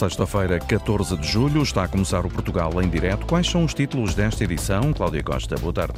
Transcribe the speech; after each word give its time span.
Sexta-feira, 0.00 0.58
14 0.58 1.14
de 1.18 1.28
julho, 1.28 1.62
está 1.62 1.84
a 1.84 1.88
começar 1.88 2.24
o 2.24 2.30
Portugal 2.30 2.80
em 2.80 2.88
direto. 2.88 3.26
Quais 3.26 3.46
são 3.46 3.66
os 3.66 3.74
títulos 3.74 4.14
desta 4.14 4.42
edição? 4.44 4.94
Cláudia 4.94 5.22
Costa, 5.22 5.56
boa 5.58 5.74
tarde. 5.74 5.92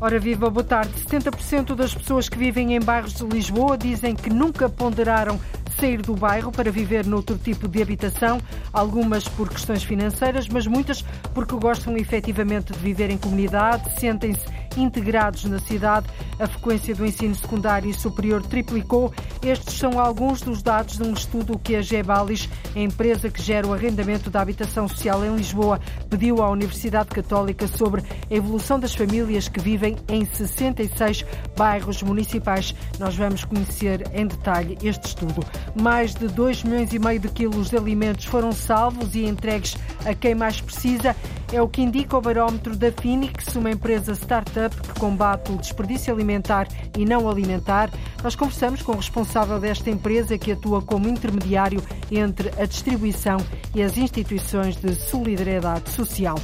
Ora 0.00 0.18
viva, 0.18 0.48
boa 0.48 0.64
tarde. 0.64 0.92
70% 1.06 1.74
das 1.74 1.92
pessoas 1.92 2.26
que 2.26 2.38
vivem 2.38 2.74
em 2.74 2.80
bairros 2.80 3.12
de 3.12 3.24
Lisboa 3.26 3.76
dizem 3.76 4.16
que 4.16 4.30
nunca 4.30 4.66
ponderaram 4.70 5.38
sair 5.78 6.00
do 6.00 6.14
bairro 6.14 6.50
para 6.50 6.70
viver 6.70 7.04
noutro 7.04 7.36
tipo 7.36 7.68
de 7.68 7.82
habitação, 7.82 8.40
algumas 8.72 9.28
por 9.28 9.50
questões 9.50 9.82
financeiras, 9.84 10.48
mas 10.48 10.66
muitas 10.66 11.02
porque 11.34 11.54
gostam 11.54 11.98
efetivamente 11.98 12.72
de 12.72 12.78
viver 12.78 13.10
em 13.10 13.18
comunidade, 13.18 13.92
sentem-se 14.00 14.40
integrados 14.82 15.44
na 15.44 15.58
cidade. 15.58 16.06
A 16.38 16.46
frequência 16.46 16.94
do 16.94 17.04
ensino 17.04 17.34
secundário 17.34 17.90
e 17.90 17.94
superior 17.94 18.42
triplicou. 18.42 19.12
Estes 19.42 19.74
são 19.74 19.98
alguns 19.98 20.40
dos 20.40 20.62
dados 20.62 20.96
de 20.96 21.02
um 21.02 21.12
estudo 21.12 21.58
que 21.58 21.76
a 21.76 21.82
Gebalis, 21.82 22.48
a 22.74 22.78
empresa 22.78 23.30
que 23.30 23.42
gera 23.42 23.66
o 23.66 23.72
arrendamento 23.72 24.30
da 24.30 24.40
habitação 24.40 24.88
social 24.88 25.24
em 25.24 25.34
Lisboa, 25.34 25.80
pediu 26.08 26.42
à 26.42 26.50
Universidade 26.50 27.08
Católica 27.08 27.66
sobre 27.66 28.02
a 28.30 28.34
evolução 28.34 28.78
das 28.78 28.94
famílias 28.94 29.48
que 29.48 29.60
vivem 29.60 29.96
em 30.08 30.24
66 30.24 31.24
bairros 31.56 32.02
municipais. 32.02 32.74
Nós 32.98 33.16
vamos 33.16 33.44
conhecer 33.44 34.08
em 34.14 34.26
detalhe 34.26 34.78
este 34.82 35.06
estudo. 35.06 35.44
Mais 35.80 36.14
de 36.14 36.28
2 36.28 36.64
milhões 36.64 36.92
e 36.92 36.98
meio 36.98 37.20
de 37.20 37.28
quilos 37.28 37.70
de 37.70 37.76
alimentos 37.76 38.24
foram 38.24 38.52
salvos 38.52 39.14
e 39.14 39.24
entregues 39.24 39.76
a 40.04 40.14
quem 40.14 40.34
mais 40.34 40.60
precisa. 40.60 41.14
É 41.52 41.62
o 41.62 41.68
que 41.68 41.80
indica 41.80 42.16
o 42.16 42.20
barómetro 42.20 42.76
da 42.76 42.92
Phoenix, 42.92 43.56
uma 43.56 43.70
empresa 43.70 44.12
startup 44.14 44.67
que 44.76 45.00
combate 45.00 45.52
o 45.52 45.56
desperdício 45.56 46.12
alimentar 46.12 46.68
e 46.96 47.04
não 47.04 47.28
alimentar. 47.28 47.90
Nós 48.22 48.34
conversamos 48.34 48.82
com 48.82 48.92
o 48.92 48.96
responsável 48.96 49.58
desta 49.58 49.90
empresa 49.90 50.38
que 50.38 50.52
atua 50.52 50.82
como 50.82 51.08
intermediário 51.08 51.82
entre 52.10 52.50
a 52.60 52.66
distribuição 52.66 53.38
e 53.74 53.82
as 53.82 53.96
instituições 53.96 54.76
de 54.76 54.94
solidariedade 54.94 55.90
social. 55.90 56.36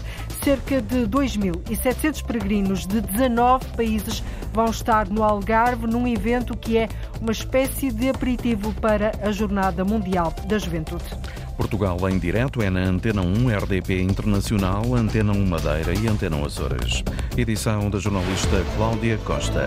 Cerca 0.42 0.80
de 0.80 1.06
2.700 1.06 2.22
peregrinos 2.24 2.86
de 2.86 3.00
19 3.00 3.66
países 3.76 4.22
vão 4.52 4.66
estar 4.66 5.08
no 5.08 5.22
Algarve 5.22 5.86
num 5.86 6.06
evento 6.06 6.56
que 6.56 6.76
é 6.76 6.88
uma 7.20 7.32
espécie 7.32 7.90
de 7.90 8.08
aperitivo 8.08 8.72
para 8.74 9.12
a 9.22 9.32
Jornada 9.32 9.84
Mundial 9.84 10.34
da 10.46 10.58
Juventude. 10.58 11.04
Portugal 11.56 11.98
em 12.08 12.18
direto 12.18 12.62
é 12.62 12.68
na 12.68 12.80
Antena 12.80 13.22
1 13.22 13.48
RDP 13.56 14.02
Internacional, 14.02 14.94
Antena 14.94 15.32
1 15.32 15.46
Madeira 15.46 15.94
e 15.94 16.08
Antena 16.08 16.44
Açores. 16.44 17.02
Edição 17.36 17.88
da 17.88 17.98
jornalista 17.98 18.64
Cláudia 18.76 19.18
Costa. 19.18 19.64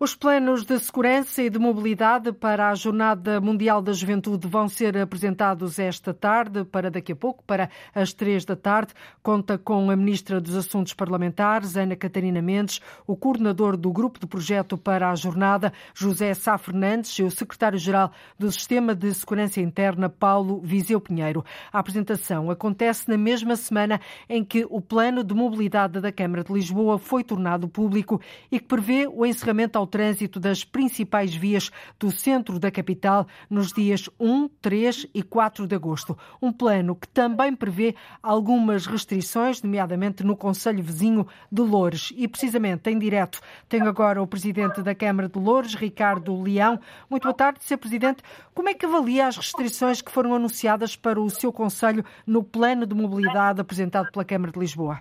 Os 0.00 0.14
planos 0.14 0.64
de 0.64 0.78
segurança 0.78 1.42
e 1.42 1.50
de 1.50 1.58
mobilidade 1.58 2.30
para 2.30 2.70
a 2.70 2.74
Jornada 2.76 3.40
Mundial 3.40 3.82
da 3.82 3.92
Juventude 3.92 4.46
vão 4.46 4.68
ser 4.68 4.96
apresentados 4.96 5.76
esta 5.76 6.14
tarde, 6.14 6.64
para 6.64 6.88
daqui 6.88 7.10
a 7.10 7.16
pouco, 7.16 7.42
para 7.44 7.68
as 7.92 8.12
três 8.12 8.44
da 8.44 8.54
tarde. 8.54 8.94
Conta 9.24 9.58
com 9.58 9.90
a 9.90 9.96
Ministra 9.96 10.40
dos 10.40 10.54
Assuntos 10.54 10.94
Parlamentares, 10.94 11.76
Ana 11.76 11.96
Catarina 11.96 12.40
Mendes, 12.40 12.80
o 13.08 13.16
coordenador 13.16 13.76
do 13.76 13.90
Grupo 13.90 14.20
de 14.20 14.26
Projeto 14.28 14.78
para 14.78 15.10
a 15.10 15.16
Jornada, 15.16 15.72
José 15.92 16.32
Sá 16.32 16.56
Fernandes, 16.56 17.18
e 17.18 17.24
o 17.24 17.30
Secretário-Geral 17.32 18.12
do 18.38 18.52
Sistema 18.52 18.94
de 18.94 19.12
Segurança 19.12 19.60
Interna, 19.60 20.08
Paulo 20.08 20.60
Viseu 20.62 21.00
Pinheiro. 21.00 21.44
A 21.72 21.80
apresentação 21.80 22.52
acontece 22.52 23.08
na 23.08 23.18
mesma 23.18 23.56
semana 23.56 24.00
em 24.28 24.44
que 24.44 24.64
o 24.70 24.80
Plano 24.80 25.24
de 25.24 25.34
Mobilidade 25.34 26.00
da 26.00 26.12
Câmara 26.12 26.44
de 26.44 26.52
Lisboa 26.52 27.00
foi 27.00 27.24
tornado 27.24 27.68
público 27.68 28.20
e 28.48 28.60
que 28.60 28.66
prevê 28.66 29.08
o 29.08 29.26
encerramento 29.26 29.76
ao 29.76 29.87
trânsito 29.88 30.38
das 30.38 30.62
principais 30.62 31.34
vias 31.34 31.72
do 31.98 32.12
centro 32.12 32.60
da 32.60 32.70
capital 32.70 33.26
nos 33.50 33.72
dias 33.72 34.08
1, 34.20 34.48
3 34.60 35.08
e 35.12 35.22
4 35.22 35.66
de 35.66 35.74
agosto. 35.74 36.16
Um 36.40 36.52
plano 36.52 36.94
que 36.94 37.08
também 37.08 37.56
prevê 37.56 37.96
algumas 38.22 38.86
restrições, 38.86 39.62
nomeadamente 39.62 40.22
no 40.22 40.36
Conselho 40.36 40.82
Vizinho 40.82 41.26
de 41.50 41.62
Loures. 41.62 42.12
E 42.16 42.28
precisamente 42.28 42.88
em 42.90 42.98
direto 42.98 43.40
tenho 43.68 43.88
agora 43.88 44.22
o 44.22 44.26
Presidente 44.26 44.82
da 44.82 44.94
Câmara 44.94 45.28
de 45.28 45.38
Loures, 45.38 45.74
Ricardo 45.74 46.40
Leão. 46.40 46.78
Muito 47.10 47.24
boa 47.24 47.34
tarde, 47.34 47.64
Sr. 47.64 47.78
Presidente. 47.78 48.22
Como 48.54 48.68
é 48.68 48.74
que 48.74 48.86
avalia 48.86 49.26
as 49.26 49.36
restrições 49.36 50.00
que 50.00 50.12
foram 50.12 50.34
anunciadas 50.34 50.94
para 50.94 51.20
o 51.20 51.28
seu 51.30 51.52
Conselho 51.52 52.04
no 52.26 52.44
plano 52.44 52.86
de 52.86 52.94
mobilidade 52.94 53.60
apresentado 53.60 54.12
pela 54.12 54.24
Câmara 54.24 54.52
de 54.52 54.58
Lisboa? 54.58 55.00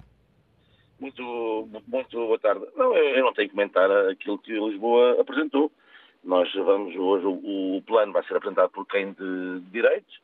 Muito, 1.00 1.70
muito 1.88 2.18
boa 2.18 2.40
tarde. 2.40 2.66
Não, 2.76 2.96
eu 2.96 3.24
não 3.24 3.34
tenho 3.34 3.48
que 3.50 3.56
comentar 3.56 3.90
aquilo 4.10 4.40
que 4.40 4.52
Lisboa 4.52 5.22
apresentou. 5.22 5.72
Nós 6.24 6.52
vamos 6.54 6.96
hoje, 6.96 7.26
o, 7.26 7.78
o 7.78 7.82
plano 7.84 8.12
vai 8.12 8.24
ser 8.24 8.36
apresentado 8.36 8.72
por 8.72 8.86
quem 8.88 9.14
de 9.14 9.60
direitos, 9.72 10.20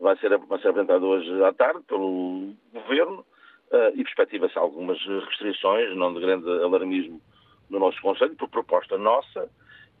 vai 0.00 0.16
ser, 0.18 0.36
vai 0.38 0.60
ser 0.60 0.68
apresentado 0.68 1.04
hoje 1.04 1.44
à 1.44 1.52
tarde 1.52 1.82
pelo 1.86 2.54
Governo 2.72 3.20
uh, 3.72 3.92
e 3.94 4.04
perspectiva-se 4.04 4.56
algumas 4.56 4.98
restrições, 5.28 5.94
não 5.96 6.14
de 6.14 6.20
grande 6.20 6.48
alarmismo 6.48 7.20
no 7.68 7.80
nosso 7.80 8.00
Conselho, 8.00 8.36
por 8.36 8.48
proposta 8.48 8.96
nossa, 8.96 9.50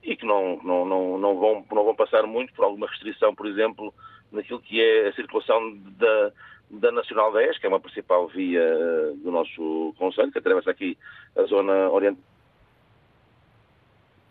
e 0.02 0.16
que 0.16 0.24
não, 0.24 0.60
não, 0.62 0.84
não, 0.84 1.18
não, 1.18 1.38
vão, 1.38 1.66
não 1.72 1.84
vão 1.84 1.94
passar 1.94 2.26
muito 2.26 2.52
por 2.54 2.64
alguma 2.64 2.86
restrição, 2.86 3.34
por 3.34 3.46
exemplo, 3.46 3.92
naquilo 4.30 4.60
que 4.60 4.80
é 4.80 5.08
a 5.08 5.14
circulação 5.14 5.76
da, 5.98 6.32
da 6.72 6.90
Nacional 6.90 7.32
10, 7.32 7.58
que 7.58 7.66
é 7.66 7.68
uma 7.68 7.80
principal 7.80 8.26
via 8.28 8.60
eh, 8.60 9.12
do 9.16 9.30
nosso 9.30 9.94
Conselho, 9.98 10.32
que 10.32 10.38
atravessa 10.38 10.70
aqui 10.70 10.96
a 11.36 11.42
zona 11.44 11.90
oriental. 11.90 12.22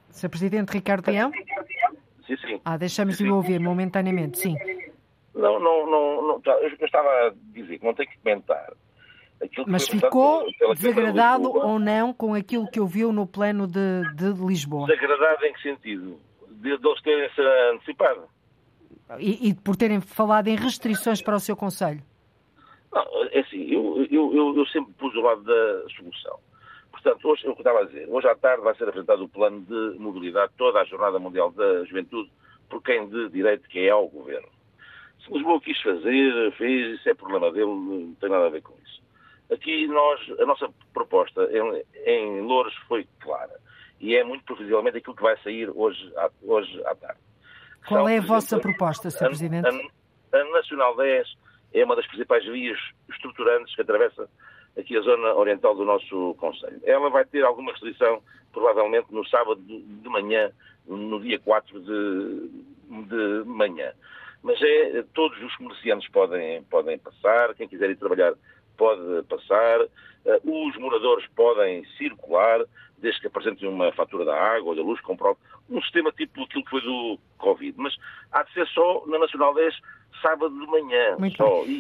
Sr. 0.10 0.30
Presidente 0.30 0.72
Ricardo 0.72 1.10
Leão? 1.10 1.32
Sim, 2.26 2.38
sim. 2.38 2.62
Ah, 2.66 2.78
deixamos 2.78 3.18
de 3.18 3.30
ouvir 3.30 3.60
momentaneamente, 3.60 4.40
sim. 4.40 4.56
Não, 5.36 5.60
não, 5.60 5.90
não, 5.90 6.28
não, 6.28 6.42
tá, 6.42 6.52
eu 6.54 6.86
estava 6.86 7.08
a 7.08 7.34
dizer 7.54 7.80
que 7.80 7.86
não 7.86 7.94
tenho 7.94 8.10
que 8.10 8.18
comentar. 8.18 8.74
Mas 9.66 9.88
ficou 9.88 10.46
desagradado 10.76 11.50
ou 11.50 11.80
não 11.80 12.14
com 12.14 12.34
aquilo 12.34 12.70
que 12.70 12.80
ouviu 12.80 13.12
no 13.12 13.26
plano 13.26 13.66
de, 13.66 14.04
de 14.16 14.34
Lisboa? 14.46 14.88
Desagradado 14.88 15.46
em 15.46 15.54
que 15.54 15.62
sentido? 15.62 16.20
De, 16.50 16.78
de 16.78 16.88
eles 16.88 17.02
terem 17.02 17.30
se 17.34 17.42
antecipado. 17.74 18.24
E, 19.20 19.50
e 19.50 19.54
por 19.54 19.76
terem 19.76 20.00
falado 20.00 20.48
em 20.48 20.56
restrições 20.56 21.22
para 21.22 21.36
o 21.36 21.40
seu 21.40 21.56
Conselho? 21.56 22.02
Não, 22.92 23.06
é 23.32 23.40
assim, 23.40 23.72
eu, 23.72 24.06
eu, 24.12 24.36
eu, 24.36 24.58
eu 24.58 24.66
sempre 24.68 24.94
pus 24.94 25.14
o 25.16 25.22
lado 25.22 25.44
da 25.44 25.90
solução. 25.96 26.40
Portanto, 26.92 27.28
hoje, 27.28 27.46
eu 27.46 27.54
estava 27.54 27.80
a 27.80 27.86
dizer, 27.86 28.08
hoje 28.10 28.28
à 28.28 28.36
tarde 28.36 28.64
vai 28.64 28.76
ser 28.76 28.84
apresentado 28.84 29.24
o 29.24 29.30
plano 29.30 29.62
de 29.62 29.98
mobilidade, 29.98 30.52
toda 30.58 30.80
a 30.80 30.86
Jornada 30.86 31.18
Mundial 31.18 31.52
da 31.52 31.84
Juventude, 31.86 32.30
por 32.70 32.84
quem 32.84 33.08
de 33.10 33.30
direito 33.30 33.68
que 33.70 33.80
é 33.80 33.90
ao 33.90 34.08
Governo. 34.08 34.48
Se 35.26 35.32
Lisboa 35.34 35.62
quis 35.62 35.80
fazer, 35.82 36.52
fez, 36.58 37.00
isso 37.00 37.10
é 37.10 37.14
problema 37.14 37.52
dele, 37.52 37.66
não 37.66 38.16
tem 38.20 38.30
nada 38.30 38.48
a 38.48 38.50
ver 38.50 38.62
com 38.62 38.74
isso. 38.84 39.02
Aqui 39.52 39.88
nós, 39.88 40.20
a 40.40 40.46
nossa 40.46 40.70
proposta 40.94 41.50
em, 41.52 41.84
em 42.06 42.42
Louros 42.42 42.76
foi 42.88 43.08
clara 43.20 43.60
e 44.00 44.16
é 44.16 44.24
muito 44.24 44.44
previsivelmente 44.44 44.98
aquilo 44.98 45.16
que 45.16 45.22
vai 45.22 45.38
sair 45.44 45.70
hoje 45.70 46.12
à, 46.18 46.30
hoje 46.44 46.82
à 46.86 46.96
tarde. 46.96 47.20
Qual 47.88 48.02
São, 48.02 48.10
é 48.10 48.18
a 48.18 48.22
vossa 48.22 48.56
exemplo, 48.56 48.72
proposta, 48.72 49.10
Sr. 49.10 49.28
Presidente? 49.28 49.68
A, 49.68 50.38
a 50.38 50.44
Nacional 50.52 50.96
10 50.96 51.28
é 51.74 51.84
uma 51.84 51.96
das 51.96 52.08
principais 52.08 52.46
vias 52.46 52.80
estruturantes 53.10 53.74
que 53.76 53.82
atravessa 53.82 54.30
aqui 54.78 54.98
a 54.98 55.02
zona 55.02 55.34
oriental 55.36 55.76
do 55.76 55.86
nosso 55.86 56.36
Conselho. 56.36 56.80
Ela 56.84 57.10
vai 57.10 57.26
ter 57.26 57.44
alguma 57.44 57.72
restrição, 57.72 58.22
provavelmente, 58.52 59.08
no 59.12 59.26
sábado 59.28 59.62
de 59.62 60.10
manhã, 60.10 60.52
no 60.88 61.20
dia 61.20 61.40
4 61.40 61.80
de, 61.82 62.50
de 63.08 63.44
manhã. 63.46 63.92
Mas 64.44 64.60
é, 64.62 65.04
todos 65.14 65.42
os 65.44 65.56
comerciantes 65.56 66.10
podem, 66.10 66.64
podem 66.64 66.98
passar, 66.98 67.54
quem 67.54 67.68
quiser 67.68 67.90
ir 67.90 67.96
trabalhar 67.96 68.34
pode 68.78 69.24
passar, 69.28 69.82
uh, 69.82 70.68
os 70.68 70.76
moradores 70.78 71.28
podem 71.36 71.86
circular, 71.98 72.66
desde 72.98 73.22
que 73.22 73.28
apresentem 73.28 73.70
uma 73.70 73.92
fatura 73.92 74.26
da 74.26 74.36
água 74.36 74.70
ou 74.70 74.76
da 74.76 74.82
luz, 74.82 75.00
comprove 75.02 75.38
um 75.70 75.82
sistema 75.84 76.12
tipo 76.12 76.44
aquilo 76.44 76.64
que 76.64 76.70
foi 76.70 76.82
do 76.82 77.20
Covid. 77.38 77.76
Mas 77.78 77.96
há 78.32 78.42
de 78.42 78.52
ser 78.54 78.68
só 78.70 79.04
na 79.06 79.20
Nacional 79.20 79.54
10 79.54 79.76
sábado 80.22 80.50
de 80.50 80.66
manhã. 80.68 81.18
Bem. 81.20 81.34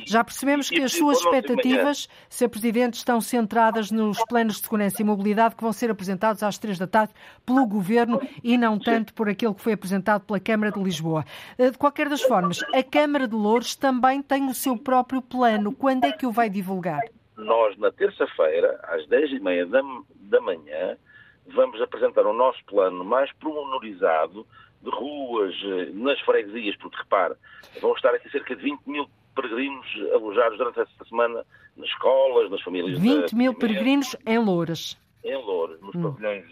Já 0.05 0.23
percebemos 0.23 0.67
e, 0.67 0.75
que 0.75 0.81
e, 0.81 0.83
as 0.83 0.91
suas 0.91 1.19
expectativas, 1.19 2.07
Sr. 2.29 2.49
Presidente, 2.49 2.95
estão 2.95 3.21
centradas 3.21 3.91
nos 3.91 4.23
planos 4.25 4.55
de 4.55 4.63
segurança 4.63 5.01
e 5.01 5.05
mobilidade 5.05 5.55
que 5.55 5.63
vão 5.63 5.73
ser 5.73 5.89
apresentados 5.89 6.43
às 6.43 6.57
três 6.57 6.77
da 6.77 6.87
tarde 6.87 7.13
pelo 7.45 7.65
Governo 7.65 8.21
e 8.43 8.57
não 8.57 8.79
tanto 8.79 9.13
por 9.13 9.29
aquilo 9.29 9.55
que 9.55 9.61
foi 9.61 9.73
apresentado 9.73 10.23
pela 10.25 10.39
Câmara 10.39 10.71
de 10.71 10.81
Lisboa. 10.81 11.25
Eh, 11.57 11.69
de 11.69 11.77
qualquer 11.77 12.09
das 12.09 12.21
formas, 12.21 12.63
a 12.73 12.83
Câmara 12.83 13.27
de 13.27 13.35
Louros 13.35 13.75
também 13.75 14.21
tem 14.21 14.47
o 14.47 14.53
seu 14.53 14.77
próprio 14.77 15.21
plano. 15.21 15.73
Quando 15.73 16.05
é 16.05 16.11
que 16.11 16.25
o 16.25 16.31
vai 16.31 16.49
divulgar? 16.49 17.01
Nós, 17.37 17.77
na 17.77 17.91
terça-feira, 17.91 18.79
às 18.83 19.07
dez 19.07 19.31
e 19.31 19.39
meia 19.39 19.65
da, 19.65 19.81
da 20.15 20.41
manhã, 20.41 20.97
vamos 21.47 21.81
apresentar 21.81 22.25
o 22.25 22.33
nosso 22.33 22.63
plano 22.65 23.03
mais 23.03 23.31
promenorizado 23.33 24.45
de 24.81 24.89
ruas, 24.89 25.55
eh, 25.63 25.91
nas 25.93 26.19
freguesias, 26.21 26.75
porque 26.77 26.97
repare, 26.97 27.35
vão 27.81 27.93
estar 27.93 28.13
aqui 28.13 28.29
cerca 28.29 28.55
de 28.55 28.63
20 28.63 28.85
mil 28.85 29.09
peregrinos 29.35 29.85
alojados 30.13 30.57
durante 30.57 30.81
esta 30.81 31.05
semana 31.05 31.45
nas 31.77 31.87
escolas, 31.87 32.49
nas 32.49 32.61
famílias. 32.61 32.99
20 32.99 33.35
mil 33.35 33.53
peregrinos 33.53 34.15
em 34.25 34.37
Louras. 34.39 34.97
Em 35.23 35.35
Louras, 35.35 35.79
nos 35.81 35.95
hum. 35.95 36.03
pavilhões 36.03 36.45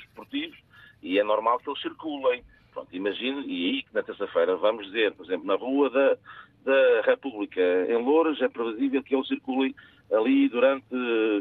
esportivos, 0.00 0.56
e 1.02 1.18
é 1.18 1.24
normal 1.24 1.58
que 1.58 1.68
eles 1.68 1.80
circulem. 1.80 2.42
Pronto, 2.72 2.88
imagine, 2.94 3.44
e 3.46 3.66
aí 3.66 3.82
que 3.82 3.94
na 3.94 4.02
terça-feira 4.02 4.56
vamos 4.56 4.86
dizer, 4.86 5.12
por 5.12 5.26
exemplo, 5.26 5.46
na 5.46 5.56
rua 5.56 5.90
da, 5.90 6.16
da 6.64 7.02
República, 7.02 7.60
em 7.60 8.02
Louros, 8.02 8.40
é 8.40 8.48
previsível 8.48 9.02
que 9.02 9.14
ele 9.14 9.26
circule 9.26 9.76
ali 10.10 10.48
durante 10.48 10.86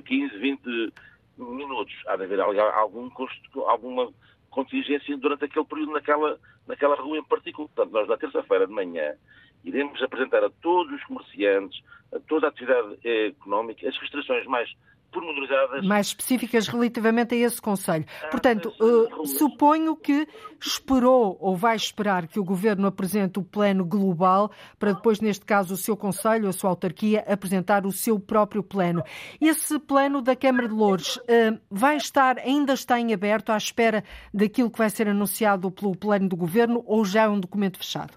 15, 0.06 0.38
20 0.38 0.94
minutos. 1.38 1.94
Há 2.08 2.16
de 2.16 2.24
haver 2.24 2.42
algum 2.42 3.10
custo, 3.10 3.62
alguma 3.62 4.12
contingência 4.52 5.18
durante 5.18 5.46
aquele 5.46 5.66
período 5.66 5.94
naquela, 5.94 6.40
naquela 6.68 6.96
rua 6.96 7.18
em 7.18 7.24
particular. 7.24 7.68
Portanto, 7.74 7.92
nós 7.92 8.08
na 8.08 8.18
terça-feira 8.18 8.68
de 8.68 8.74
manhã 8.74 9.16
iremos 9.64 10.02
apresentar 10.04 10.44
a 10.44 10.50
todos 10.62 10.94
os 10.94 11.04
comerciantes, 11.06 11.82
a 12.14 12.20
toda 12.20 12.48
a 12.48 12.50
atividade 12.50 13.00
económica, 13.04 13.88
as 13.88 13.98
restrições 13.98 14.46
mais 14.46 14.72
pormenorizadas. 15.12 15.86
Mais 15.86 16.08
específicas 16.08 16.68
relativamente 16.68 17.36
a 17.36 17.38
esse 17.38 17.62
Conselho. 17.62 18.06
Ah, 18.24 18.28
Portanto, 18.28 18.74
uh, 18.80 19.26
suponho 19.28 19.96
que 19.96 20.28
esperou 20.60 21.38
ou 21.40 21.56
vai 21.56 21.76
esperar 21.76 22.28
que 22.28 22.40
o 22.40 22.44
Governo 22.44 22.88
apresente 22.88 23.40
o 23.40 23.44
plano 23.44 23.86
global 23.86 24.52
para 24.80 24.94
depois, 24.94 25.20
neste 25.20 25.46
caso, 25.46 25.74
o 25.74 25.78
seu 25.78 25.96
Conselho, 25.98 26.48
a 26.48 26.54
sua 26.54 26.70
autarquia, 26.70 27.24
apresentar 27.28 27.86
o 27.86 27.92
seu 27.92 28.20
próprio 28.20 28.64
plano. 28.64 29.04
Esse 29.40 29.78
plano 29.80 30.22
da 30.22 30.36
Câmara 30.36 30.68
de 30.68 30.74
Louros 30.74 31.18
uh, 31.18 31.60
vai 31.70 31.98
estar, 31.98 32.40
ainda 32.40 32.74
está 32.74 33.00
em 33.00 33.14
aberto, 33.14 33.52
à 33.52 33.58
espera 33.58 34.04
daquilo 34.34 34.72
que 34.72 34.78
vai 34.78 34.90
ser 34.90 35.08
anunciado 35.08 35.70
pelo 35.72 35.96
plano 35.96 36.30
do 36.30 36.36
Governo 36.36 36.84
ou 36.88 37.04
já 37.04 37.24
é 37.24 37.30
um 37.30 37.40
documento 37.40 37.78
fechado? 37.78 38.14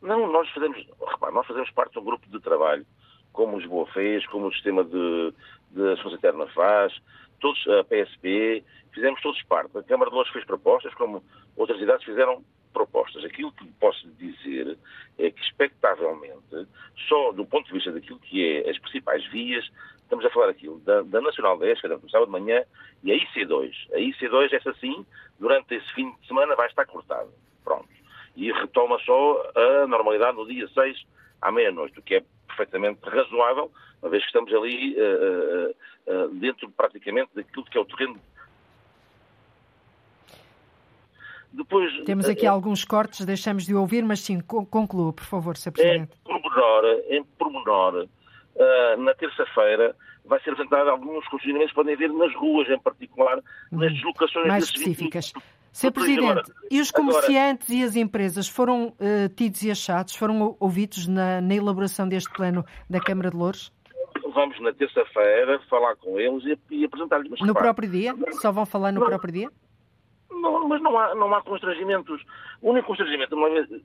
Não, 0.00 0.26
nós 0.32 0.48
fazemos, 0.50 0.84
repare, 1.08 1.32
nós 1.32 1.46
fazemos 1.46 1.70
parte 1.70 1.92
de 1.92 2.00
um 2.00 2.04
grupo 2.04 2.28
de 2.28 2.40
trabalho 2.40 2.84
como 3.32 3.58
Lisboa 3.58 3.86
fez, 3.92 4.26
como 4.26 4.46
o 4.46 4.52
sistema 4.52 4.84
de, 4.84 5.32
de 5.70 5.82
Associação 5.92 6.14
Interna 6.14 6.46
faz, 6.48 6.92
todos, 7.40 7.66
a 7.68 7.84
PSP, 7.84 8.64
fizemos 8.92 9.20
todos 9.20 9.42
parte. 9.44 9.76
A 9.76 9.82
Câmara 9.82 10.10
de 10.10 10.14
Louros 10.14 10.32
fez 10.32 10.44
propostas, 10.44 10.94
como 10.94 11.22
outras 11.56 11.80
idades 11.80 12.04
fizeram 12.04 12.42
propostas. 12.72 13.24
Aquilo 13.24 13.52
que 13.52 13.66
posso 13.80 14.06
dizer 14.12 14.78
é 15.18 15.30
que, 15.30 15.40
expectavelmente, 15.42 16.66
só 17.08 17.32
do 17.32 17.44
ponto 17.44 17.66
de 17.66 17.72
vista 17.74 17.92
daquilo 17.92 18.18
que 18.20 18.62
é 18.64 18.70
as 18.70 18.78
principais 18.78 19.24
vias, 19.26 19.68
estamos 20.02 20.24
a 20.24 20.30
falar 20.30 20.50
aquilo 20.50 20.78
da, 20.80 21.02
da 21.02 21.20
Nacional 21.20 21.58
10, 21.58 21.80
que 21.80 21.88
começava 21.88 22.26
de 22.26 22.32
manhã, 22.32 22.64
e 23.02 23.12
a 23.12 23.16
IC2. 23.16 23.72
A 23.92 23.98
IC2, 23.98 24.52
essa 24.52 24.74
sim, 24.74 25.04
durante 25.38 25.74
esse 25.74 25.92
fim 25.94 26.10
de 26.20 26.26
semana 26.26 26.54
vai 26.54 26.68
estar 26.68 26.86
cortada. 26.86 27.28
Pronto. 27.64 27.88
E 28.36 28.50
retoma 28.52 28.98
só 29.00 29.52
a 29.54 29.86
normalidade 29.86 30.36
no 30.36 30.46
dia 30.46 30.66
6 30.68 31.04
à 31.40 31.50
meia-noite, 31.50 31.98
o 31.98 32.02
que 32.02 32.16
é 32.16 32.24
perfeitamente 32.62 33.00
razoável, 33.04 33.70
uma 34.00 34.10
vez 34.10 34.22
que 34.22 34.28
estamos 34.28 34.52
ali 34.52 34.96
uh, 34.96 35.70
uh, 36.06 36.28
dentro 36.34 36.70
praticamente 36.70 37.30
daquilo 37.34 37.64
que 37.64 37.76
é 37.76 37.80
o 37.80 37.84
terreno. 37.84 38.20
Depois, 41.52 41.92
Temos 42.04 42.26
aqui 42.26 42.46
alguns 42.46 42.82
cortes, 42.82 43.26
deixamos 43.26 43.66
de 43.66 43.74
ouvir, 43.74 44.02
mas 44.02 44.20
sim, 44.20 44.40
conclua, 44.40 45.12
por 45.12 45.24
favor, 45.24 45.54
Sr. 45.56 45.72
Presidente. 45.72 46.12
Em 46.14 46.24
pormenor, 46.24 46.84
em 47.10 47.24
pormenor 47.24 48.08
na 48.98 49.14
terça-feira, 49.14 49.94
vai 50.24 50.40
ser 50.40 50.50
apresentado 50.50 50.88
alguns 50.88 51.26
constrangimentos 51.28 51.70
que 51.70 51.74
podem 51.74 51.94
haver 51.94 52.10
nas 52.10 52.34
ruas, 52.34 52.70
em 52.70 52.78
particular, 52.78 53.36
nas 53.70 53.90
uhum. 53.90 53.94
deslocações 53.94 54.46
mais 54.46 54.64
específicas. 54.64 55.32
20 55.34 55.42
Sr. 55.72 55.90
Presidente, 55.90 56.24
agora, 56.24 56.42
e 56.70 56.80
os 56.80 56.90
comerciantes 56.90 57.70
agora, 57.70 57.82
e 57.82 57.88
as 57.88 57.96
empresas 57.96 58.46
foram 58.46 58.88
uh, 58.88 59.28
tidos 59.34 59.62
e 59.62 59.70
achados, 59.70 60.14
foram 60.14 60.54
ouvidos 60.60 61.08
na, 61.08 61.40
na, 61.40 61.54
elaboração 61.54 62.06
deste 62.06 62.30
plano 62.30 62.64
da 62.88 63.00
Câmara 63.00 63.30
de 63.30 63.36
Louros? 63.36 63.72
Vamos 64.34 64.60
na 64.60 64.72
terça-feira 64.72 65.60
falar 65.70 65.96
com 65.96 66.18
eles 66.20 66.44
e, 66.44 66.74
e 66.74 66.84
apresentar-lhes. 66.84 67.40
No 67.40 67.54
próprio 67.54 67.90
dia? 67.90 68.14
Só 68.32 68.52
vão 68.52 68.66
falar 68.66 68.92
no 68.92 69.00
não, 69.00 69.06
próprio 69.06 69.32
dia? 69.32 69.50
Não, 70.40 70.66
mas 70.68 70.80
não 70.80 70.98
há, 70.98 71.14
não 71.14 71.34
há 71.34 71.42
constrangimentos. 71.42 72.22
O 72.60 72.70
único 72.70 72.88
constrangimento 72.88 73.36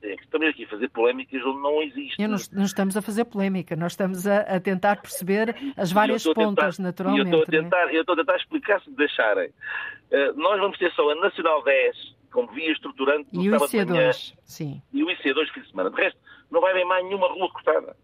é 0.02 0.16
que 0.16 0.24
estamos 0.24 0.48
aqui 0.48 0.64
a 0.64 0.68
fazer 0.68 0.88
polémicas 0.88 1.44
onde 1.44 1.60
não 1.60 1.82
existe. 1.82 2.26
Não, 2.26 2.36
não 2.52 2.64
estamos 2.64 2.96
a 2.96 3.02
fazer 3.02 3.24
polémica, 3.24 3.76
nós 3.76 3.92
estamos 3.92 4.26
a, 4.26 4.40
a 4.40 4.60
tentar 4.60 5.00
perceber 5.00 5.54
as 5.76 5.92
várias 5.92 6.24
pontas, 6.24 6.76
tentar, 6.76 6.88
naturalmente. 6.88 7.32
Eu 7.32 7.40
estou, 7.40 7.54
a 7.54 7.58
é? 7.58 7.62
tentar, 7.62 7.94
eu 7.94 8.00
estou 8.00 8.12
a 8.14 8.16
tentar 8.16 8.36
explicar 8.36 8.80
se 8.82 8.90
deixarem. 8.92 9.48
Uh, 9.48 10.32
nós 10.36 10.58
vamos 10.60 10.78
ter 10.78 10.90
só 10.92 11.10
a 11.10 11.14
Nacional 11.16 11.62
10 11.62 12.16
como 12.30 12.48
via 12.52 12.72
estruturante 12.72 13.28
e 13.32 13.50
o 13.50 13.56
IC2, 13.56 13.88
manhã, 13.88 14.10
sim. 14.44 14.82
E 14.92 15.02
o 15.02 15.06
IC2 15.06 15.48
fim 15.52 15.60
de 15.60 15.70
semana. 15.70 15.90
De 15.90 15.96
resto, 15.96 16.18
não 16.50 16.60
vai 16.60 16.72
haver 16.72 16.84
mais 16.84 17.04
nenhuma 17.04 17.28
rua 17.28 17.50
cortada. 17.50 17.96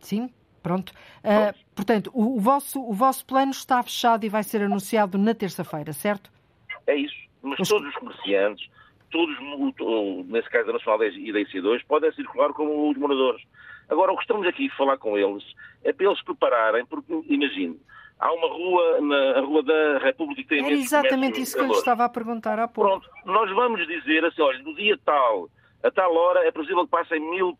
Sim, 0.00 0.32
pronto. 0.62 0.90
Uh, 0.90 1.56
portanto, 1.74 2.10
o, 2.12 2.36
o, 2.36 2.40
vosso, 2.40 2.80
o 2.80 2.92
vosso 2.92 3.24
plano 3.24 3.52
está 3.52 3.82
fechado 3.82 4.24
e 4.24 4.28
vai 4.28 4.42
ser 4.42 4.62
anunciado 4.62 5.18
na 5.18 5.34
terça-feira, 5.34 5.92
certo? 5.92 6.30
É 6.86 6.94
isso. 6.96 7.16
Mas, 7.42 7.68
todos 7.68 7.88
os 7.88 7.94
comerciantes, 7.96 8.68
todos, 9.10 9.36
nesse 10.26 10.48
caso 10.48 10.66
da 10.66 10.72
Nacional 10.74 10.98
10 10.98 11.14
e 11.16 11.32
da 11.32 11.40
IC2, 11.40 11.82
podem 11.86 12.12
circular 12.12 12.52
como 12.52 12.90
os 12.90 12.96
moradores. 12.96 13.42
Agora, 13.88 14.12
o 14.12 14.16
que 14.16 14.22
estamos 14.22 14.46
aqui 14.46 14.68
a 14.72 14.76
falar 14.76 14.96
com 14.96 15.18
eles 15.18 15.44
é 15.84 15.92
para 15.92 16.06
eles 16.06 16.22
prepararem, 16.22 16.86
porque 16.86 17.12
imagine, 17.28 17.78
há 18.18 18.32
uma 18.32 18.48
rua 18.48 19.00
na 19.00 19.40
Rua 19.40 19.62
da 19.62 19.98
República 19.98 20.42
que 20.42 20.48
tem 20.48 20.64
Era 20.64 20.74
exatamente 20.74 21.40
isso 21.40 21.56
que 21.56 21.62
eu 21.62 21.66
lhe 21.66 21.72
estava 21.72 22.04
a 22.04 22.08
perguntar 22.08 22.58
há 22.58 22.68
pouco. 22.68 22.88
Pronto, 22.88 23.10
nós 23.26 23.50
vamos 23.50 23.86
dizer 23.86 24.24
assim, 24.24 24.40
olha, 24.40 24.58
no 24.60 24.74
dia 24.74 24.98
tal, 25.04 25.50
a 25.82 25.90
tal 25.90 26.14
hora, 26.14 26.46
é 26.46 26.50
previsível 26.50 26.84
que 26.84 26.90
passem 26.90 27.20
mil 27.20 27.58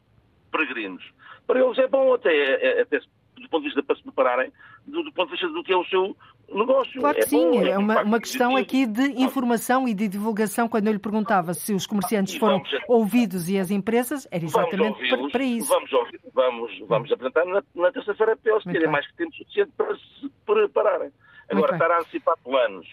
peregrinos. 0.51 1.05
Para 1.47 1.61
eles 1.61 1.77
é 1.79 1.89
bom 1.89 2.15
até, 2.15 2.33
é, 2.33 2.83
até 2.83 3.01
do 3.01 3.49
ponto 3.49 3.63
de 3.63 3.69
vista 3.69 3.83
para 3.83 3.97
se 3.97 4.03
prepararem, 4.03 4.53
do, 4.87 5.03
do 5.03 5.13
ponto 5.13 5.27
de 5.27 5.33
vista 5.33 5.49
do 5.49 5.65
que 5.65 5.73
é 5.73 5.77
o 5.77 5.85
seu 5.87 6.17
negócio. 6.49 7.01
Claro 7.01 7.17
que 7.17 7.23
é 7.23 7.27
sim, 7.27 7.51
bom, 7.51 7.63
é, 7.63 7.71
é 7.71 7.79
uma, 7.79 8.03
uma 8.03 8.21
questão 8.21 8.57
aqui 8.57 8.87
de 8.87 9.03
informação 9.23 9.89
e 9.89 9.95
de 9.95 10.09
divulgação. 10.09 10.69
Quando 10.69 10.87
eu 10.87 10.93
lhe 10.93 10.99
perguntava 10.99 11.55
se 11.55 11.73
os 11.73 11.87
comerciantes 11.87 12.37
foram 12.37 12.63
ouvidos 12.89 13.49
e 13.49 13.59
as 13.59 13.71
empresas, 13.71 14.27
era 14.31 14.45
exatamente 14.45 14.99
para, 15.31 15.43
isso. 15.43 15.69
Vamos, 15.69 15.93
ouvir, 15.93 16.21
vamos, 16.33 16.79
vamos 16.87 17.13
apresentar 17.13 17.45
na, 17.45 17.63
na 17.75 17.93
terça-feira 17.93 18.37
para 18.37 18.53
eles 18.53 18.65
terem 18.65 18.89
mais 18.89 19.07
que 19.07 19.17
tempo 19.17 19.35
suficiente 19.35 19.73
para 19.77 19.95
se 19.97 20.31
prepararem. 20.45 21.11
Agora, 21.49 21.75
estar 21.75 21.91
a 21.91 21.99
antecipar 21.99 22.37
planos 22.43 22.87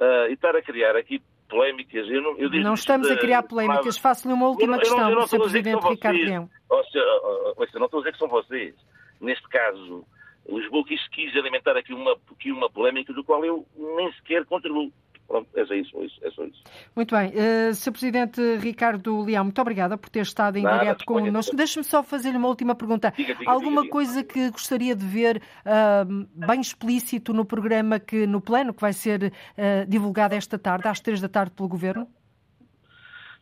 uh, 0.00 0.28
e 0.28 0.34
estar 0.34 0.54
a 0.54 0.62
criar 0.62 0.96
aqui 0.96 1.20
polémicas. 1.48 2.08
Eu 2.08 2.22
não, 2.22 2.38
eu 2.38 2.50
não 2.50 2.74
estamos 2.74 3.10
a 3.10 3.16
criar 3.16 3.42
polémicas. 3.42 3.96
Faço-lhe 3.98 4.34
uma 4.34 4.48
última 4.48 4.76
eu 4.76 4.80
questão, 4.80 5.10
eu 5.10 5.16
não, 5.16 5.26
Sr. 5.26 5.40
Presidente 5.40 5.88
Ricardo 5.88 6.18
Leão. 6.18 6.50
Ou 6.68 6.84
seja, 6.84 7.78
não 7.78 7.86
estou 7.86 8.00
a 8.00 8.02
dizer 8.02 8.12
que 8.12 8.18
são 8.18 8.28
vocês. 8.28 8.74
Neste 9.20 9.48
caso, 9.48 10.04
Lisboa 10.48 10.84
quis, 10.86 11.06
quis 11.08 11.34
alimentar 11.36 11.76
aqui 11.76 11.92
uma, 11.92 12.16
aqui 12.30 12.52
uma 12.52 12.70
polémica 12.70 13.12
do 13.12 13.24
qual 13.24 13.44
eu 13.44 13.66
nem 13.76 14.12
sequer 14.12 14.44
contribuo. 14.44 14.92
Pronto, 15.26 15.48
é 15.56 15.66
só 15.66 15.74
isso, 15.74 15.98
é 16.22 16.30
só 16.30 16.44
isso. 16.44 16.62
Muito 16.94 17.14
bem. 17.16 17.30
Uh, 17.30 17.74
Sr. 17.74 17.90
Presidente 17.90 18.56
Ricardo 18.58 19.24
Leão, 19.24 19.44
muito 19.44 19.60
obrigada 19.60 19.98
por 19.98 20.08
ter 20.08 20.20
estado 20.20 20.56
em 20.56 20.62
Nada, 20.62 20.78
direto 20.78 21.04
connosco. 21.04 21.56
Deixe-me 21.56 21.84
só 21.84 22.02
fazer-lhe 22.02 22.36
uma 22.36 22.46
última 22.46 22.76
pergunta. 22.76 23.12
Diga, 23.16 23.34
diga, 23.34 23.50
Alguma 23.50 23.82
diga, 23.82 23.92
coisa 23.92 24.22
que 24.22 24.50
gostaria 24.50 24.94
de 24.94 25.04
ver 25.04 25.42
uh, 25.64 26.46
bem 26.46 26.60
explícito 26.60 27.32
no 27.32 27.44
programa, 27.44 27.98
que 27.98 28.24
no 28.24 28.40
plano 28.40 28.72
que 28.72 28.80
vai 28.80 28.92
ser 28.92 29.24
uh, 29.24 29.86
divulgado 29.88 30.36
esta 30.36 30.56
tarde, 30.56 30.86
às 30.86 31.00
três 31.00 31.20
da 31.20 31.28
tarde, 31.28 31.50
pelo 31.50 31.68
Governo? 31.68 32.08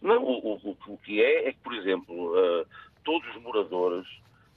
Não, 0.00 0.23
o, 0.23 0.54
o, 0.54 0.76
o 0.88 0.99
que 0.99 1.23
é 1.23 1.49
é 1.49 1.52
que, 1.52 1.61
por 1.61 1.75
exemplo, 1.75 2.14
uh, 2.14 2.66
todos 3.04 3.28
os 3.37 3.42
moradores 3.42 4.06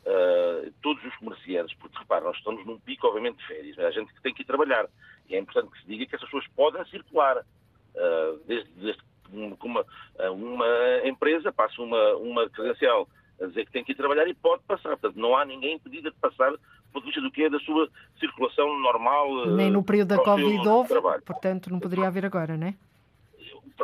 uh, 0.08 0.74
todos 0.82 1.04
os 1.04 1.16
comerciantes, 1.18 1.76
porque 1.78 1.98
repara, 1.98 2.26
nós 2.26 2.38
estamos 2.38 2.66
num 2.66 2.80
pico, 2.80 3.08
obviamente, 3.08 3.38
de 3.38 3.48
férias, 3.48 3.76
mas 3.76 3.86
a 3.86 3.92
gente 3.92 4.14
que 4.14 4.22
tem 4.22 4.34
que 4.34 4.42
ir 4.42 4.46
trabalhar. 4.46 4.88
E 5.30 5.36
é 5.36 5.40
importante 5.40 5.72
que 5.72 5.82
se 5.82 5.88
diga 5.88 6.06
que 6.06 6.16
essas 6.16 6.28
pessoas 6.30 6.48
podem 6.56 6.84
circular. 6.86 7.38
Uh, 7.38 8.40
desde, 8.46 8.70
desde 8.74 9.02
uma, 9.32 9.86
uma 10.32 10.68
empresa 11.04 11.52
passa 11.52 11.82
uma, 11.82 12.16
uma 12.16 12.50
credencial 12.50 13.10
a 13.42 13.46
dizer 13.46 13.66
que 13.66 13.72
tem 13.72 13.84
que 13.84 13.92
ir 13.92 13.96
trabalhar 13.96 14.28
e 14.28 14.34
pode 14.34 14.64
passar. 14.64 14.90
Portanto, 14.98 15.18
não 15.18 15.36
há 15.36 15.44
ninguém 15.44 15.76
impedido 15.76 16.10
de 16.10 16.18
passar 16.18 16.52
do 16.52 16.60
ponto 16.94 17.04
de 17.04 17.08
vista 17.08 17.22
do 17.22 17.32
que 17.32 17.44
é 17.44 17.50
da 17.50 17.60
sua 17.60 17.90
circulação 18.20 18.80
normal. 18.80 19.48
Nem 19.48 19.70
no 19.70 19.84
período 19.84 20.10
da 20.10 20.24
Covid 20.24 20.68
houve, 20.68 20.94
portanto, 21.26 21.70
não 21.70 21.80
poderia 21.80 22.08
haver 22.08 22.26
agora, 22.26 22.56
não 22.56 22.68
é? 22.68 22.76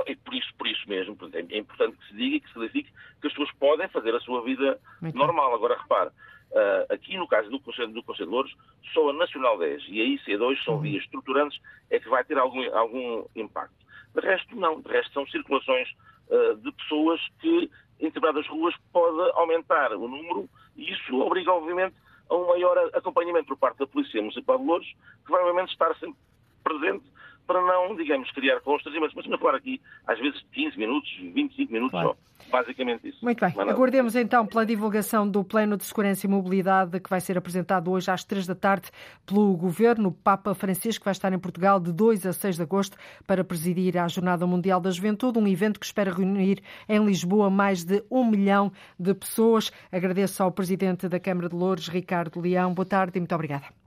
E 0.08 0.16
por 0.16 0.34
isso, 0.34 0.54
por 0.58 0.68
isso 0.68 0.88
mesmo, 0.88 1.18
é 1.34 1.58
importante 1.58 1.98
que 1.98 2.08
se 2.08 2.16
diga 2.16 2.36
e 2.36 2.40
que 2.40 2.48
se 2.48 2.54
clarifique 2.54 2.92
que 3.22 3.28
as 3.28 3.34
pessoas 3.34 3.52
podem 3.60 3.88
fazer 3.90 4.16
a 4.16 4.20
sua 4.20 4.44
vida 4.44 4.80
Muito 5.02 5.18
normal. 5.18 5.48
Bem. 5.48 5.56
Agora, 5.56 5.78
repare, 5.78 6.10
uh, 6.10 6.94
aqui 6.94 7.18
no 7.18 7.28
caso 7.28 7.50
do 7.50 7.60
Conselho, 7.60 7.94
do 7.94 8.04
Conselho 8.04 8.28
de 8.28 8.34
Louros, 8.34 8.56
só 8.94 9.10
a 9.10 9.14
Nacional 9.14 9.58
10 9.58 9.84
e 9.88 10.02
a 10.02 10.06
IC2 10.06 10.64
são 10.64 10.76
uhum. 10.76 10.82
vias 10.82 11.04
estruturantes, 11.04 11.60
é 11.90 12.00
que 12.00 12.10
vai 12.10 12.24
ter 12.24 12.38
algum, 12.38 12.64
algum 12.76 13.26
impacto. 13.36 13.76
De 14.16 14.22
resto, 14.22 14.56
não. 14.56 14.82
De 14.82 14.90
resto, 14.90 15.14
são 15.14 15.28
circulações 15.28 15.90
uh, 16.30 16.56
de 16.58 16.72
pessoas 16.72 17.20
que, 17.40 17.70
em 18.00 18.06
determinadas 18.06 18.48
ruas, 18.48 18.76
pode 18.92 19.32
aumentar 19.36 19.94
o 19.94 20.08
número 20.08 20.50
e 20.76 20.92
isso 20.92 21.20
obriga, 21.20 21.52
obviamente, 21.52 21.96
a 22.30 22.36
um 22.36 22.48
maior 22.48 22.78
acompanhamento 22.94 23.48
por 23.48 23.58
parte 23.58 23.80
da 23.80 23.88
Polícia 23.88 24.22
Municipal 24.22 24.58
de 24.58 24.66
Louros, 24.66 24.96
que 25.26 25.32
vai, 25.32 25.42
obviamente, 25.42 25.72
estar 25.72 25.94
sempre 25.96 26.18
presente 26.64 27.04
para 27.46 27.62
não, 27.62 27.96
digamos, 27.96 28.30
criar 28.32 28.60
constrangimentos. 28.62 29.16
Mas 29.16 29.28
não 29.28 29.38
falar 29.38 29.56
aqui, 29.56 29.82
às 30.08 30.20
vezes, 30.20 30.44
15 30.54 30.78
minutos, 30.78 31.10
25 31.20 31.72
minutos 31.72 31.92
claro. 31.92 32.10
só. 32.10 32.34
Basicamente 32.50 33.08
isso. 33.08 33.24
Muito 33.24 33.40
bem. 33.40 33.54
Aguardemos 33.70 34.16
então 34.16 34.46
pela 34.46 34.66
divulgação 34.66 35.28
do 35.28 35.44
Plano 35.44 35.78
de 35.78 35.86
Segurança 35.86 36.26
e 36.26 36.30
Mobilidade 36.30 37.00
que 37.00 37.10
vai 37.10 37.22
ser 37.22 37.38
apresentado 37.38 37.90
hoje 37.90 38.12
às 38.12 38.24
3 38.24 38.46
da 38.46 38.56
tarde 38.56 38.90
pelo 39.26 39.56
Governo. 39.56 40.10
O 40.10 40.12
Papa 40.12 40.54
Francisco 40.54 41.06
vai 41.06 41.14
estar 41.14 41.32
em 41.32 41.40
Portugal 41.40 41.80
de 41.80 41.92
2 41.92 42.26
a 42.26 42.34
6 42.34 42.58
de 42.58 42.62
agosto 42.64 42.98
para 43.26 43.44
presidir 43.44 43.98
a 43.98 44.08
Jornada 44.08 44.46
Mundial 44.46 44.80
da 44.80 44.92
Juventude, 44.92 45.40
um 45.40 45.48
evento 45.48 45.80
que 45.80 45.86
espera 45.86 46.14
reunir 46.14 46.62
em 46.88 47.04
Lisboa 47.04 47.50
mais 47.50 47.84
de 47.84 48.04
um 48.12 48.26
milhão 48.26 48.72
de 49.00 49.14
pessoas. 49.14 49.72
Agradeço 49.92 50.44
ao 50.44 50.52
Presidente 50.52 51.08
da 51.08 51.20
Câmara 51.20 51.50
de 51.50 51.56
Louros, 51.56 51.88
Ricardo 51.88 52.40
Leão. 52.40 52.74
Boa 52.74 52.86
tarde 52.86 53.18
e 53.18 53.20
muito 53.20 53.34
obrigada. 53.34 53.83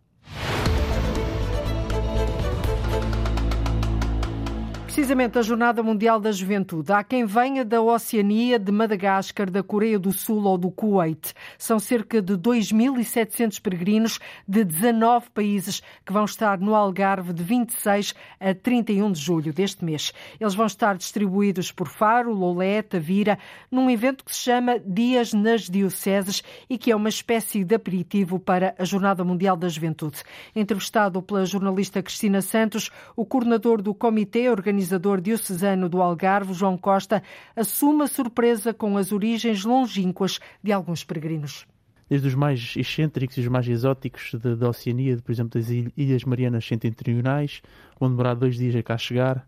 Precisamente 4.97 5.38
a 5.38 5.43
Jornada 5.43 5.83
Mundial 5.83 6.19
da 6.19 6.33
Juventude. 6.33 6.91
Há 6.91 7.05
quem 7.05 7.26
venha 7.26 7.67
da 7.67 7.83
Oceania, 7.83 8.59
de 8.59 8.73
Madagascar, 8.73 9.50
da 9.50 9.62
Coreia 9.62 9.99
do 9.99 10.11
Sul 10.11 10.45
ou 10.45 10.57
do 10.57 10.71
Kuwait. 10.71 11.35
São 11.59 11.79
cerca 11.79 12.23
de 12.23 12.33
2.700 12.33 13.61
peregrinos 13.61 14.19
de 14.49 14.65
19 14.65 15.29
países 15.35 15.83
que 16.03 16.15
vão 16.15 16.25
estar 16.25 16.59
no 16.59 16.75
Algarve 16.75 17.35
de 17.35 17.43
26 17.43 18.15
a 18.41 18.55
31 18.55 19.12
de 19.12 19.21
julho 19.21 19.53
deste 19.53 19.85
mês. 19.85 20.15
Eles 20.41 20.55
vão 20.55 20.65
estar 20.65 20.97
distribuídos 20.97 21.71
por 21.71 21.88
Faro, 21.88 22.33
Lolé, 22.33 22.81
Tavira, 22.81 23.38
num 23.71 23.91
evento 23.91 24.25
que 24.25 24.35
se 24.35 24.45
chama 24.45 24.79
Dias 24.79 25.35
nas 25.35 25.69
Dioceses 25.69 26.43
e 26.71 26.79
que 26.79 26.91
é 26.91 26.97
uma 26.97 27.11
espécie 27.11 27.65
de 27.65 27.75
aperitivo 27.75 28.41
para 28.41 28.75
a 28.79 28.85
Jornada 28.87 29.23
Mundial 29.23 29.59
da 29.59 29.69
Juventude. 29.69 30.23
Entrevistado 30.55 31.21
pela 31.21 31.45
jornalista 31.45 32.03
Cristina 32.03 32.41
Santos, 32.41 32.91
o 33.15 33.26
coordenador 33.26 33.83
do 33.83 33.93
Comitê 33.93 34.49
Organizador 34.49 34.86
organizador 34.87 35.21
diocesano 35.21 35.88
do 35.88 36.00
Algarve, 36.00 36.55
João 36.55 36.78
Costa, 36.78 37.23
assume 37.57 38.05
a 38.05 38.07
surpresa 38.07 38.73
com 38.73 38.97
as 38.97 39.11
origens 39.11 39.64
longínquas 39.64 40.38
de 40.62 40.73
alguns 40.73 41.02
peregrinos. 41.02 41.66
Desde 42.09 42.28
os 42.28 42.35
mais 42.35 42.75
excêntricos 42.76 43.37
e 43.37 43.40
os 43.40 43.49
mais 43.49 43.66
exóticos 43.66 44.35
da 44.35 44.69
Oceania, 44.69 45.19
por 45.19 45.33
exemplo, 45.33 45.61
das 45.61 45.69
Ilhas 45.69 46.25
Marianas 46.25 46.64
Setentrionais, 46.64 47.62
vão 47.99 48.09
demorar 48.09 48.35
dois 48.35 48.57
dias 48.57 48.76
a 48.76 48.83
cá 48.83 48.97
chegar, 48.97 49.47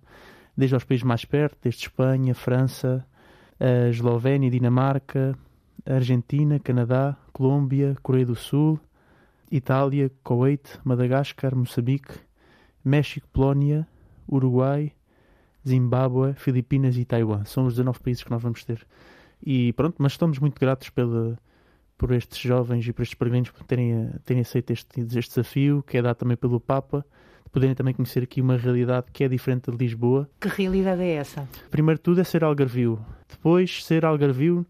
desde 0.56 0.74
aos 0.74 0.82
países 0.82 1.04
mais 1.04 1.24
perto, 1.24 1.56
desde 1.62 1.82
Espanha, 1.82 2.34
França, 2.34 3.06
a 3.60 3.88
Eslovénia, 3.90 4.50
Dinamarca, 4.50 5.38
Argentina, 5.86 6.58
Canadá, 6.58 7.16
Colômbia, 7.32 7.96
Coreia 8.02 8.26
do 8.26 8.34
Sul, 8.34 8.80
Itália, 9.50 10.10
Kuwait, 10.24 10.80
Moçambique, 10.84 12.12
México, 12.84 13.28
Polónia, 13.32 13.86
Uruguai, 14.28 14.92
Zimbábue, 15.66 16.34
Filipinas 16.34 16.96
e 16.96 17.04
Taiwan. 17.04 17.44
São 17.44 17.66
os 17.66 17.74
19 17.74 18.00
países 18.00 18.22
que 18.22 18.30
nós 18.30 18.42
vamos 18.42 18.64
ter. 18.64 18.86
E 19.44 19.72
pronto, 19.72 19.96
mas 19.98 20.12
estamos 20.12 20.38
muito 20.38 20.58
gratos 20.58 20.90
pela, 20.90 21.38
por 21.96 22.12
estes 22.12 22.38
jovens 22.38 22.86
e 22.86 22.92
por 22.92 23.02
estes 23.02 23.18
peregrinos 23.18 23.50
por 23.50 23.64
terem, 23.64 24.10
terem 24.24 24.42
aceito 24.42 24.72
este, 24.72 25.00
este 25.00 25.34
desafio, 25.34 25.82
que 25.86 25.98
é 25.98 26.02
dado 26.02 26.16
também 26.16 26.36
pelo 26.36 26.60
Papa, 26.60 27.04
de 27.44 27.50
poderem 27.50 27.74
também 27.74 27.94
conhecer 27.94 28.22
aqui 28.22 28.40
uma 28.40 28.56
realidade 28.56 29.06
que 29.12 29.24
é 29.24 29.28
diferente 29.28 29.70
de 29.70 29.76
Lisboa. 29.76 30.28
Que 30.40 30.48
realidade 30.48 31.02
é 31.02 31.14
essa? 31.14 31.48
Primeiro 31.70 32.00
tudo 32.00 32.20
é 32.20 32.24
ser 32.24 32.44
algarvio. 32.44 33.04
Depois, 33.28 33.84
ser 33.84 34.04
algarvio 34.04 34.66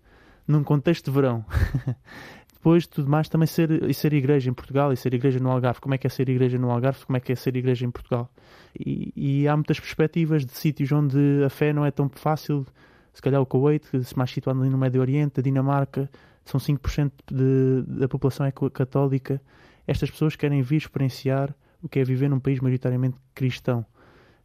num 0.47 0.65
contexto 0.65 1.07
de 1.07 1.11
verão. 1.11 1.45
depois 2.59 2.89
tudo 2.89 3.09
mais 3.09 3.29
também 3.29 3.47
ser, 3.47 3.71
e 3.89 3.95
ser 3.95 4.13
igreja 4.13 4.51
em 4.51 4.53
Portugal 4.53 4.93
e 4.93 4.97
ser 4.97 5.15
igreja 5.15 5.39
no 5.39 5.49
Algarve. 5.49 5.81
Como 5.81 5.95
é 5.95 5.99
que 5.99 6.09
é 6.09 6.11
ser 6.11 6.29
igreja 6.29 6.59
no 6.59 6.71
Algarve? 6.71 7.07
Como 7.07 7.17
é 7.17 7.21
que 7.21 7.31
é 7.31 7.37
ser 7.37 7.57
igreja 7.57 7.87
em 7.87 7.91
Portugal? 7.91 8.29
E, 8.79 9.13
e 9.17 9.49
há 9.49 9.57
muitas 9.57 9.79
perspectivas 9.79 10.45
de 10.45 10.53
sítios 10.53 10.91
onde 10.91 11.17
a 11.47 11.49
fé 11.49 11.73
não 11.73 11.87
é 11.87 11.93
tão 11.93 12.09
fácil. 12.09 12.67
Se 13.15 13.23
calhar 13.23 13.41
o 13.41 13.47
Kuwait, 13.47 13.85
mais 14.17 14.33
situado 14.33 14.61
ali 14.61 14.69
no 14.69 14.77
Médio 14.77 15.01
Oriente, 15.01 15.39
a 15.39 15.43
Dinamarca, 15.43 16.11
são 16.45 16.59
5% 16.59 17.13
de, 17.31 17.83
da 17.87 18.09
população 18.09 18.45
é 18.45 18.53
católica. 18.73 19.41
Estas 19.87 20.11
pessoas 20.11 20.35
querem 20.35 20.61
vir 20.61 20.79
experienciar 20.79 21.55
o 21.81 21.89
que 21.89 22.01
é 22.01 22.05
viver 22.05 22.29
num 22.29 22.41
país 22.41 22.59
maioritariamente 22.59 23.19
cristão. 23.35 23.87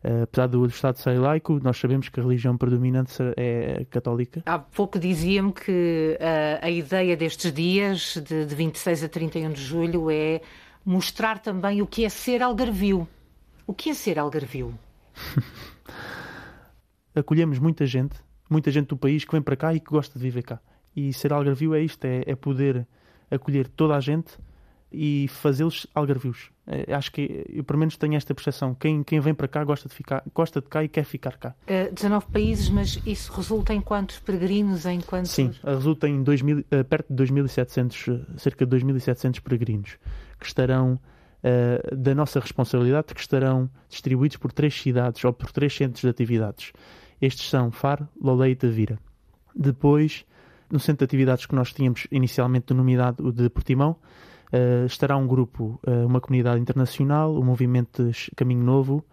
Uh, 0.03 0.23
apesar 0.23 0.47
do 0.47 0.65
Estado 0.65 0.97
ser 0.97 1.17
laico, 1.17 1.61
nós 1.63 1.77
sabemos 1.77 2.09
que 2.09 2.19
a 2.19 2.23
religião 2.23 2.57
predominante 2.57 3.13
é 3.37 3.85
católica. 3.89 4.43
Há 4.45 4.59
pouco 4.59 4.99
dizia-me 4.99 5.53
que 5.53 6.17
uh, 6.19 6.59
a 6.61 6.69
ideia 6.69 7.15
destes 7.15 7.53
dias, 7.53 8.21
de, 8.21 8.45
de 8.45 8.53
26 8.53 9.05
a 9.05 9.07
31 9.07 9.53
de 9.53 9.61
julho, 9.61 10.11
é 10.11 10.41
mostrar 10.85 11.39
também 11.39 11.81
o 11.81 11.87
que 11.87 12.03
é 12.03 12.09
ser 12.09 12.43
algarvio. 12.43 13.07
O 13.65 13.73
que 13.73 13.91
é 13.91 13.93
ser 13.93 14.19
algarvio? 14.19 14.77
Acolhemos 17.15 17.57
muita 17.57 17.85
gente, 17.85 18.17
muita 18.49 18.71
gente 18.71 18.87
do 18.87 18.97
país 18.97 19.23
que 19.23 19.31
vem 19.31 19.41
para 19.41 19.55
cá 19.55 19.73
e 19.73 19.79
que 19.79 19.89
gosta 19.89 20.19
de 20.19 20.23
viver 20.23 20.43
cá. 20.43 20.59
E 20.93 21.13
ser 21.13 21.31
algarvio 21.31 21.73
é 21.73 21.81
isto, 21.81 22.03
é, 22.03 22.23
é 22.27 22.35
poder 22.35 22.85
acolher 23.31 23.69
toda 23.69 23.95
a 23.95 24.01
gente 24.01 24.37
e 24.93 25.27
fazê-los 25.27 25.87
algarvios. 25.93 26.51
É, 26.65 26.93
acho 26.93 27.11
que 27.11 27.45
eu, 27.49 27.63
pelo 27.63 27.79
menos, 27.79 27.97
tenho 27.97 28.15
esta 28.15 28.33
percepção. 28.33 28.73
Quem, 28.75 29.03
quem 29.03 29.19
vem 29.19 29.33
para 29.33 29.47
cá 29.47 29.63
gosta 29.63 29.89
de, 29.89 29.95
ficar, 29.95 30.23
gosta 30.33 30.61
de 30.61 30.67
cá 30.67 30.83
e 30.83 30.87
quer 30.87 31.03
ficar 31.03 31.37
cá. 31.37 31.55
Uh, 31.63 31.93
19 31.93 32.27
países, 32.27 32.69
mas 32.69 33.01
isso 33.05 33.33
resulta 33.33 33.73
em 33.73 33.81
quantos 33.81 34.19
peregrinos? 34.19 34.85
Em 34.85 35.01
quantos... 35.01 35.31
Sim, 35.31 35.51
resulta 35.63 36.07
em 36.07 36.23
2000, 36.23 36.59
uh, 36.59 36.65
eh, 36.71 36.83
perto 36.83 37.13
de 37.13 37.23
2.700, 37.23 38.37
cerca 38.37 38.65
de 38.65 38.77
2.700 38.77 39.41
peregrinos 39.41 39.97
que 40.39 40.45
estarão 40.45 40.93
uh, 41.43 41.95
da 41.95 42.15
nossa 42.15 42.39
responsabilidade, 42.39 43.13
que 43.13 43.19
estarão 43.19 43.69
distribuídos 43.89 44.37
por 44.37 44.51
três 44.51 44.79
cidades 44.79 45.23
ou 45.25 45.33
por 45.33 45.51
três 45.51 45.75
centros 45.75 46.01
de 46.01 46.09
atividades. 46.09 46.71
Estes 47.21 47.49
são 47.49 47.71
Faro, 47.71 48.07
Lolé 48.21 48.49
e 48.49 48.55
Tavira. 48.55 48.99
Depois, 49.55 50.25
no 50.71 50.79
centro 50.79 50.99
de 50.99 51.03
atividades 51.05 51.45
que 51.45 51.55
nós 51.55 51.71
tínhamos 51.73 52.07
inicialmente 52.11 52.67
denominado 52.67 53.27
o 53.27 53.31
de 53.31 53.49
Portimão, 53.49 53.97
estará 54.85 55.17
um 55.17 55.27
grupo, 55.27 55.79
uh, 55.87 56.05
uma 56.05 56.21
comunidade 56.21 56.61
internacional, 56.61 57.33
o 57.35 57.43
movimento 57.43 58.11
Caminho 58.35 58.63
Novo, 58.63 59.03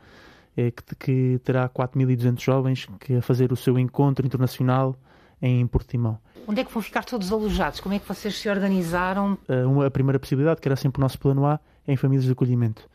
uh, 0.57 0.97
que, 0.99 1.41
terá 1.43 1.69
4.200 1.69 2.41
jovens 2.41 2.87
que 2.99 3.17
a 3.17 3.23
fazer 3.23 3.53
o 3.53 3.57
seu 3.57 3.79
encontro 3.79 4.27
internacional 4.27 4.97
em 5.41 5.67
Portimão. 5.67 6.19
Onde 6.47 6.61
é 6.61 6.65
que 6.65 6.73
vão 6.73 6.83
ficar 6.83 7.05
todos 7.05 7.33
alojados? 7.33 7.81
Como 7.81 7.95
é 7.95 7.99
que 7.99 8.07
vocês 8.07 8.37
se 8.37 8.49
organizaram? 8.49 9.39
A 9.87 9.91
primeira 9.91 10.19
possibilidade, 10.19 10.61
que 10.61 10.69
era 10.69 10.77
sempre 10.77 11.01
o 11.01 11.03
nosso 11.03 11.19
plano 11.19 11.47
A, 11.47 11.59
é 11.87 11.93
em 11.93 11.97
famílias 11.97 12.25
de 12.25 12.33
acolhimento. 12.33 12.89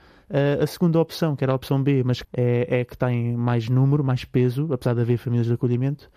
a 0.62 0.68
segunda 0.68 1.00
opção, 1.00 1.36
que 1.36 1.44
era 1.44 1.54
a 1.54 1.56
opção 1.56 1.82
B, 1.82 2.04
mas 2.04 2.24
é, 2.34 2.82
é 2.82 2.86
que 2.86 2.96
tem 2.98 3.36
mais 3.36 3.70
número, 3.70 4.04
mais 4.04 4.26
peso, 4.26 4.72
apesar 4.72 4.94
de 4.94 5.02
haver 5.02 5.18
famílias 5.18 5.48
de 5.48 5.54
acolhimento, 5.54 6.12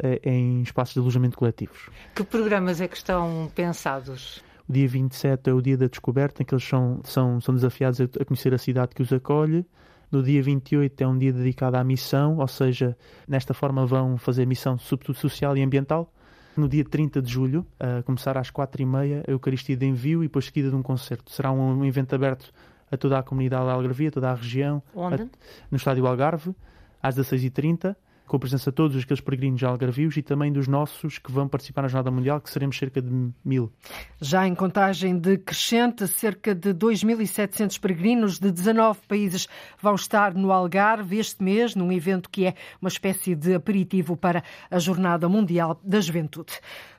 é 0.00 0.20
em 0.30 0.62
espaços 0.62 0.94
de 0.94 1.00
alojamento 1.00 1.38
coletivos. 1.38 1.88
Que 2.14 2.22
programas 2.22 2.80
é 2.80 2.86
que 2.86 2.96
estão 2.96 3.50
pensados? 3.54 4.42
O 4.68 4.72
dia 4.72 4.88
27 4.88 5.50
é 5.50 5.52
o 5.52 5.60
dia 5.60 5.76
da 5.76 5.86
descoberta, 5.86 6.42
em 6.42 6.46
que 6.46 6.54
eles 6.54 6.64
são, 6.64 7.00
são, 7.04 7.40
são 7.40 7.54
desafiados 7.54 8.00
a 8.00 8.24
conhecer 8.24 8.54
a 8.54 8.58
cidade 8.58 8.94
que 8.94 9.02
os 9.02 9.12
acolhe. 9.12 9.66
No 10.10 10.22
dia 10.22 10.42
28 10.42 11.00
é 11.02 11.06
um 11.06 11.18
dia 11.18 11.32
dedicado 11.32 11.76
à 11.76 11.84
missão, 11.84 12.38
ou 12.38 12.48
seja, 12.48 12.96
nesta 13.28 13.52
forma 13.52 13.84
vão 13.84 14.16
fazer 14.16 14.46
missão 14.46 14.78
sobretudo 14.78 15.18
social 15.18 15.56
e 15.56 15.62
ambiental. 15.62 16.10
No 16.56 16.68
dia 16.68 16.84
30 16.84 17.20
de 17.20 17.32
julho, 17.32 17.66
a 17.80 18.02
começar 18.04 18.38
às 18.38 18.50
4h30, 18.50 19.24
a 19.26 19.30
Eucaristia 19.30 19.76
de 19.76 19.86
Envio 19.86 20.22
e 20.22 20.28
depois 20.28 20.46
seguida 20.46 20.70
de 20.70 20.76
um 20.76 20.82
concerto. 20.82 21.32
Será 21.32 21.50
um 21.50 21.84
evento 21.84 22.14
aberto 22.14 22.52
a 22.90 22.96
toda 22.96 23.18
a 23.18 23.22
comunidade 23.22 23.68
algarvia, 23.68 24.10
toda 24.10 24.30
a 24.30 24.34
região. 24.34 24.82
Onde? 24.94 25.22
A, 25.22 25.26
no 25.70 25.76
Estádio 25.76 26.06
Algarve, 26.06 26.54
às 27.02 27.16
16h30 27.16 27.96
com 28.26 28.36
a 28.36 28.38
presença 28.38 28.70
de 28.70 28.74
todos 28.74 29.02
aqueles 29.02 29.20
peregrinos 29.20 29.62
algarvios 29.62 30.16
e 30.16 30.22
também 30.22 30.52
dos 30.52 30.66
nossos 30.66 31.18
que 31.18 31.30
vão 31.30 31.46
participar 31.46 31.82
na 31.82 31.88
Jornada 31.88 32.10
Mundial, 32.10 32.40
que 32.40 32.50
seremos 32.50 32.76
cerca 32.76 33.00
de 33.00 33.30
mil. 33.44 33.72
Já 34.20 34.46
em 34.46 34.54
contagem 34.54 35.18
decrescente, 35.18 36.06
cerca 36.08 36.54
de 36.54 36.72
2.700 36.72 37.78
peregrinos 37.78 38.38
de 38.38 38.50
19 38.50 39.00
países 39.06 39.46
vão 39.80 39.94
estar 39.94 40.34
no 40.34 40.52
Algarve 40.52 41.18
este 41.18 41.42
mês, 41.42 41.74
num 41.74 41.92
evento 41.92 42.30
que 42.30 42.46
é 42.46 42.54
uma 42.80 42.88
espécie 42.88 43.34
de 43.34 43.54
aperitivo 43.54 44.16
para 44.16 44.42
a 44.70 44.78
Jornada 44.78 45.28
Mundial 45.28 45.78
da 45.82 46.00
Juventude. 46.00 46.52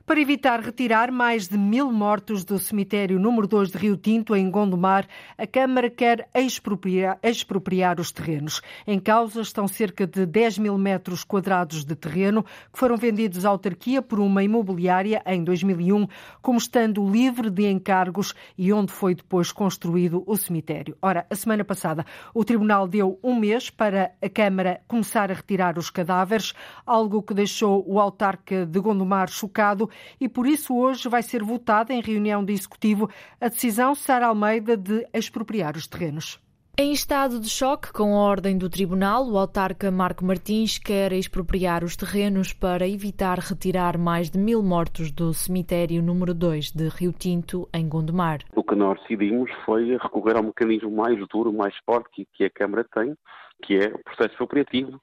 Para 0.05 0.21
evitar 0.21 0.59
retirar 0.59 1.11
mais 1.11 1.47
de 1.47 1.57
mil 1.57 1.91
mortos 1.91 2.45
do 2.45 2.59
cemitério 2.59 3.17
número 3.17 3.47
2 3.47 3.71
de 3.71 3.77
Rio 3.79 3.97
Tinto, 3.97 4.35
em 4.35 4.51
Gondomar, 4.51 5.07
a 5.35 5.47
Câmara 5.47 5.89
quer 5.89 6.29
expropriar, 6.35 7.17
expropriar 7.23 7.99
os 7.99 8.11
terrenos. 8.11 8.61
Em 8.85 8.99
causa 8.99 9.41
estão 9.41 9.67
cerca 9.67 10.05
de 10.05 10.27
10 10.27 10.59
mil 10.59 10.77
metros 10.77 11.23
quadrados 11.23 11.83
de 11.83 11.95
terreno 11.95 12.43
que 12.43 12.77
foram 12.77 12.95
vendidos 12.97 13.45
à 13.45 13.49
autarquia 13.49 13.99
por 13.99 14.19
uma 14.19 14.43
imobiliária 14.43 15.23
em 15.25 15.43
2001, 15.43 16.07
como 16.39 16.59
estando 16.59 17.09
livre 17.09 17.49
de 17.49 17.67
encargos 17.67 18.35
e 18.55 18.71
onde 18.71 18.91
foi 18.91 19.15
depois 19.15 19.51
construído 19.51 20.23
o 20.27 20.37
cemitério. 20.37 20.95
Ora, 21.01 21.25
a 21.31 21.35
semana 21.35 21.65
passada, 21.65 22.05
o 22.31 22.45
Tribunal 22.45 22.87
deu 22.87 23.19
um 23.23 23.33
mês 23.33 23.71
para 23.71 24.11
a 24.21 24.29
Câmara 24.29 24.81
começar 24.87 25.31
a 25.31 25.33
retirar 25.33 25.79
os 25.79 25.89
cadáveres, 25.89 26.53
algo 26.85 27.23
que 27.23 27.33
deixou 27.33 27.83
o 27.87 27.99
autarca 27.99 28.67
de 28.67 28.79
Gondomar 28.79 29.29
chocado 29.31 29.89
e 30.19 30.29
por 30.29 30.47
isso 30.47 30.75
hoje 30.75 31.09
vai 31.09 31.23
ser 31.23 31.43
votada 31.43 31.93
em 31.93 32.01
reunião 32.01 32.43
de 32.43 32.53
executivo 32.53 33.09
a 33.39 33.47
decisão 33.47 33.95
Sara 33.95 34.27
Almeida 34.27 34.75
de 34.75 35.07
expropriar 35.13 35.75
os 35.75 35.87
terrenos. 35.87 36.39
Em 36.77 36.91
estado 36.91 37.39
de 37.39 37.49
choque 37.49 37.93
com 37.93 38.17
a 38.17 38.19
ordem 38.19 38.57
do 38.57 38.69
Tribunal, 38.69 39.25
o 39.29 39.37
autarca 39.37 39.89
Marco 39.89 40.25
Martins 40.25 40.77
quer 40.77 41.13
expropriar 41.13 41.85
os 41.85 41.95
terrenos 41.95 42.51
para 42.51 42.85
evitar 42.85 43.39
retirar 43.39 43.97
mais 43.97 44.29
de 44.29 44.37
mil 44.37 44.61
mortos 44.61 45.09
do 45.09 45.33
cemitério 45.33 46.03
número 46.03 46.33
2 46.33 46.71
de 46.71 46.89
Rio 46.89 47.13
Tinto, 47.13 47.65
em 47.73 47.87
Gondomar. 47.87 48.39
O 48.53 48.61
que 48.61 48.75
nós 48.75 48.99
decidimos 49.03 49.49
foi 49.65 49.95
recorrer 49.95 50.35
ao 50.35 50.43
mecanismo 50.43 50.91
mais 50.91 51.17
duro, 51.29 51.53
mais 51.53 51.73
forte 51.85 52.27
que 52.33 52.43
a 52.43 52.49
Câmara 52.49 52.85
tem, 52.93 53.15
que 53.63 53.75
é 53.77 53.87
o 53.87 54.03
processo 54.03 54.31
expropriativo. 54.31 54.99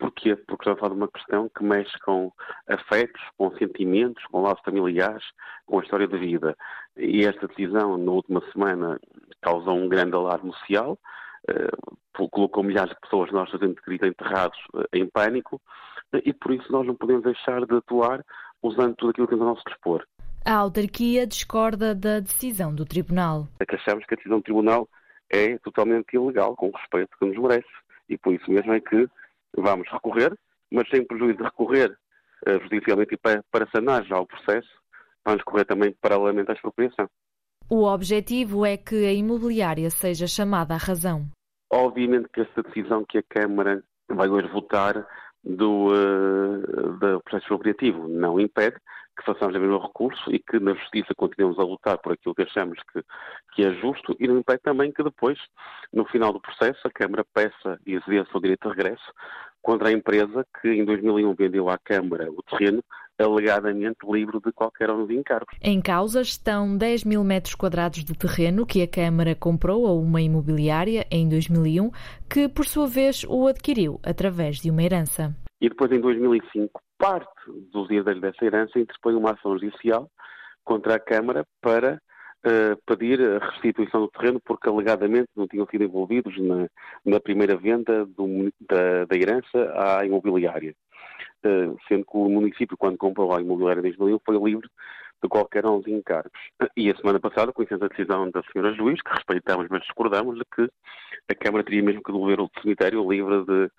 Porquê? 0.00 0.34
Porque 0.34 0.62
estamos 0.62 0.78
a 0.78 0.80
falar 0.80 0.94
de 0.94 1.00
uma 1.00 1.08
questão 1.08 1.50
que 1.50 1.62
mexe 1.62 1.96
com 2.00 2.32
afetos, 2.66 3.20
com 3.36 3.54
sentimentos, 3.58 4.24
com 4.24 4.40
laços 4.40 4.64
familiares, 4.64 5.22
com 5.66 5.78
a 5.78 5.82
história 5.82 6.08
da 6.08 6.16
vida. 6.16 6.56
E 6.96 7.26
esta 7.26 7.46
decisão, 7.46 7.98
na 7.98 8.10
última 8.10 8.42
semana, 8.50 8.98
causou 9.42 9.76
um 9.76 9.88
grande 9.88 10.16
alarme 10.16 10.52
social, 10.54 10.98
uh, 11.50 12.28
colocou 12.30 12.64
milhares 12.64 12.94
de 12.94 13.00
pessoas, 13.00 13.30
nós 13.30 13.50
fazendo 13.50 13.76
de 13.86 14.06
enterrados, 14.06 14.58
uh, 14.74 14.84
em 14.94 15.06
pânico, 15.06 15.60
uh, 16.14 16.20
e 16.24 16.32
por 16.32 16.52
isso 16.52 16.72
nós 16.72 16.86
não 16.86 16.94
podemos 16.94 17.22
deixar 17.22 17.66
de 17.66 17.76
atuar 17.76 18.24
usando 18.62 18.96
tudo 18.96 19.10
aquilo 19.10 19.26
que 19.26 19.34
temos 19.34 19.46
a 19.46 19.50
nosso 19.50 19.64
dispor. 19.68 20.06
A 20.46 20.54
autarquia 20.54 21.26
discorda 21.26 21.94
da 21.94 22.20
decisão 22.20 22.74
do 22.74 22.86
Tribunal. 22.86 23.46
É 23.60 23.66
que 23.66 23.76
achamos 23.76 24.06
que 24.06 24.14
a 24.14 24.16
decisão 24.16 24.38
do 24.38 24.44
Tribunal 24.44 24.88
é 25.28 25.58
totalmente 25.58 26.14
ilegal, 26.14 26.56
com 26.56 26.68
o 26.68 26.72
respeito 26.72 27.10
que 27.18 27.26
nos 27.26 27.36
merece, 27.36 27.68
e 28.08 28.16
por 28.16 28.32
isso 28.32 28.50
mesmo 28.50 28.72
é 28.72 28.80
que 28.80 29.06
vamos 29.56 29.88
recorrer, 29.90 30.36
mas 30.70 30.88
sem 30.88 31.06
prejuízo 31.06 31.38
de 31.38 31.44
recorrer 31.44 31.96
judicialmente 32.62 33.14
e 33.14 33.18
para, 33.18 33.44
para 33.50 33.68
sanar 33.70 34.04
já 34.04 34.18
o 34.18 34.26
processo, 34.26 34.68
vamos 35.24 35.42
correr 35.42 35.64
também 35.64 35.94
paralelamente 36.00 36.50
à 36.50 36.54
expropriação. 36.54 37.08
O 37.68 37.84
objetivo 37.84 38.66
é 38.66 38.76
que 38.76 39.06
a 39.06 39.12
imobiliária 39.12 39.90
seja 39.90 40.26
chamada 40.26 40.74
à 40.74 40.76
razão. 40.76 41.26
Obviamente 41.70 42.28
que 42.32 42.40
esta 42.40 42.62
decisão 42.62 43.04
que 43.08 43.18
a 43.18 43.22
Câmara 43.22 43.82
vai 44.08 44.28
hoje 44.28 44.48
votar 44.48 45.06
do, 45.44 45.86
uh, 45.86 46.98
do 46.98 47.20
processo 47.20 47.44
expropriativo 47.44 48.08
não 48.08 48.40
impede 48.40 48.76
que 49.20 49.26
façamos 49.26 49.54
o 49.54 49.60
mesmo 49.60 49.78
recurso 49.78 50.32
e 50.32 50.38
que 50.38 50.58
na 50.58 50.74
Justiça 50.74 51.14
continuemos 51.14 51.58
a 51.58 51.62
lutar 51.62 51.98
por 51.98 52.12
aquilo 52.12 52.34
que 52.34 52.42
achamos 52.42 52.78
que, 52.92 53.02
que 53.54 53.64
é 53.64 53.72
justo 53.74 54.16
e 54.18 54.26
não 54.26 54.38
impede 54.38 54.62
também 54.62 54.90
que 54.90 55.02
depois, 55.02 55.38
no 55.92 56.04
final 56.06 56.32
do 56.32 56.40
processo, 56.40 56.80
a 56.84 56.90
Câmara 56.90 57.24
peça 57.34 57.78
e 57.86 57.94
exerça 57.94 58.36
o 58.36 58.40
direito 58.40 58.68
de 58.68 58.76
regresso 58.76 59.12
contra 59.62 59.88
a 59.88 59.92
empresa 59.92 60.46
que 60.60 60.68
em 60.68 60.84
2001 60.84 61.34
vendeu 61.34 61.68
à 61.68 61.78
Câmara 61.78 62.30
o 62.30 62.42
terreno 62.42 62.82
alegadamente 63.18 63.98
livre 64.10 64.40
de 64.40 64.50
qualquer 64.52 64.90
um 64.90 65.06
de 65.06 65.14
encargos. 65.14 65.54
Em 65.60 65.80
causa 65.80 66.22
estão 66.22 66.76
10 66.76 67.04
mil 67.04 67.22
metros 67.22 67.54
quadrados 67.54 68.02
de 68.02 68.14
terreno 68.14 68.64
que 68.64 68.82
a 68.82 68.88
Câmara 68.88 69.34
comprou 69.34 69.86
a 69.86 69.92
uma 69.92 70.22
imobiliária 70.22 71.06
em 71.10 71.28
2001, 71.28 71.90
que 72.28 72.48
por 72.48 72.64
sua 72.64 72.86
vez 72.86 73.24
o 73.28 73.46
adquiriu 73.46 74.00
através 74.02 74.56
de 74.56 74.70
uma 74.70 74.82
herança. 74.82 75.36
E 75.60 75.68
depois, 75.68 75.92
em 75.92 76.00
2005, 76.00 76.80
parte 77.00 77.32
dos 77.72 77.90
herdeiros 77.90 78.20
dessa 78.20 78.44
herança 78.44 78.78
interpõe 78.78 79.14
uma 79.14 79.32
ação 79.32 79.58
judicial 79.58 80.08
contra 80.62 80.96
a 80.96 81.00
Câmara 81.00 81.46
para 81.60 82.00
uh, 82.44 82.76
pedir 82.86 83.18
a 83.20 83.38
restituição 83.38 84.02
do 84.02 84.08
terreno 84.08 84.38
porque 84.44 84.68
alegadamente 84.68 85.30
não 85.34 85.48
tinham 85.48 85.66
sido 85.66 85.82
envolvidos 85.82 86.38
na, 86.38 86.68
na 87.04 87.18
primeira 87.18 87.56
venda 87.56 88.04
do, 88.04 88.52
da, 88.60 89.06
da 89.06 89.16
herança 89.16 89.72
à 89.74 90.04
imobiliária. 90.04 90.74
Eh, 91.42 91.72
sendo 91.88 92.04
que 92.04 92.12
o 92.12 92.28
município, 92.28 92.76
quando 92.76 92.98
comprou 92.98 93.34
a 93.34 93.40
imobiliária 93.40 93.82
de 93.82 93.88
2001, 93.96 94.18
foi 94.24 94.36
livre 94.36 94.68
de 95.22 95.28
qualquer 95.28 95.64
um 95.66 95.80
dos 95.80 95.88
encargos. 95.88 96.32
E 96.76 96.90
a 96.90 96.96
semana 96.96 97.18
passada, 97.18 97.52
conhecendo 97.52 97.84
a 97.84 97.88
decisão 97.88 98.30
da 98.30 98.42
senhora 98.52 98.74
juiz, 98.74 99.00
que 99.00 99.10
respeitamos, 99.10 99.66
mas 99.70 99.80
discordamos, 99.82 100.38
de 100.38 100.44
que 100.54 100.68
a 101.30 101.34
Câmara 101.34 101.64
teria 101.64 101.82
mesmo 101.82 102.02
que 102.02 102.12
devolver 102.12 102.40
o 102.40 102.50
cemitério 102.60 103.10
livre 103.10 103.44
de 103.44 103.70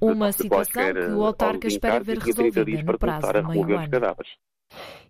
uma 0.00 0.32
situação 0.32 0.92
que 0.92 1.12
o 1.12 1.24
autarca 1.24 1.66
espera 1.66 2.00
ver 2.00 2.18
resolvida 2.18 2.82
no 2.82 2.98
prazo 2.98 3.32
de 3.32 3.42
meio 3.42 3.78
ano. 3.78 4.16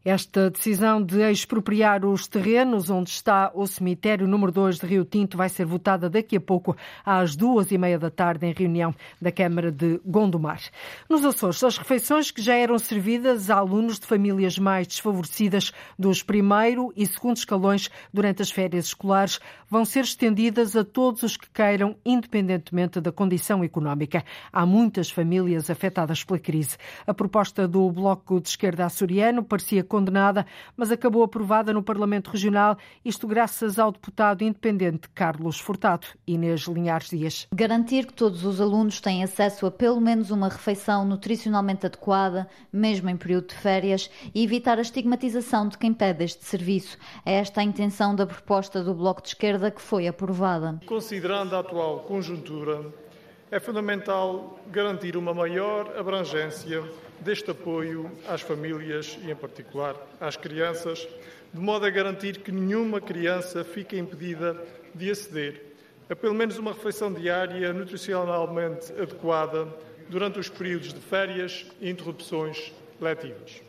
Esta 0.05 0.51
decisão 0.51 1.03
de 1.03 1.23
expropriar 1.31 2.05
os 2.05 2.29
terrenos 2.29 2.91
onde 2.91 3.09
está 3.09 3.51
o 3.55 3.67
cemitério 3.67 4.29
número 4.29 4.53
2 4.53 4.79
de 4.79 4.87
Rio 4.87 5.03
Tinto 5.03 5.35
vai 5.35 5.49
ser 5.49 5.65
votada 5.65 6.11
daqui 6.11 6.37
a 6.37 6.41
pouco 6.41 6.77
às 7.07 7.35
duas 7.35 7.73
e 7.73 7.79
meia 7.79 7.99
da 7.99 8.11
tarde 8.11 8.45
em 8.45 8.53
reunião 8.53 8.95
da 9.19 9.33
Câmara 9.33 9.73
de 9.73 9.99
Gondomar. 10.05 10.61
Nos 11.09 11.25
Açores, 11.25 11.65
as 11.65 11.79
refeições 11.79 12.31
que 12.31 12.43
já 12.43 12.55
eram 12.55 12.79
servidas 12.79 13.49
a 13.49 13.57
alunos 13.57 13.99
de 13.99 14.07
famílias 14.07 14.59
mais 14.59 14.87
desfavorecidas 14.87 15.73
dos 15.99 16.23
primeiro 16.23 16.93
e 16.95 17.07
segundo 17.07 17.39
escalões 17.39 17.91
durante 18.13 18.43
as 18.43 18.51
férias 18.51 18.85
escolares 18.85 19.41
vão 19.71 19.87
ser 19.87 20.01
estendidas 20.01 20.77
a 20.77 20.85
todos 20.85 21.23
os 21.23 21.39
que 21.39 21.49
queiram, 21.49 21.97
independentemente 22.05 23.01
da 23.01 23.11
condição 23.11 23.65
económica. 23.65 24.23
Há 24.53 24.67
muitas 24.67 25.11
famílias 25.11 25.71
afetadas 25.71 26.23
pela 26.23 26.39
crise. 26.39 26.77
A 27.07 27.15
proposta 27.15 27.67
do 27.67 27.91
Bloco 27.91 28.39
de 28.39 28.51
Esquerda 28.51 28.85
Açoriano 28.85 29.43
parecia 29.55 29.85
condenada, 29.85 30.45
mas 30.77 30.91
acabou 30.91 31.23
aprovada 31.23 31.73
no 31.73 31.81
Parlamento 31.81 32.29
Regional, 32.33 32.77
isto 33.05 33.25
graças 33.25 33.79
ao 33.79 33.93
deputado 33.93 34.43
independente 34.43 35.09
Carlos 35.15 35.61
Furtado. 35.61 36.09
Inês 36.27 36.63
Linhares 36.63 37.11
Dias. 37.11 37.47
Garantir 37.55 38.07
que 38.07 38.13
todos 38.13 38.45
os 38.45 38.61
alunos 38.61 39.01
têm 39.01 39.23
acesso 39.23 39.65
a 39.65 39.71
pelo 39.71 40.01
menos 40.01 40.33
uma 40.33 40.49
refeição 40.49 41.05
nutricionalmente 41.05 41.87
adequada, 41.87 42.49
mesmo 42.73 43.09
em 43.09 43.17
período 43.17 43.49
de 43.49 43.55
férias, 43.55 44.11
e 44.35 44.43
evitar 44.43 44.79
a 44.79 44.83
estigmatização 44.83 45.69
de 45.69 45.79
quem 45.79 45.95
pede 45.95 46.25
este 46.25 46.45
serviço. 46.45 46.99
É 47.25 47.35
esta 47.35 47.61
a 47.61 47.65
intenção 47.65 48.17
da 48.17 48.27
proposta 48.27 48.83
do 48.83 48.93
Bloco 48.93 49.23
de 49.23 49.29
Esquerda 49.29 49.71
que 49.71 49.81
foi 49.81 50.09
aprovada. 50.09 50.81
Considerando 50.85 51.55
a 51.55 51.61
atual 51.61 52.01
conjuntura, 52.01 52.93
é 53.51 53.61
fundamental 53.61 54.59
garantir 54.71 55.17
uma 55.17 55.33
maior 55.35 55.97
abrangência 55.97 56.83
deste 57.21 57.51
apoio 57.51 58.11
às 58.29 58.41
famílias 58.41 59.19
e, 59.23 59.31
em 59.31 59.37
particular, 59.37 59.97
às 60.21 60.37
crianças, 60.37 61.07
de 61.53 61.61
modo 61.61 61.87
a 61.87 61.91
garantir 61.91 62.39
que 62.39 62.51
nenhuma 62.51 63.01
criança 63.01 63.65
fique 63.65 63.99
impedida 63.99 64.61
de 64.95 65.11
aceder 65.11 65.75
a 66.09 66.15
pelo 66.15 66.35
menos 66.35 66.59
uma 66.59 66.73
refeição 66.73 67.13
diária 67.13 67.73
nutricionalmente 67.73 68.93
adequada 68.93 69.67
durante 70.09 70.39
os 70.39 70.49
períodos 70.49 70.93
de 70.93 71.01
férias 71.01 71.67
e 71.81 71.89
interrupções 71.89 72.73
letivas. 73.01 73.63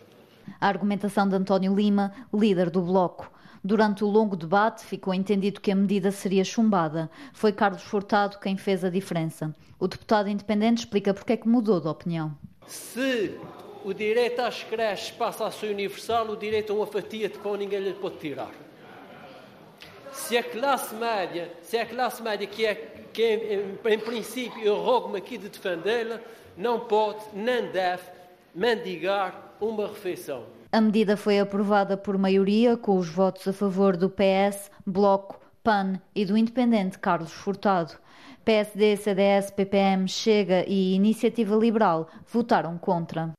A 0.60 0.68
argumentação 0.68 1.28
de 1.28 1.36
António 1.36 1.74
Lima, 1.74 2.14
líder 2.34 2.70
do 2.70 2.82
Bloco. 2.82 3.32
Durante 3.66 4.04
o 4.04 4.08
longo 4.08 4.36
debate, 4.36 4.86
ficou 4.86 5.12
entendido 5.12 5.60
que 5.60 5.72
a 5.72 5.76
medida 5.76 6.12
seria 6.12 6.44
chumbada. 6.44 7.10
Foi 7.34 7.52
Carlos 7.52 7.82
Furtado 7.82 8.38
quem 8.38 8.56
fez 8.56 8.84
a 8.84 8.92
diferença. 8.92 9.56
O 9.80 9.88
deputado 9.88 10.30
independente 10.30 10.82
explica 10.82 11.16
porque 11.16 11.34
é 11.34 11.38
que 11.38 11.50
mudou 11.50 11.82
de 11.82 11.88
opinião. 11.88 12.38
Se 12.68 13.36
o 13.84 13.92
direito 13.92 14.40
às 14.42 14.64
creches 14.64 15.10
passa 15.10 15.48
a 15.48 15.52
ser 15.52 15.72
universal, 15.72 16.30
o 16.30 16.38
direito 16.38 16.74
a 16.74 16.76
uma 16.76 16.86
fatia 16.86 17.28
de 17.28 17.40
pão 17.40 17.56
ninguém 17.56 17.80
lhe 17.80 17.94
pode 17.94 18.18
tirar. 18.18 18.52
Se 20.12 20.38
a 20.38 20.44
classe 20.44 20.94
média, 20.94 21.52
se 21.64 21.76
a 21.80 21.88
classe 21.88 22.22
média 22.22 22.46
que 22.46 22.68
é, 22.68 22.76
que 23.12 23.24
é, 23.24 23.92
em, 23.94 23.98
princípio 23.98 24.62
eu 24.62 24.76
rogo-me 24.76 25.18
aqui 25.18 25.40
de 25.40 25.50
defendê-la, 25.50 26.20
não 26.56 26.82
pode, 26.82 27.24
nem 27.34 27.66
deve 27.72 28.04
mendigar 28.54 29.56
uma 29.60 29.88
refeição. 29.88 30.55
A 30.76 30.82
medida 30.82 31.16
foi 31.16 31.40
aprovada 31.40 31.96
por 31.96 32.18
maioria, 32.18 32.76
com 32.76 32.98
os 32.98 33.08
votos 33.08 33.48
a 33.48 33.54
favor 33.54 33.96
do 33.96 34.10
PS, 34.10 34.70
Bloco, 34.86 35.40
PAN 35.64 36.02
e 36.14 36.26
do 36.26 36.36
independente 36.36 37.00
Carlos 37.00 37.32
Furtado. 37.32 37.94
PSD, 38.44 38.98
CDS, 38.98 39.52
PPM, 39.52 40.06
Chega 40.06 40.66
e 40.68 40.94
Iniciativa 40.94 41.56
Liberal 41.56 42.10
votaram 42.28 42.78
contra. 42.78 43.32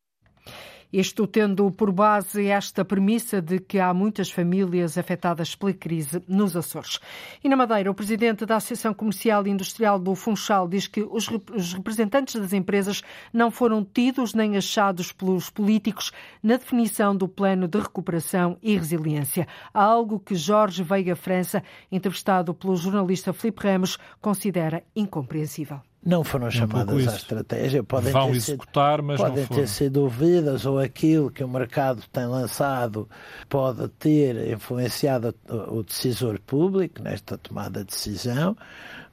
Isto 0.93 1.27
tendo 1.27 1.71
por 1.71 1.91
base 1.91 2.47
esta 2.47 2.85
premissa 2.85 3.43
de 3.43 3.59
que 3.59 3.79
há 3.79 3.93
muitas 3.93 4.31
famílias 4.31 4.97
afetadas 4.97 5.55
pela 5.55 5.73
crise 5.73 6.23
nos 6.29 6.57
Açores. 6.57 6.99
E 7.43 7.49
na 7.49 7.57
Madeira, 7.57 7.91
o 7.91 7.95
presidente 7.95 8.47
da 8.47 8.57
Associação 8.57 8.95
Comercial 8.95 9.47
e 9.47 9.51
Industrial 9.51 9.99
do 9.99 10.15
Funchal 10.15 10.69
diz 10.69 10.87
que 10.87 11.03
os 11.03 11.27
representantes 11.73 12.37
das 12.37 12.53
empresas 12.53 13.03
não 13.33 13.51
foram 13.51 13.85
tidos 13.85 14.33
nem 14.35 14.57
achados 14.57 15.13
pelos 15.13 15.51
políticos 15.51 16.13
na 16.43 16.57
definição 16.57 17.17
do 17.17 17.29
plano 17.29 17.67
de 17.67 17.79
recuperação 17.79 18.57
e 18.63 18.77
resiliência, 18.77 19.47
algo 19.75 20.21
que 20.21 20.35
Jorge 20.35 20.83
Veiga 20.83 21.17
França, 21.17 21.63
entrevistado 21.91 22.55
pelo 22.55 22.77
jornalista 22.77 23.33
Filipe 23.33 23.67
Ramos, 23.67 23.99
considera 24.21 24.83
incompreensível 24.95 25.81
não 26.07 26.23
foram 26.23 26.49
chamadas 26.51 27.05
um 27.05 27.11
à 27.11 27.17
estratégia. 27.17 27.83
Podem 27.83 28.13
Vão 28.13 28.31
ter 28.31 28.37
executar, 28.37 28.99
sido, 28.99 29.07
mas 29.09 29.21
podem 29.21 29.39
não 29.41 29.47
foram. 29.47 29.61
ter 29.61 29.67
sido 29.67 30.03
ouvidas 30.03 30.65
ou 30.65 30.79
aquilo 30.79 31.31
que 31.33 31.43
o 31.43 31.49
mercado 31.49 32.03
tem 32.13 32.27
lançado 32.27 33.09
pode 33.49 33.89
ter 33.89 34.53
influenciado 34.53 35.35
o 35.49 35.83
decisor 35.83 36.39
público 36.47 37.03
nesta 37.03 37.37
tomada 37.37 37.81
de 37.81 37.87
decisão, 37.87 38.57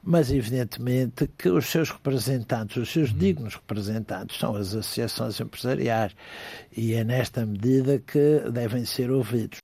mas 0.04 0.30
evidentemente 0.30 1.26
que 1.36 1.48
os 1.48 1.66
seus 1.66 1.90
representantes, 1.90 2.76
os 2.76 2.92
seus 2.92 3.12
dignos 3.12 3.56
representantes, 3.56 4.38
são 4.38 4.54
as 4.54 4.68
associações 4.68 5.40
empresariais 5.40 6.14
e 6.76 6.94
é 6.94 7.02
nesta 7.02 7.44
medida 7.44 7.98
que 7.98 8.40
devem 8.52 8.84
ser 8.84 9.10
ouvidos. 9.10 9.63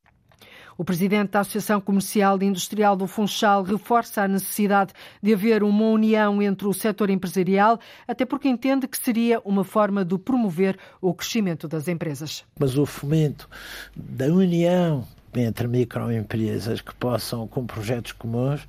O 0.81 0.85
presidente 0.85 1.33
da 1.33 1.41
Associação 1.41 1.79
Comercial 1.79 2.41
e 2.41 2.47
Industrial 2.47 2.97
do 2.97 3.07
Funchal 3.07 3.63
reforça 3.63 4.23
a 4.23 4.27
necessidade 4.27 4.95
de 5.23 5.35
haver 5.35 5.63
uma 5.63 5.85
união 5.85 6.41
entre 6.41 6.67
o 6.67 6.73
setor 6.73 7.11
empresarial, 7.11 7.79
até 8.09 8.25
porque 8.25 8.49
entende 8.49 8.89
que 8.89 8.97
seria 8.97 9.43
uma 9.45 9.63
forma 9.63 10.07
de 10.07 10.17
promover 10.17 10.79
o 10.99 11.13
crescimento 11.13 11.69
das 11.69 11.87
empresas. 11.87 12.47
Mas 12.59 12.79
o 12.79 12.87
fomento 12.87 13.47
da 13.95 14.25
união 14.29 15.07
entre 15.35 15.69
microempresas 15.69 16.81
que 16.81 16.95
possam, 16.95 17.47
com 17.47 17.67
projetos 17.67 18.13
comuns, 18.13 18.67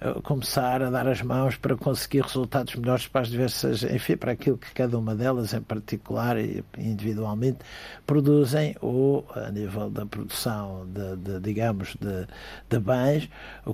eh, 0.00 0.14
começar 0.22 0.82
a 0.82 0.90
dar 0.90 1.06
as 1.06 1.22
mãos 1.22 1.56
para 1.56 1.76
conseguir 1.76 2.22
resultados 2.22 2.74
melhores 2.74 3.06
para 3.06 3.22
as 3.22 3.28
diversas, 3.28 3.82
enfim, 3.82 4.16
para 4.16 4.32
aquilo 4.32 4.58
que 4.58 4.72
cada 4.74 4.98
uma 4.98 5.14
delas, 5.14 5.54
em 5.54 5.62
particular 5.62 6.38
e 6.38 6.64
individualmente, 6.76 7.58
produzem, 8.06 8.76
ou 8.80 9.26
a 9.34 9.50
nível 9.50 9.88
da 9.88 10.04
produção 10.04 10.86
de, 10.86 11.16
de 11.16 11.40
digamos, 11.40 11.96
de, 12.00 12.26
de, 12.68 12.78
bens, 12.78 13.28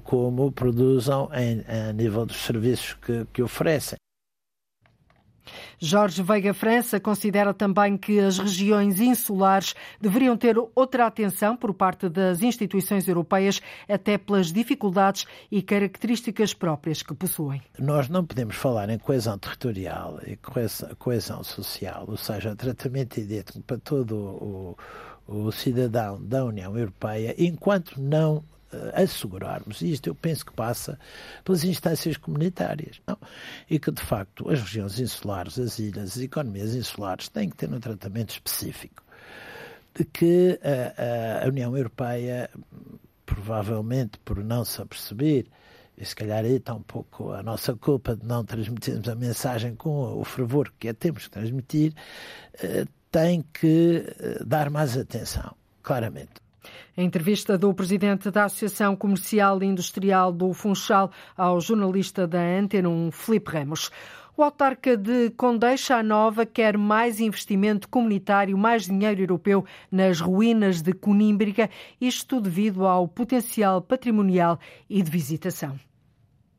como 0.05 0.53
produzam 0.53 1.31
em, 1.35 1.65
a 1.69 1.93
nível 1.93 2.25
dos 2.25 2.37
serviços 2.37 2.95
que, 2.95 3.27
que 3.33 3.43
oferecem. 3.43 3.99
Jorge 5.81 6.23
Veiga 6.23 6.53
França 6.53 6.99
considera 6.99 7.55
também 7.55 7.97
que 7.97 8.19
as 8.19 8.39
regiões 8.39 9.01
insulares 9.01 9.75
deveriam 10.01 10.37
ter 10.37 10.57
outra 10.75 11.07
atenção 11.07 11.57
por 11.57 11.73
parte 11.73 12.09
das 12.09 12.43
instituições 12.43 13.07
europeias, 13.07 13.61
até 13.89 14.19
pelas 14.19 14.53
dificuldades 14.53 15.25
e 15.51 15.63
características 15.63 16.53
próprias 16.53 17.03
que 17.03 17.15
possuem. 17.15 17.63
Nós 17.79 18.09
não 18.09 18.25
podemos 18.25 18.57
falar 18.57 18.91
em 18.91 18.99
coesão 18.99 19.39
territorial 19.39 20.19
e 20.27 20.37
coesão 20.99 21.45
social, 21.45 22.05
ou 22.09 22.17
seja, 22.17 22.57
tratamento 22.57 23.21
idêntico 23.21 23.61
para 23.61 23.79
todo 23.79 24.17
o, 24.17 24.77
o 25.29 25.53
cidadão 25.53 26.21
da 26.21 26.45
União 26.45 26.77
Europeia, 26.77 27.35
enquanto 27.39 28.01
não 28.01 28.43
assegurarmos, 28.95 29.81
e 29.81 29.93
isto 29.93 30.09
eu 30.09 30.15
penso 30.15 30.45
que 30.45 30.53
passa 30.53 30.99
pelas 31.45 31.65
instâncias 31.65 32.17
comunitárias, 32.17 33.01
não? 33.07 33.17
e 33.69 33.79
que 33.79 33.91
de 33.91 34.03
facto 34.03 34.51
as 34.51 34.61
regiões 34.61 34.99
insulares, 34.99 35.59
as 35.59 35.79
ilhas, 35.79 36.17
as 36.17 36.19
economias 36.19 36.75
insulares 36.75 37.29
têm 37.29 37.49
que 37.49 37.57
ter 37.57 37.73
um 37.73 37.81
tratamento 37.81 38.31
específico, 38.31 39.03
de 39.95 40.05
que 40.05 40.61
a, 40.63 41.45
a 41.45 41.49
União 41.49 41.77
Europeia, 41.77 42.51
provavelmente 43.25 44.19
por 44.25 44.43
não 44.45 44.65
se 44.65 44.81
aperceber, 44.81 45.47
e 45.97 46.05
se 46.05 46.15
calhar 46.15 46.45
aí 46.45 46.57
está 46.57 46.75
um 46.75 46.83
pouco 46.83 47.33
a 47.33 47.43
nossa 47.43 47.75
culpa 47.75 48.15
de 48.15 48.25
não 48.25 48.45
transmitirmos 48.45 49.09
a 49.09 49.17
mensagem 49.17 49.75
com 49.75 50.21
o 50.21 50.25
fervor 50.25 50.73
que 50.79 50.89
é 50.89 50.93
temos 50.93 51.25
que 51.25 51.31
transmitir, 51.31 51.93
tem 53.11 53.43
que 53.53 54.05
dar 54.47 54.71
mais 54.71 54.97
atenção, 54.97 55.57
claramente. 55.83 56.48
A 56.97 57.03
entrevista 57.03 57.57
do 57.57 57.73
presidente 57.73 58.31
da 58.31 58.45
Associação 58.45 58.97
Comercial 58.97 59.63
e 59.63 59.67
Industrial 59.67 60.33
do 60.33 60.53
Funchal 60.53 61.11
ao 61.37 61.61
jornalista 61.61 62.27
da 62.27 62.41
Antena 62.41 62.89
1, 62.89 63.11
Felipe 63.13 63.51
Ramos. 63.51 63.91
O 64.39 64.43
autarca 64.45 64.97
de 64.97 65.31
Condeixa 65.31 66.01
Nova 66.01 66.47
quer 66.47 66.79
mais 66.79 67.19
investimento 67.19 67.89
comunitário, 67.89 68.57
mais 68.57 68.87
dinheiro 68.87 69.21
europeu 69.21 69.65
nas 69.91 70.21
ruínas 70.21 70.81
de 70.81 70.93
Conímbriga, 70.93 71.69
isto 72.01 72.41
devido 72.41 72.87
ao 72.87 73.09
potencial 73.09 73.83
patrimonial 73.83 74.57
e 74.89 75.03
de 75.03 75.11
visitação. 75.11 75.75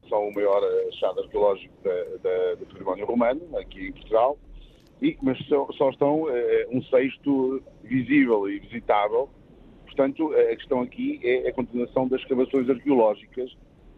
São 0.09 0.27
o 0.27 0.33
maior 0.33 0.61
achado 0.89 1.21
arqueológico 1.21 1.73
do 1.81 2.65
património 2.65 3.05
romano, 3.05 3.41
aqui 3.57 3.87
em 3.87 3.91
Portugal, 3.93 4.37
e, 5.01 5.17
mas 5.21 5.37
só, 5.47 5.65
só 5.77 5.89
estão 5.89 6.27
é, 6.29 6.67
um 6.69 6.83
sexto 6.83 7.63
visível 7.81 8.49
e 8.49 8.59
visitável 8.59 9.29
portanto, 9.99 10.33
a 10.33 10.55
questão 10.55 10.81
aqui 10.81 11.19
é 11.21 11.49
a 11.49 11.53
continuação 11.53 12.07
das 12.07 12.21
escavações 12.21 12.69
arqueológicas, 12.69 13.51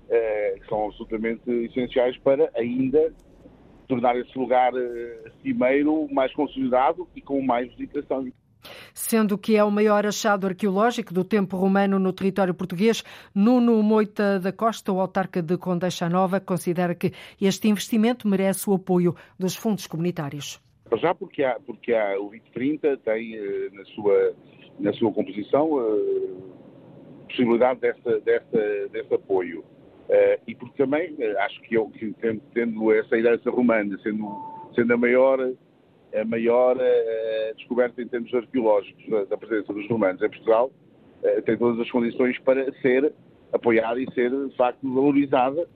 eh, 0.09 0.55
que 0.59 0.67
são 0.67 0.87
absolutamente 0.87 1.47
essenciais 1.47 2.17
para 2.17 2.49
ainda 2.55 3.13
tornar 3.87 4.17
esse 4.17 4.35
lugar 4.35 4.73
eh, 4.75 5.31
cimeiro 5.43 6.07
mais 6.11 6.33
consolidado 6.33 7.07
e 7.15 7.21
com 7.21 7.39
mais 7.43 7.71
visitação. 7.75 8.27
Sendo 8.95 9.37
que 9.37 9.55
é 9.55 9.63
o 9.63 9.69
maior 9.69 10.07
achado 10.07 10.47
arqueológico 10.47 11.13
do 11.13 11.23
tempo 11.23 11.55
romano 11.55 11.99
no 11.99 12.11
território 12.11 12.53
português, 12.53 13.03
Nuno 13.33 13.81
Moita 13.83 14.39
da 14.39 14.51
Costa, 14.51 14.91
o 14.91 14.99
autarca 14.99 15.39
de 15.41 15.55
Condeixa 15.55 16.09
Nova, 16.09 16.39
considera 16.39 16.95
que 16.95 17.13
este 17.39 17.67
investimento 17.67 18.27
merece 18.27 18.67
o 18.67 18.73
apoio 18.73 19.15
dos 19.37 19.55
fundos 19.55 19.85
comunitários. 19.85 20.59
Já 20.97 21.15
porque 21.15 21.43
há, 21.43 21.59
porque 21.59 21.93
há 21.93 22.17
o 22.19 22.29
2030 22.29 22.97
tem 22.97 23.35
eh, 23.35 23.69
na 23.71 23.85
sua 23.85 24.33
na 24.81 24.93
sua 24.93 25.11
composição, 25.11 25.79
a 25.79 27.25
possibilidade 27.27 27.79
dessa, 27.79 28.19
dessa, 28.21 28.87
desse 28.91 29.13
apoio. 29.13 29.59
Uh, 30.09 30.41
e 30.45 30.55
porque 30.55 30.75
também 30.83 31.13
uh, 31.13 31.39
acho 31.39 31.61
que 31.61 31.75
eu, 31.75 31.87
que 31.89 32.11
tendo, 32.19 32.41
tendo, 32.53 32.91
essa 32.91 33.17
herança 33.17 33.49
romana, 33.49 33.97
sendo, 34.03 34.27
sendo 34.75 34.93
a 34.93 34.97
maior, 34.97 35.39
a 35.39 36.25
maior 36.25 36.75
uh, 36.75 37.55
descoberta 37.55 38.01
em 38.01 38.07
termos 38.07 38.33
arqueológicos 38.33 39.07
da, 39.09 39.23
da, 39.25 39.37
presença 39.37 39.71
dos 39.71 39.87
romanos 39.87 40.21
em 40.21 40.29
Portugal, 40.29 40.71
tem 41.45 41.55
todas 41.55 41.79
as 41.79 41.91
condições 41.91 42.37
para 42.39 42.71
ser 42.81 43.13
apoiada 43.53 44.01
e 44.01 44.11
ser, 44.11 44.31
de 44.31 44.55
facto, 44.57 44.79
valorizada 44.81 45.69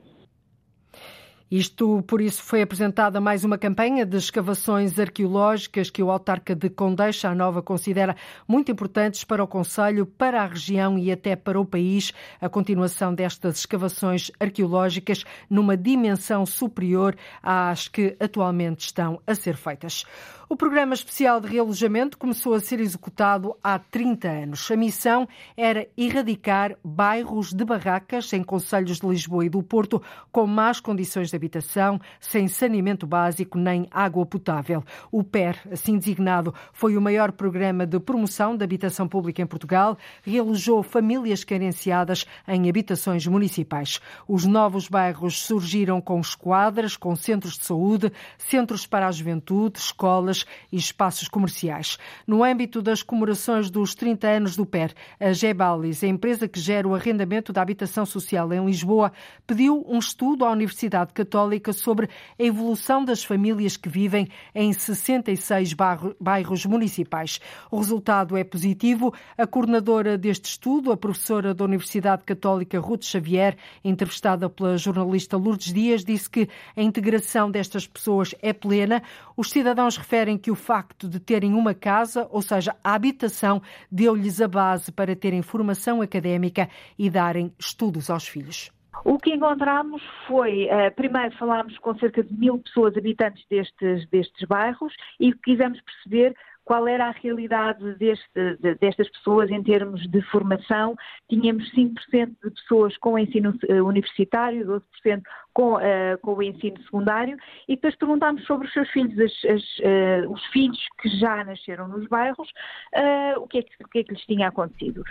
isto, 1.57 2.03
por 2.05 2.19
isso, 2.19 2.43
foi 2.43 2.61
apresentada 2.61 3.21
mais 3.21 3.45
uma 3.45 3.57
campanha 3.57 4.05
de 4.05 4.17
escavações 4.17 4.99
arqueológicas 4.99 5.89
que 5.89 6.03
o 6.03 6.11
autarca 6.11 6.53
de 6.53 6.69
Condeixa 6.69 7.29
a 7.29 7.35
Nova 7.35 7.61
considera 7.61 8.13
muito 8.45 8.73
importantes 8.73 9.23
para 9.23 9.41
o 9.41 9.47
Conselho, 9.47 10.05
para 10.05 10.41
a 10.41 10.47
região 10.47 10.99
e 10.99 11.09
até 11.09 11.33
para 11.33 11.57
o 11.57 11.65
país. 11.65 12.11
A 12.41 12.49
continuação 12.49 13.13
destas 13.13 13.59
escavações 13.59 14.31
arqueológicas 14.37 15.23
numa 15.49 15.77
dimensão 15.77 16.45
superior 16.45 17.15
às 17.41 17.87
que 17.87 18.17
atualmente 18.19 18.81
estão 18.81 19.21
a 19.25 19.33
ser 19.33 19.55
feitas. 19.55 20.03
O 20.47 20.55
programa 20.55 20.93
especial 20.93 21.41
de 21.41 21.47
realojamento 21.47 22.19
começou 22.19 22.53
a 22.53 22.59
ser 22.59 22.79
executado 22.79 23.57
há 23.63 23.79
30 23.79 24.27
anos. 24.27 24.69
A 24.69 24.75
missão 24.75 25.27
era 25.57 25.87
erradicar 25.97 26.77
bairros 26.83 27.51
de 27.51 27.65
barracas 27.65 28.31
em 28.31 28.43
conselhos 28.43 28.99
de 28.99 29.07
Lisboa 29.07 29.43
e 29.43 29.49
do 29.49 29.63
Porto 29.63 29.99
com 30.31 30.45
más 30.45 30.79
condições 30.79 31.31
de 31.31 31.35
habitação, 31.35 31.99
sem 32.19 32.47
saneamento 32.47 33.07
básico 33.07 33.57
nem 33.57 33.87
água 33.89 34.23
potável. 34.23 34.83
O 35.11 35.23
PER, 35.23 35.59
assim 35.71 35.97
designado, 35.97 36.53
foi 36.71 36.95
o 36.95 37.01
maior 37.01 37.31
programa 37.31 37.87
de 37.87 37.99
promoção 37.99 38.55
da 38.55 38.65
habitação 38.65 39.07
pública 39.07 39.41
em 39.41 39.47
Portugal, 39.47 39.97
realojou 40.21 40.83
famílias 40.83 41.43
carenciadas 41.43 42.23
em 42.47 42.69
habitações 42.69 43.25
municipais. 43.25 43.99
Os 44.27 44.45
novos 44.45 44.87
bairros 44.87 45.41
surgiram 45.41 45.99
com 45.99 46.19
esquadras, 46.19 46.95
com 46.95 47.15
centros 47.15 47.57
de 47.57 47.65
saúde, 47.65 48.11
centros 48.37 48.85
para 48.85 49.07
a 49.07 49.11
juventude, 49.11 49.79
escolas, 49.79 50.34
e 50.71 50.77
espaços 50.77 51.27
comerciais. 51.27 51.97
No 52.25 52.43
âmbito 52.43 52.81
das 52.81 53.03
comemorações 53.03 53.69
dos 53.69 53.93
30 53.93 54.27
anos 54.27 54.55
do 54.57 54.65
PER, 54.65 54.93
a 55.19 55.31
Gebalis, 55.31 56.03
a 56.03 56.07
empresa 56.07 56.47
que 56.47 56.59
gera 56.59 56.87
o 56.87 56.95
arrendamento 56.95 57.53
da 57.53 57.61
habitação 57.61 58.05
social 58.05 58.51
em 58.51 58.65
Lisboa, 58.65 59.11
pediu 59.45 59.85
um 59.87 59.99
estudo 59.99 60.43
à 60.43 60.51
Universidade 60.51 61.13
Católica 61.13 61.71
sobre 61.71 62.09
a 62.39 62.43
evolução 62.43 63.05
das 63.05 63.23
famílias 63.23 63.77
que 63.77 63.87
vivem 63.87 64.27
em 64.53 64.73
66 64.73 65.75
bairros 66.19 66.65
municipais. 66.65 67.39
O 67.69 67.77
resultado 67.77 68.35
é 68.35 68.43
positivo. 68.43 69.13
A 69.37 69.45
coordenadora 69.45 70.17
deste 70.17 70.45
estudo, 70.45 70.91
a 70.91 70.97
professora 70.97 71.53
da 71.53 71.63
Universidade 71.63 72.23
Católica 72.23 72.79
Ruth 72.79 73.03
Xavier, 73.03 73.55
entrevistada 73.83 74.49
pela 74.49 74.77
jornalista 74.77 75.37
Lourdes 75.37 75.71
Dias, 75.71 76.03
disse 76.03 76.29
que 76.29 76.49
a 76.75 76.81
integração 76.81 77.51
destas 77.51 77.85
pessoas 77.85 78.33
é 78.41 78.53
plena. 78.53 79.03
Os 79.37 79.51
cidadãos 79.51 79.97
referem 79.97 80.24
referem 80.25 80.37
que 80.37 80.49
o 80.49 80.55
facto 80.55 81.07
de 81.07 81.19
terem 81.19 81.53
uma 81.53 81.73
casa, 81.73 82.27
ou 82.31 82.41
seja, 82.41 82.75
a 82.83 82.95
habitação, 82.95 83.61
deu-lhes 83.91 84.41
a 84.41 84.47
base 84.47 84.91
para 84.91 85.15
terem 85.15 85.43
formação 85.43 86.01
académica 86.01 86.67
e 86.97 87.09
darem 87.09 87.53
estudos 87.59 88.09
aos 88.09 88.27
filhos. 88.27 88.71
O 89.03 89.19
que 89.19 89.31
encontramos 89.31 90.01
foi, 90.27 90.65
uh, 90.65 90.93
primeiro 90.95 91.37
falámos 91.37 91.77
com 91.77 91.95
cerca 91.99 92.23
de 92.23 92.33
mil 92.33 92.57
pessoas 92.57 92.97
habitantes 92.97 93.45
destes, 93.49 94.09
destes 94.09 94.47
bairros 94.47 94.93
e 95.19 95.31
quisemos 95.31 95.79
perceber 95.81 96.35
qual 96.65 96.87
era 96.87 97.07
a 97.07 97.11
realidade 97.11 97.93
deste, 97.95 98.57
de, 98.59 98.75
destas 98.75 99.07
pessoas 99.09 99.49
em 99.51 99.61
termos 99.61 100.01
de 100.09 100.21
formação. 100.23 100.95
Tínhamos 101.29 101.71
5% 101.73 102.35
de 102.43 102.51
pessoas 102.51 102.97
com 102.97 103.17
ensino 103.17 103.53
eh, 103.69 103.81
universitário, 103.81 104.65
12% 104.65 105.21
com, 105.55 105.75
uh, 105.75 106.17
com 106.21 106.33
o 106.33 106.43
ensino 106.43 106.77
secundário, 106.83 107.37
e 107.65 107.75
depois 107.75 107.95
perguntámos 107.95 108.45
sobre 108.45 108.67
os 108.67 108.73
seus 108.73 108.89
filhos, 108.89 109.17
as, 109.17 109.31
as, 109.45 109.63
uh, 109.79 110.31
os 110.31 110.45
filhos 110.47 110.77
que 111.01 111.07
já 111.17 111.45
nasceram 111.45 111.87
nos 111.87 112.05
bairros, 112.09 112.49
uh, 112.93 113.39
o, 113.39 113.47
que 113.47 113.59
é 113.59 113.61
que, 113.61 113.71
o, 113.81 113.87
que 113.87 113.99
é 113.99 114.03
que, 114.03 114.13
lhes 114.13 114.25
tinha 114.25 114.49
acontecido. 114.49 115.01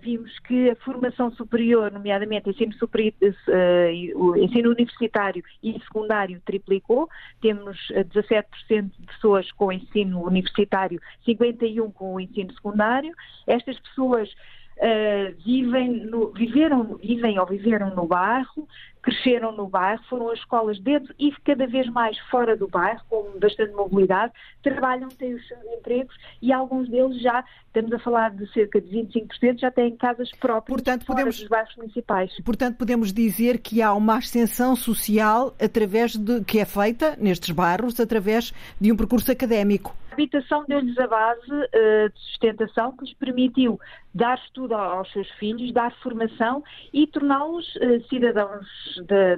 vimos 0.00 0.38
que 0.40 0.70
a 0.70 0.76
formação 0.76 1.30
superior, 1.32 1.92
nomeadamente 1.92 2.48
ensino, 2.48 2.72
superior, 2.74 3.12
o 4.14 4.36
ensino 4.36 4.70
universitário 4.70 5.44
e 5.62 5.78
secundário, 5.80 6.40
triplicou. 6.46 7.08
Temos 7.42 7.76
17% 7.90 8.44
de 8.98 9.06
pessoas 9.06 9.52
com 9.52 9.70
ensino 9.70 10.22
universitário, 10.24 10.91
51% 11.26 11.92
com 11.92 12.14
o 12.14 12.20
ensino 12.20 12.52
secundário. 12.52 13.14
Estas 13.46 13.78
pessoas 13.78 14.30
uh, 14.78 15.34
vivem, 15.44 16.04
no, 16.06 16.32
viveram, 16.32 16.96
vivem 16.96 17.38
ou 17.38 17.46
viveram 17.46 17.94
no 17.94 18.06
bairro, 18.06 18.66
cresceram 19.02 19.52
no 19.52 19.66
bairro, 19.66 20.02
foram 20.08 20.30
às 20.30 20.38
escolas 20.38 20.78
dentro 20.78 21.12
e 21.18 21.32
cada 21.44 21.66
vez 21.66 21.88
mais 21.88 22.16
fora 22.30 22.56
do 22.56 22.68
bairro, 22.68 23.00
com 23.10 23.38
bastante 23.38 23.72
mobilidade, 23.72 24.32
trabalham, 24.62 25.08
têm 25.08 25.34
os 25.34 25.46
seus 25.46 25.60
empregos 25.78 26.14
e 26.40 26.52
alguns 26.52 26.88
deles 26.88 27.20
já, 27.20 27.44
estamos 27.66 27.92
a 27.92 27.98
falar 27.98 28.30
de 28.30 28.50
cerca 28.52 28.80
de 28.80 28.88
25%, 28.96 29.58
já 29.58 29.70
têm 29.70 29.96
casas 29.96 30.30
próprias 30.38 30.76
portanto, 30.76 31.04
fora 31.04 31.16
podemos, 31.16 31.38
dos 31.38 31.48
bairros 31.48 31.76
municipais. 31.76 32.40
Portanto, 32.44 32.76
podemos 32.76 33.12
dizer 33.12 33.58
que 33.58 33.82
há 33.82 33.92
uma 33.92 34.18
ascensão 34.18 34.76
social 34.76 35.54
através 35.60 36.16
de, 36.16 36.44
que 36.44 36.60
é 36.60 36.64
feita 36.64 37.16
nestes 37.18 37.50
bairros 37.50 37.98
através 37.98 38.52
de 38.80 38.92
um 38.92 38.96
percurso 38.96 39.32
académico. 39.32 39.96
A 40.12 40.14
habitação 40.14 40.64
deu-lhes 40.68 40.98
a 40.98 41.06
base 41.06 41.50
uh, 41.50 42.12
de 42.12 42.20
sustentação 42.20 42.94
que 42.94 43.06
lhes 43.06 43.14
permitiu 43.14 43.80
dar 44.14 44.36
estudo 44.36 44.74
aos 44.74 45.10
seus 45.10 45.30
filhos, 45.32 45.72
dar 45.72 45.90
formação 46.02 46.62
e 46.92 47.06
torná-los 47.06 47.66
uh, 47.76 48.06
cidadãos 48.10 48.66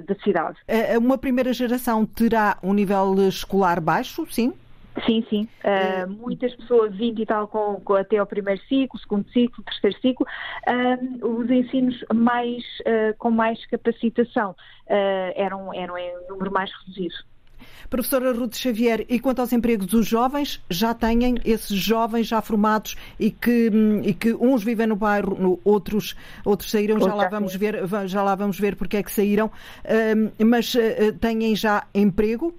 da 0.05 0.15
cidade. 0.21 0.57
Uma 0.97 1.17
primeira 1.17 1.53
geração 1.53 2.05
terá 2.05 2.57
um 2.61 2.73
nível 2.73 3.15
escolar 3.29 3.79
baixo, 3.79 4.25
sim? 4.29 4.53
Sim, 5.05 5.25
sim. 5.29 5.47
Uh, 5.63 6.09
muitas 6.09 6.53
pessoas, 6.55 6.93
20 6.95 7.19
e 7.21 7.25
tal, 7.25 7.47
com, 7.47 7.79
com, 7.81 7.93
até 7.95 8.17
ao 8.17 8.25
primeiro 8.25 8.61
ciclo, 8.67 8.99
segundo 8.99 9.29
ciclo, 9.29 9.63
terceiro 9.63 9.99
ciclo, 10.01 10.27
uh, 10.67 11.27
os 11.27 11.49
ensinos 11.49 12.03
mais, 12.13 12.63
uh, 12.81 13.15
com 13.17 13.31
mais 13.31 13.65
capacitação 13.65 14.55
eram, 15.35 15.73
eram 15.73 15.97
em 15.97 16.13
número 16.29 16.51
mais 16.51 16.71
reduzido. 16.79 17.15
Professora 17.89 18.33
Ruth 18.33 18.55
Xavier, 18.55 19.05
e 19.07 19.19
quanto 19.19 19.39
aos 19.39 19.53
empregos, 19.53 19.93
os 19.93 20.07
jovens 20.07 20.61
já 20.69 20.93
têm 20.93 21.35
esses 21.45 21.77
jovens 21.77 22.27
já 22.27 22.41
formados 22.41 22.95
e 23.19 23.31
que, 23.31 23.71
e 24.03 24.13
que 24.13 24.33
uns 24.33 24.63
vivem 24.63 24.87
no 24.87 24.95
bairro, 24.95 25.59
outros, 25.63 26.15
outros 26.43 26.71
saíram, 26.71 26.99
já 26.99 27.13
lá 27.13 27.27
vamos 27.27 27.55
ver, 27.55 27.87
já 28.07 28.23
lá 28.23 28.35
vamos 28.35 28.59
ver 28.59 28.75
porque 28.75 28.97
é 28.97 29.03
que 29.03 29.11
saíram, 29.11 29.51
mas 30.43 30.75
eh, 30.75 31.11
têm 31.13 31.55
já 31.55 31.85
emprego? 31.93 32.53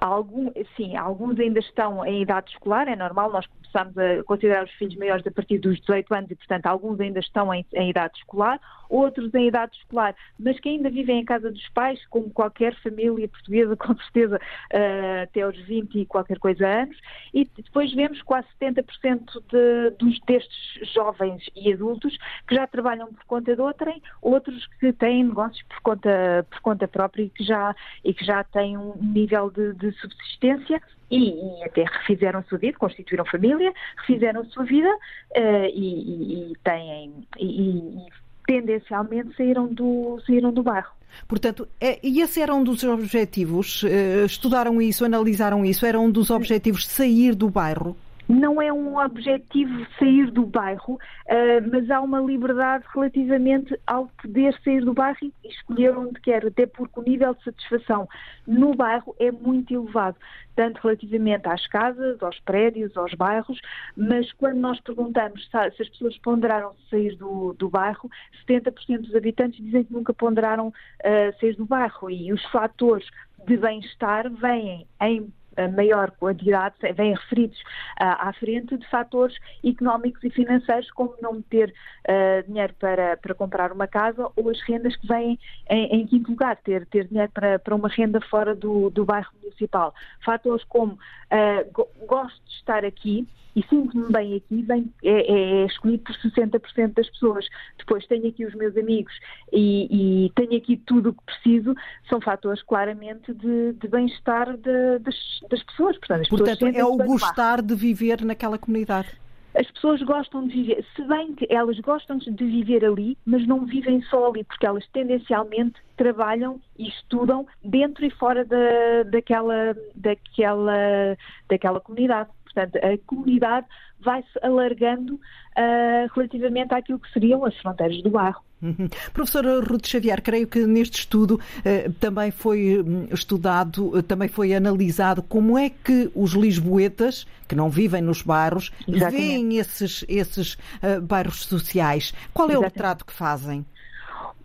Algum, 0.00 0.50
sim, 0.76 0.96
alguns 0.96 1.38
ainda 1.38 1.60
estão 1.60 2.04
em 2.04 2.22
idade 2.22 2.50
escolar, 2.50 2.88
é 2.88 2.96
normal, 2.96 3.30
nós 3.30 3.46
começamos 3.46 3.96
a 3.96 4.24
considerar 4.24 4.64
os 4.64 4.70
filhos 4.72 4.96
maiores 4.96 5.24
a 5.26 5.30
partir 5.30 5.58
dos 5.58 5.78
18 5.80 6.12
anos 6.12 6.30
e, 6.30 6.34
portanto, 6.34 6.66
alguns 6.66 6.98
ainda 6.98 7.20
estão 7.20 7.54
em, 7.54 7.64
em, 7.72 7.90
idade 7.90 8.18
escolar, 8.18 8.60
outros 8.92 9.34
em 9.34 9.48
idade 9.48 9.74
escolar, 9.76 10.14
mas 10.38 10.60
que 10.60 10.68
ainda 10.68 10.90
vivem 10.90 11.20
em 11.20 11.24
casa 11.24 11.50
dos 11.50 11.68
pais, 11.70 12.04
como 12.06 12.30
qualquer 12.30 12.74
família 12.82 13.26
portuguesa, 13.28 13.74
com 13.76 13.96
certeza, 13.96 14.36
uh, 14.36 15.22
até 15.22 15.42
aos 15.42 15.56
20 15.56 16.00
e 16.00 16.06
qualquer 16.06 16.38
coisa 16.38 16.66
anos. 16.66 16.96
E 17.32 17.48
depois 17.56 17.92
vemos 17.94 18.20
quase 18.22 18.46
70% 18.60 19.42
de, 19.50 19.90
dos, 19.98 20.20
destes 20.26 20.92
jovens 20.92 21.42
e 21.56 21.72
adultos 21.72 22.16
que 22.46 22.54
já 22.54 22.66
trabalham 22.66 23.12
por 23.12 23.24
conta 23.24 23.54
de 23.54 23.60
outrem, 23.62 24.02
outros 24.20 24.66
que 24.78 24.92
têm 24.92 25.24
negócios 25.24 25.62
por 25.62 25.80
conta, 25.80 26.46
por 26.50 26.60
conta 26.60 26.86
própria 26.86 27.22
e 27.22 27.30
que 27.30 27.44
já, 27.44 27.74
e 28.04 28.12
que 28.12 28.24
já 28.24 28.44
têm 28.44 28.76
um 28.76 28.94
nível 29.00 29.50
de, 29.50 29.72
de 29.74 29.92
subsistência 29.92 30.80
e, 31.10 31.28
e, 31.28 31.64
até 31.64 31.84
refizeram 31.84 32.40
a 32.40 32.42
sua 32.44 32.58
vida, 32.58 32.78
constituíram 32.78 33.24
família, 33.26 33.72
refizeram 33.98 34.40
a 34.40 34.44
sua 34.46 34.64
vida 34.64 34.88
uh, 34.88 35.66
e, 35.72 36.52
e, 36.52 36.56
têm 36.64 37.26
e, 37.38 38.06
tendencialmente 38.46 39.36
saíram 39.36 39.66
do, 39.66 40.20
saíram 40.26 40.52
do 40.52 40.62
bairro. 40.62 40.92
Portanto, 41.28 41.68
é, 41.80 41.98
e 42.02 42.20
esse 42.20 42.40
era 42.40 42.54
um 42.54 42.64
dos 42.64 42.82
objetivos? 42.84 43.82
Uh, 43.82 44.24
estudaram 44.24 44.80
isso, 44.80 45.04
analisaram 45.04 45.64
isso? 45.64 45.84
Era 45.84 46.00
um 46.00 46.10
dos 46.10 46.30
objetivos 46.30 46.86
sair 46.86 47.34
do 47.34 47.50
bairro? 47.50 47.96
Não 48.28 48.62
é 48.62 48.72
um 48.72 48.96
objetivo 48.98 49.86
sair 49.98 50.30
do 50.30 50.46
bairro, 50.46 50.94
uh, 50.94 51.70
mas 51.70 51.90
há 51.90 52.00
uma 52.00 52.20
liberdade 52.20 52.84
relativamente 52.94 53.78
ao 53.86 54.06
poder 54.20 54.58
sair 54.62 54.84
do 54.84 54.94
bairro 54.94 55.18
e 55.22 55.48
escolher 55.48 55.96
onde 55.96 56.20
quer, 56.20 56.46
até 56.46 56.66
porque 56.66 57.00
o 57.00 57.02
nível 57.02 57.34
de 57.34 57.44
satisfação 57.44 58.08
no 58.46 58.74
bairro 58.74 59.14
é 59.18 59.30
muito 59.30 59.74
elevado, 59.74 60.16
tanto 60.54 60.80
relativamente 60.82 61.48
às 61.48 61.66
casas, 61.66 62.22
aos 62.22 62.38
prédios, 62.40 62.96
aos 62.96 63.12
bairros, 63.14 63.60
mas 63.96 64.32
quando 64.32 64.58
nós 64.58 64.80
perguntamos 64.80 65.48
se 65.50 65.56
as 65.56 65.88
pessoas 65.88 66.16
ponderaram 66.18 66.72
sair 66.88 67.16
do, 67.16 67.54
do 67.54 67.68
bairro, 67.68 68.08
70% 68.48 69.00
dos 69.00 69.14
habitantes 69.14 69.62
dizem 69.62 69.84
que 69.84 69.92
nunca 69.92 70.14
ponderaram 70.14 70.68
uh, 70.68 71.40
sair 71.40 71.56
do 71.56 71.66
bairro 71.66 72.10
e 72.10 72.32
os 72.32 72.44
fatores 72.46 73.06
de 73.46 73.56
bem-estar 73.56 74.30
vêm 74.30 74.86
em 75.00 75.32
maior 75.76 76.10
quantidade, 76.12 76.74
vêm 76.94 77.14
referidos 77.14 77.58
uh, 78.00 78.16
à 78.18 78.32
frente 78.32 78.76
de 78.76 78.88
fatores 78.88 79.36
económicos 79.64 80.22
e 80.24 80.30
financeiros, 80.30 80.90
como 80.92 81.14
não 81.20 81.42
ter 81.42 81.72
uh, 82.08 82.46
dinheiro 82.46 82.74
para, 82.78 83.16
para 83.16 83.34
comprar 83.34 83.72
uma 83.72 83.86
casa 83.86 84.30
ou 84.36 84.50
as 84.50 84.60
rendas 84.62 84.96
que 84.96 85.06
vêm 85.06 85.38
em, 85.68 86.00
em 86.00 86.06
quinto 86.06 86.30
lugar, 86.30 86.56
ter, 86.56 86.86
ter 86.86 87.06
dinheiro 87.06 87.30
para, 87.32 87.58
para 87.58 87.74
uma 87.74 87.88
renda 87.88 88.20
fora 88.20 88.54
do, 88.54 88.90
do 88.90 89.04
bairro 89.04 89.30
municipal. 89.42 89.94
Fatores 90.24 90.64
como 90.64 90.98
uh, 91.32 92.06
gosto 92.06 92.40
de 92.44 92.54
estar 92.54 92.84
aqui, 92.84 93.26
e 93.54 93.62
sinto-me 93.68 94.10
bem 94.10 94.36
aqui, 94.36 94.62
bem, 94.62 94.92
é, 95.04 95.10
é, 95.10 95.62
é, 95.62 95.66
escolhido 95.66 96.04
por 96.04 96.14
60% 96.14 96.94
das 96.94 97.08
pessoas. 97.10 97.46
Depois 97.78 98.06
tenho 98.06 98.26
aqui 98.26 98.46
os 98.46 98.54
meus 98.54 98.76
amigos 98.76 99.12
e, 99.52 100.24
e 100.24 100.30
tenho 100.30 100.56
aqui 100.56 100.78
tudo 100.78 101.10
o 101.10 101.12
que 101.12 101.22
preciso, 101.24 101.74
são 102.08 102.20
fatores 102.20 102.62
claramente 102.62 103.32
de, 103.34 103.74
de 103.74 103.88
bem-estar 103.88 104.56
das, 104.56 105.14
das, 105.50 105.62
pessoas. 105.64 105.98
Portanto, 105.98 106.28
Portanto 106.30 106.58
pessoas 106.58 106.76
é 106.76 106.84
o 106.84 106.96
gostar 106.96 107.60
de 107.60 107.74
viver 107.74 108.24
naquela 108.24 108.58
comunidade. 108.58 109.08
As 109.54 109.70
pessoas 109.70 110.00
gostam 110.02 110.46
de 110.46 110.54
viver, 110.54 110.84
se 110.96 111.02
bem 111.02 111.34
que 111.34 111.46
elas 111.50 111.78
gostam 111.80 112.16
de 112.16 112.44
viver 112.44 112.84
ali, 112.84 113.18
mas 113.26 113.46
não 113.46 113.66
vivem 113.66 114.00
só 114.02 114.30
ali, 114.30 114.44
porque 114.44 114.64
elas 114.64 114.86
tendencialmente 114.88 115.74
trabalham 115.96 116.60
e 116.78 116.88
estudam 116.88 117.46
dentro 117.62 118.04
e 118.04 118.10
fora 118.10 118.44
da, 118.44 119.02
daquela, 119.10 119.76
daquela, 119.94 121.16
daquela 121.48 121.80
comunidade. 121.80 122.30
Portanto, 122.44 122.76
a 122.76 122.98
comunidade 123.06 123.66
vai-se 124.00 124.38
alargando 124.42 125.14
uh, 125.14 126.08
relativamente 126.14 126.74
àquilo 126.74 126.98
que 126.98 127.12
seriam 127.12 127.44
as 127.44 127.56
fronteiras 127.58 128.02
do 128.02 128.10
bairro. 128.10 128.42
Uhum. 128.62 128.88
Professora 129.12 129.60
Ruth 129.60 129.86
Xavier, 129.86 130.22
creio 130.22 130.46
que 130.46 130.64
neste 130.66 131.00
estudo 131.00 131.34
uh, 131.34 131.92
também 131.94 132.30
foi 132.30 132.80
hum, 132.80 133.08
estudado, 133.10 133.88
uh, 133.88 134.02
também 134.02 134.28
foi 134.28 134.54
analisado 134.54 135.22
como 135.22 135.58
é 135.58 135.68
que 135.68 136.10
os 136.14 136.32
lisboetas, 136.32 137.26
que 137.48 137.56
não 137.56 137.68
vivem 137.68 138.00
nos 138.00 138.22
bairros, 138.22 138.70
Exatamente. 138.86 139.20
veem 139.20 139.58
esses, 139.58 140.04
esses 140.08 140.56
bairros 141.02 141.44
sociais. 141.44 142.14
Qual 142.32 142.48
é 142.48 142.52
Exatamente. 142.52 142.72
o 142.72 142.74
retrato 142.74 143.04
que 143.04 143.12
fazem? 143.12 143.66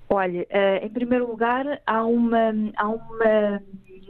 Olha, 0.09 0.47
em 0.81 0.89
primeiro 0.89 1.27
lugar, 1.27 1.81
há 1.85 2.03
uma, 2.05 2.53
há 2.75 2.87
uma 2.87 3.61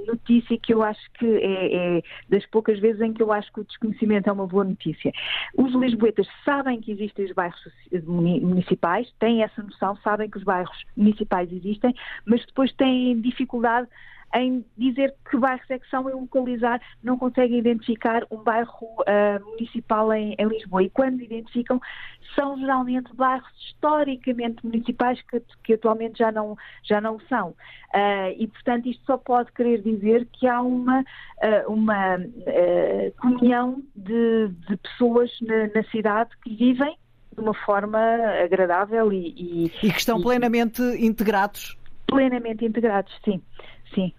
notícia 0.06 0.58
que 0.58 0.74
eu 0.74 0.84
acho 0.84 1.00
que 1.14 1.26
é, 1.26 1.98
é, 1.98 2.04
das 2.30 2.46
poucas 2.48 2.80
vezes 2.80 3.02
em 3.02 3.14
que 3.14 3.22
eu 3.22 3.32
acho 3.32 3.52
que 3.52 3.62
o 3.62 3.66
desconhecimento 3.66 4.30
é 4.30 4.32
uma 4.32 4.48
boa 4.48 4.64
notícia. 4.64 5.12
Os 5.56 5.74
lisboetas 5.74 6.28
sabem 6.44 6.80
que 6.80 6.92
existem 6.92 7.26
os 7.26 7.32
bairros 7.32 7.60
municipais, 8.04 9.12
têm 9.20 9.44
essa 9.44 9.62
noção, 9.62 9.96
sabem 9.98 10.30
que 10.30 10.38
os 10.38 10.44
bairros 10.44 10.86
municipais 10.96 11.52
existem, 11.52 11.94
mas 12.26 12.46
depois 12.46 12.72
têm 12.74 13.20
dificuldade 13.22 13.88
em 14.36 14.66
dizer 14.78 15.14
que 15.30 15.38
bairros 15.38 15.70
é 15.70 15.80
que 15.80 15.90
são 15.90 16.10
e 16.10 16.14
localizar, 16.14 16.82
não 17.02 17.18
conseguem 17.18 17.60
identificar 17.60 18.26
um 18.30 18.38
bairro 18.38 18.72
uh, 18.82 19.46
municipal 19.46 20.12
em, 20.14 20.36
em, 20.38 20.48
Lisboa. 20.48 20.84
E 20.84 20.90
quando 20.90 21.22
identificam, 21.22 21.80
são 22.36 22.58
geralmente 22.58 23.14
bairros 23.16 23.50
historicamente 23.58 24.66
municipais 24.66 25.22
que, 25.24 25.42
que 25.64 25.74
atualmente 25.74 26.20
já 26.20 26.32
não, 26.32 26.58
já 26.84 27.00
não 27.00 27.20
são. 27.22 27.50
Uh, 27.50 28.36
e, 28.38 28.48
portanto, 28.48 28.88
isto 28.88 29.06
só 29.06 29.18
pode 29.18 29.52
querer 29.54 29.82
dizer 29.82 30.28
que 30.34 30.48
há 30.48 30.62
uma, 30.62 31.02
uh, 31.02 31.72
uma 31.72 32.20
comunhão 33.20 33.82
de, 33.96 34.50
de 34.68 34.78
pessoas 34.78 35.32
na, 35.42 35.68
na 35.74 35.84
cidade 35.90 36.32
que 36.44 36.54
vivem 36.54 36.98
de 37.34 37.42
uma 37.42 37.54
forma 37.54 38.00
agradável 38.44 39.14
e, 39.14 39.34
e, 39.38 39.66
e 39.84 39.92
que 39.92 40.00
estão 40.00 40.20
e, 40.20 40.24
plenamente 40.24 40.82
integrados. 40.82 41.78
Plenamente 42.08 42.66
integrados, 42.66 43.14
sim 43.24 43.42
sim. 43.94 44.14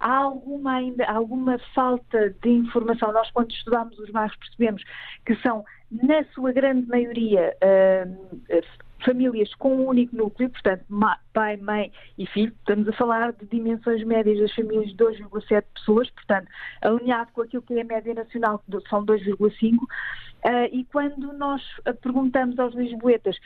há 0.00 0.16
alguma 0.16 0.74
ainda 0.74 1.06
alguma 1.06 1.58
falta 1.74 2.34
de 2.42 2.50
informação. 2.50 3.12
Nós, 3.12 3.30
quando 3.30 3.50
estudamos 3.50 3.98
os 3.98 4.10
bairros, 4.10 4.36
percebemos 4.36 4.82
que 5.24 5.36
são, 5.36 5.64
na 5.90 6.24
sua 6.34 6.52
grande 6.52 6.88
maioria, 6.88 7.54
uh, 7.62 8.62
famílias 9.04 9.52
com 9.54 9.76
um 9.76 9.86
único 9.88 10.16
núcleo, 10.16 10.50
portanto, 10.50 10.84
pai, 11.32 11.56
mãe 11.56 11.92
e 12.16 12.26
filho. 12.26 12.52
Estamos 12.60 12.88
a 12.88 12.92
falar 12.92 13.32
de 13.32 13.46
dimensões 13.46 14.02
médias 14.04 14.38
das 14.38 14.54
famílias 14.54 14.90
de 14.90 14.96
2,7 14.96 15.64
pessoas, 15.74 16.10
portanto, 16.10 16.48
alinhado 16.80 17.30
com 17.32 17.42
aquilo 17.42 17.62
que 17.62 17.74
é 17.74 17.82
a 17.82 17.84
média 17.84 18.14
nacional, 18.14 18.58
que 18.58 18.88
são 18.88 19.04
2,5. 19.04 19.78
Uh, 20.44 20.66
e 20.72 20.84
quando 20.86 21.32
nós 21.34 21.62
perguntamos 22.00 22.58
aos 22.58 22.74
lisboetas 22.74 23.36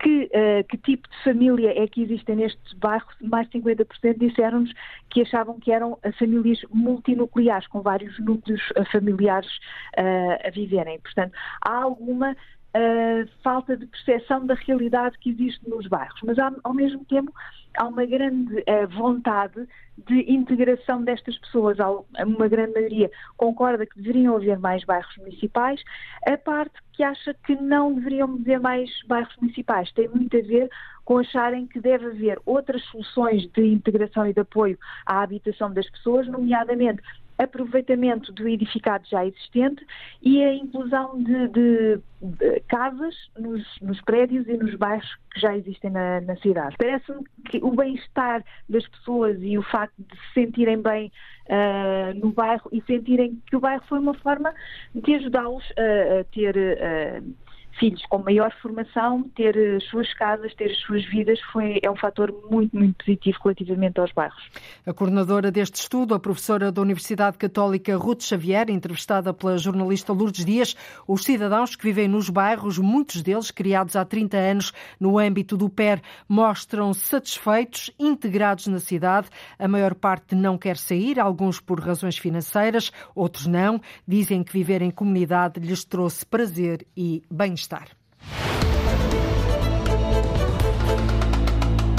que, 0.00 0.24
uh, 0.24 0.64
que, 0.68 0.78
tipo 0.78 1.08
de 1.08 1.22
família 1.22 1.72
é 1.80 1.86
que 1.86 2.02
existem 2.02 2.36
nestes 2.36 2.72
bairros, 2.74 3.14
mais 3.20 3.48
de 3.50 3.60
50% 3.60 4.18
disseram-nos 4.18 4.72
que 5.10 5.22
achavam 5.22 5.60
que 5.60 5.70
eram 5.70 5.98
famílias 6.18 6.60
multinucleares, 6.72 7.66
com 7.68 7.82
vários 7.82 8.18
núcleos 8.18 8.62
familiares 8.90 9.50
uh, 9.98 10.46
a 10.46 10.50
viverem. 10.50 10.98
Portanto, 11.00 11.32
há 11.62 11.82
alguma 11.82 12.36
a 12.74 13.26
falta 13.42 13.76
de 13.76 13.86
percepção 13.86 14.46
da 14.46 14.54
realidade 14.54 15.18
que 15.18 15.30
existe 15.30 15.68
nos 15.68 15.86
bairros, 15.86 16.20
mas 16.22 16.36
ao 16.38 16.74
mesmo 16.74 17.04
tempo 17.04 17.32
há 17.76 17.86
uma 17.86 18.04
grande 18.04 18.58
uh, 18.58 18.88
vontade 18.96 19.66
de 20.06 20.32
integração 20.32 21.02
destas 21.02 21.36
pessoas. 21.38 21.78
Uma 21.78 22.48
grande 22.48 22.72
maioria 22.72 23.10
concorda 23.36 23.86
que 23.86 24.00
deveriam 24.00 24.36
haver 24.36 24.58
mais 24.58 24.84
bairros 24.84 25.16
municipais. 25.18 25.82
A 26.26 26.36
parte 26.36 26.74
que 26.92 27.02
acha 27.02 27.34
que 27.44 27.54
não 27.56 27.94
deveriam 27.94 28.34
haver 28.34 28.60
mais 28.60 28.90
bairros 29.06 29.34
municipais 29.40 29.90
tem 29.92 30.08
muito 30.08 30.36
a 30.36 30.40
ver 30.40 30.70
com 31.04 31.18
acharem 31.18 31.66
que 31.66 31.80
deve 31.80 32.06
haver 32.06 32.38
outras 32.46 32.82
soluções 32.84 33.46
de 33.52 33.66
integração 33.66 34.26
e 34.26 34.32
de 34.32 34.40
apoio 34.40 34.78
à 35.04 35.22
habitação 35.22 35.72
das 35.72 35.88
pessoas, 35.90 36.28
nomeadamente 36.28 37.02
aproveitamento 37.40 38.32
do 38.32 38.46
edificado 38.46 39.06
já 39.08 39.24
existente 39.24 39.84
e 40.22 40.42
a 40.42 40.54
inclusão 40.54 41.22
de, 41.22 41.48
de, 41.48 42.00
de 42.20 42.60
casas 42.68 43.14
nos, 43.38 43.64
nos, 43.80 44.00
prédios 44.02 44.46
e 44.46 44.56
nos 44.56 44.74
bairros 44.74 45.08
que 45.32 45.40
já 45.40 45.56
existem 45.56 45.90
na, 45.90 46.20
na 46.20 46.36
cidade. 46.36 46.76
Parece-me 46.76 47.24
que 47.48 47.58
o 47.62 47.70
bem-estar 47.70 48.44
das 48.68 48.86
pessoas 48.88 49.38
e 49.40 49.56
o 49.56 49.62
facto 49.62 49.94
de 49.98 50.16
se 50.16 50.34
sentirem 50.34 50.80
bem 50.80 51.10
uh, 51.46 52.18
no 52.18 52.32
bairro 52.32 52.68
e 52.72 52.82
sentirem 52.82 53.40
que 53.46 53.56
o 53.56 53.60
bairro 53.60 53.82
foi 53.88 53.98
uma 53.98 54.14
forma 54.14 54.52
de 54.94 55.14
ajudá-los 55.14 55.64
a, 55.76 56.20
a 56.20 56.24
ter. 56.24 56.56
Uh, 56.56 57.49
filhos 57.78 58.04
com 58.06 58.18
maior 58.18 58.52
formação, 58.60 59.22
ter 59.34 59.56
as 59.76 59.84
suas 59.84 60.12
casas, 60.14 60.54
ter 60.54 60.70
as 60.70 60.78
suas 60.78 61.04
vidas, 61.06 61.40
foi, 61.52 61.80
é 61.82 61.90
um 61.90 61.96
fator 61.96 62.30
muito, 62.50 62.76
muito 62.76 63.02
positivo 63.04 63.38
relativamente 63.42 63.98
aos 63.98 64.12
bairros. 64.12 64.50
A 64.86 64.92
coordenadora 64.92 65.50
deste 65.50 65.76
estudo, 65.76 66.14
a 66.14 66.20
professora 66.20 66.70
da 66.70 66.82
Universidade 66.82 67.38
Católica 67.38 67.96
Ruth 67.96 68.22
Xavier, 68.22 68.68
entrevistada 68.68 69.32
pela 69.32 69.56
jornalista 69.56 70.12
Lourdes 70.12 70.44
Dias, 70.44 70.76
os 71.08 71.24
cidadãos 71.24 71.74
que 71.74 71.84
vivem 71.84 72.06
nos 72.06 72.28
bairros, 72.28 72.78
muitos 72.78 73.22
deles 73.22 73.50
criados 73.50 73.96
há 73.96 74.04
30 74.04 74.36
anos 74.36 74.72
no 74.98 75.18
âmbito 75.18 75.56
do 75.56 75.70
PER, 75.70 76.02
mostram-se 76.28 77.00
satisfeitos, 77.06 77.90
integrados 77.98 78.66
na 78.66 78.78
cidade. 78.78 79.28
A 79.58 79.66
maior 79.66 79.94
parte 79.94 80.34
não 80.34 80.58
quer 80.58 80.76
sair, 80.76 81.18
alguns 81.18 81.60
por 81.60 81.80
razões 81.80 82.18
financeiras, 82.18 82.92
outros 83.14 83.46
não. 83.46 83.80
Dizem 84.06 84.42
que 84.42 84.52
viver 84.52 84.82
em 84.82 84.90
comunidade 84.90 85.60
lhes 85.60 85.84
trouxe 85.84 86.26
prazer 86.26 86.86
e 86.96 87.22
bem-estar 87.30 87.69
bem-estar. 87.70 87.99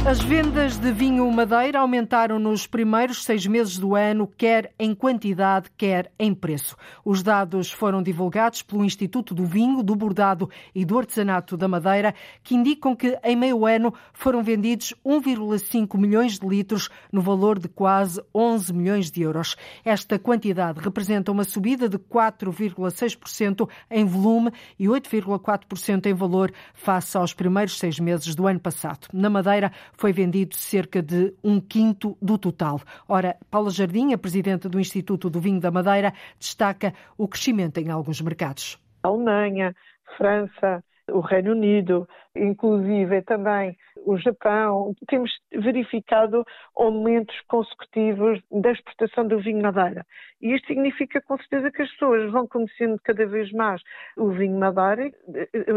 As 0.03 0.19
vendas 0.19 0.77
de 0.77 0.91
vinho 0.91 1.31
Madeira 1.31 1.79
aumentaram 1.79 2.39
nos 2.39 2.65
primeiros 2.65 3.23
seis 3.23 3.45
meses 3.45 3.77
do 3.77 3.95
ano, 3.95 4.27
quer 4.35 4.73
em 4.79 4.95
quantidade, 4.95 5.69
quer 5.77 6.11
em 6.17 6.33
preço. 6.33 6.75
Os 7.05 7.21
dados 7.21 7.71
foram 7.71 8.01
divulgados 8.01 8.63
pelo 8.63 8.83
Instituto 8.83 9.35
do 9.35 9.45
Vinho, 9.45 9.83
do 9.83 9.95
Bordado 9.95 10.49
e 10.73 10.83
do 10.83 10.97
Artesanato 10.97 11.55
da 11.55 11.67
Madeira, 11.67 12.15
que 12.41 12.55
indicam 12.55 12.95
que 12.95 13.15
em 13.23 13.35
meio 13.35 13.63
ano 13.63 13.93
foram 14.11 14.41
vendidos 14.41 14.91
1,5 15.05 15.95
milhões 15.99 16.39
de 16.39 16.47
litros, 16.47 16.89
no 17.11 17.21
valor 17.21 17.59
de 17.59 17.67
quase 17.67 18.19
11 18.33 18.73
milhões 18.73 19.11
de 19.11 19.21
euros. 19.21 19.55
Esta 19.85 20.17
quantidade 20.17 20.79
representa 20.79 21.31
uma 21.31 21.43
subida 21.43 21.87
de 21.87 21.99
4,6% 21.99 23.69
em 23.89 24.03
volume 24.03 24.51
e 24.79 24.87
8,4% 24.87 26.07
em 26.07 26.13
valor 26.15 26.51
face 26.73 27.15
aos 27.15 27.35
primeiros 27.35 27.77
seis 27.77 27.99
meses 27.99 28.33
do 28.33 28.47
ano 28.47 28.59
passado. 28.59 29.07
Na 29.13 29.29
Madeira, 29.29 29.71
foi 30.01 30.11
vendido 30.11 30.55
cerca 30.55 30.99
de 30.99 31.31
um 31.43 31.59
quinto 31.61 32.17
do 32.19 32.35
total. 32.35 32.81
Ora, 33.07 33.37
Paula 33.51 33.69
Jardim, 33.69 34.13
a 34.13 34.17
presidente 34.17 34.67
do 34.67 34.79
Instituto 34.79 35.29
do 35.29 35.39
Vinho 35.39 35.59
da 35.59 35.69
Madeira, 35.69 36.11
destaca 36.39 36.91
o 37.15 37.27
crescimento 37.27 37.77
em 37.77 37.91
alguns 37.91 38.19
mercados. 38.19 38.79
Alemanha, 39.03 39.75
França, 40.17 40.83
o 41.07 41.19
Reino 41.19 41.51
Unido, 41.51 42.07
inclusive 42.35 43.21
também 43.23 43.75
o 44.05 44.17
Japão, 44.17 44.93
temos 45.07 45.31
verificado 45.53 46.45
aumentos 46.75 47.39
consecutivos 47.47 48.41
da 48.51 48.71
exportação 48.71 49.27
do 49.27 49.39
vinho 49.39 49.61
Madeira. 49.61 50.05
E 50.41 50.55
isto 50.55 50.67
significa 50.67 51.21
com 51.21 51.37
certeza 51.37 51.71
que 51.71 51.81
as 51.81 51.91
pessoas 51.91 52.31
vão 52.31 52.47
conhecendo 52.47 52.99
cada 53.03 53.25
vez 53.27 53.51
mais 53.51 53.81
o 54.17 54.29
vinho 54.29 54.57
Madeira, 54.57 55.11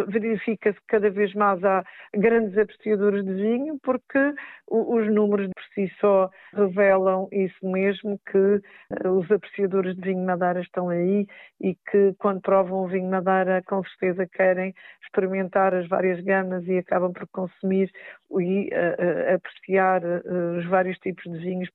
verifica-se 0.09 0.79
que 0.81 0.87
cada 0.87 1.11
vez 1.11 1.35
mais 1.35 1.63
há 1.65 1.85
grandes 2.15 2.57
apreciadores 2.57 3.25
de 3.25 3.35
vinho, 3.35 3.79
porque 3.83 4.35
os 4.69 5.13
números 5.13 5.51
por 5.55 5.65
si 5.75 5.93
só 6.01 6.31
revelam 6.55 7.29
isso 7.31 7.67
mesmo, 7.67 8.19
que 8.31 8.61
eh, 8.91 9.09
os 9.09 9.31
apreciadores 9.31 9.95
de 9.97 10.03
vinho 10.03 10.25
Madeira 10.25 10.61
estão 10.61 10.89
aí 10.89 11.27
e 11.61 11.75
que 11.75 12.15
quando 12.19 12.41
provam 12.41 12.85
o 12.85 12.89
vinho 12.89 13.11
Madeira 13.11 13.63
com 13.67 13.83
certeza 13.85 14.27
querem 14.27 14.75
experimentar 15.03 15.75
as 15.75 15.87
várias 15.89 16.21
gamas 16.23 16.44
e 16.67 16.79
acabam 16.79 17.13
por 17.13 17.27
consumir 17.29 17.91
e 18.39 18.69
uh, 18.69 19.35
apreciar 19.35 20.03
uh, 20.05 20.59
os 20.59 20.67
vários 20.67 20.99
tipos 20.99 21.25
de 21.25 21.39
vinhos. 21.39 21.69